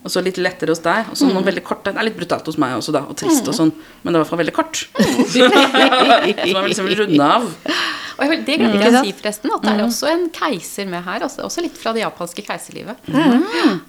Og 0.05 0.13
så 0.13 0.21
litt 0.21 0.37
lettere 0.37 0.69
hos 0.69 0.83
deg. 0.85 1.09
Og 1.09 1.17
så 1.17 1.25
noen 1.25 1.45
veldig 1.47 1.63
korte. 1.65 1.89
Det 1.89 1.97
er 1.97 2.05
litt 2.05 2.17
brutalt 2.17 2.45
hos 2.45 2.59
meg 2.61 2.75
også, 2.77 2.93
da. 2.93 3.01
Og 3.09 3.17
trist 3.17 3.47
og 3.49 3.57
sånn. 3.57 3.71
Men 4.03 4.13
det 4.13 4.19
var 4.19 4.21
i 4.21 4.21
hvert 4.21 4.33
fall 4.33 4.41
veldig 4.43 4.53
kort. 4.53 4.83
så 5.33 6.53
man 6.53 6.65
vil 6.65 6.71
liksom 6.71 6.91
runde 7.01 7.29
av. 7.37 7.47
Og 8.15 8.21
jeg, 8.23 8.43
det 8.47 8.53
glemte 8.61 8.79
jeg 8.79 8.93
jeg 8.93 8.95
å 8.95 9.03
si, 9.03 9.13
forresten, 9.17 9.51
at 9.51 9.63
det 9.65 9.71
er 9.73 9.81
også 9.83 10.07
en 10.07 10.21
keiser 10.31 10.87
med 10.87 11.03
her. 11.03 11.25
Også, 11.27 11.41
også 11.43 11.63
litt 11.65 11.75
fra 11.75 11.91
det 11.95 11.99
japanske 11.99 12.45
keiserlivet. 12.47 13.09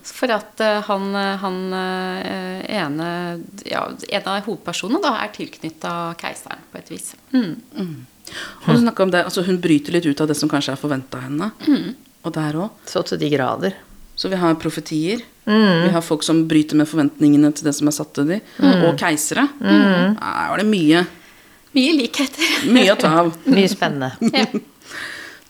For 0.08 0.34
at 0.34 0.62
uh, 0.64 0.80
han, 0.88 1.06
eh, 1.14 1.30
han 1.44 1.60
uh, 1.70 2.64
ene 2.80 3.10
ja, 3.68 3.84
En 3.86 4.26
av 4.32 4.40
hovedpersonene 4.48 4.98
da 5.04 5.14
er 5.22 5.30
tilknytta 5.36 5.92
keiseren, 6.18 6.64
på 6.72 6.80
et 6.80 6.90
vis. 6.90 7.12
Mm. 7.36 7.54
Og 8.64 8.66
du 8.72 8.82
snakket 8.82 9.04
om 9.06 9.14
det, 9.14 9.22
altså 9.28 9.46
Hun 9.46 9.60
bryter 9.62 9.94
litt 9.94 10.10
ut 10.10 10.24
av 10.24 10.32
det 10.32 10.38
som 10.38 10.50
kanskje 10.50 10.74
er 10.74 10.82
forventa 10.82 11.20
av 11.20 11.28
henne. 11.28 11.52
Og 12.26 12.34
der 12.34 12.58
òg. 12.64 12.82
Så 12.90 13.06
til 13.06 13.22
de 13.22 13.30
grader. 13.30 13.78
Så 14.18 14.32
vi 14.32 14.42
har 14.42 14.58
profetier. 14.58 15.22
Vi 15.46 15.90
har 15.94 16.02
folk 16.02 16.24
som 16.26 16.40
bryter 16.50 16.74
med 16.80 16.88
forventningene 16.90 17.52
til 17.54 17.68
det 17.68 17.74
som 17.76 17.86
er 17.90 17.94
satt 17.94 18.12
til 18.18 18.26
dem. 18.32 18.40
Og 18.82 18.96
keisere. 18.98 19.44
Her 19.62 20.48
var 20.50 20.58
det 20.62 20.66
mye, 20.66 21.04
Mye 21.76 21.92
likheter. 21.92 22.64
mye 22.72 22.94
å 22.94 22.96
ta 22.98 23.10
av. 23.20 23.34
Mye 23.52 23.68
spennende. 23.68 24.10
Ja. 24.32 24.46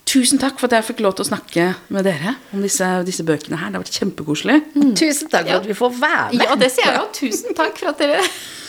Tusen 0.07 0.39
takk 0.39 0.59
for 0.61 0.69
at 0.71 0.77
jeg 0.77 0.87
fikk 0.93 1.01
lov 1.03 1.17
til 1.19 1.25
å 1.25 1.29
snakke 1.29 1.65
med 1.93 2.05
dere 2.07 2.37
om 2.55 2.61
disse, 2.63 2.87
disse 3.07 3.25
bøkene 3.27 3.59
her. 3.59 3.73
Det 3.73 3.79
har 3.79 3.83
vært 3.85 3.97
kjempekoselig. 4.01 4.59
Tusen 4.99 5.31
takk 5.33 5.49
for 5.49 5.59
at 5.61 5.67
vi 5.71 5.75
får 5.79 5.97
være 5.99 6.29
med. 6.35 6.45
ja, 6.47 6.57
det 6.61 6.69
sier 6.75 6.91
jeg 6.93 7.01
jo. 7.01 7.07
Tusen 7.21 7.57
takk 7.59 7.81
for 7.81 7.91
at 7.91 8.03
dere 8.05 8.21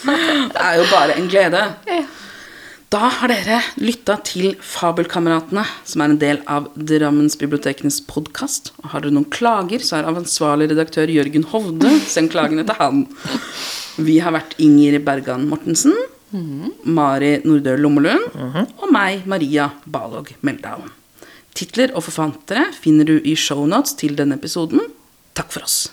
Det 0.53 0.63
er 0.63 0.79
jo 0.79 0.87
bare 0.93 1.17
en 1.19 1.27
glede. 1.29 1.61
Ja. 1.89 1.99
Da 2.87 3.09
har 3.11 3.27
dere 3.27 3.57
lytta 3.83 4.15
til 4.23 4.53
Fabelkameratene, 4.63 5.65
som 5.83 6.01
er 6.03 6.11
en 6.13 6.19
del 6.21 6.37
av 6.47 6.69
Drammensbibliotekenes 6.79 7.97
podkast. 8.07 8.71
Og 8.79 8.93
har 8.93 9.03
dere 9.03 9.11
noen 9.17 9.27
klager, 9.27 9.83
så 9.83 9.97
er 9.97 10.07
ansvarlig 10.07 10.69
redaktør 10.71 11.11
Jørgen 11.11 11.43
Hovde. 11.51 11.91
Send 12.07 12.31
klagene 12.31 12.63
til 12.63 12.79
han. 12.79 13.01
Vi 13.99 14.21
har 14.23 14.31
vært 14.37 14.55
Inger 14.63 15.01
Bergan 15.03 15.49
Mortensen, 15.51 15.97
Mari 16.87 17.33
Nordø 17.43 17.75
Lommelund 17.79 18.33
og 18.35 18.87
meg, 18.91 19.27
Maria 19.27 19.67
Balog 19.83 20.31
Meldal. 20.47 20.87
Titler 21.57 21.91
og 21.91 22.05
forfattere 22.07 22.69
finner 22.75 23.07
du 23.07 23.17
i 23.19 23.35
shownotes 23.35 23.99
til 23.99 24.15
denne 24.15 24.39
episoden. 24.39 24.83
Takk 25.35 25.51
for 25.51 25.67
oss. 25.67 25.87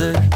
answer 0.00 0.29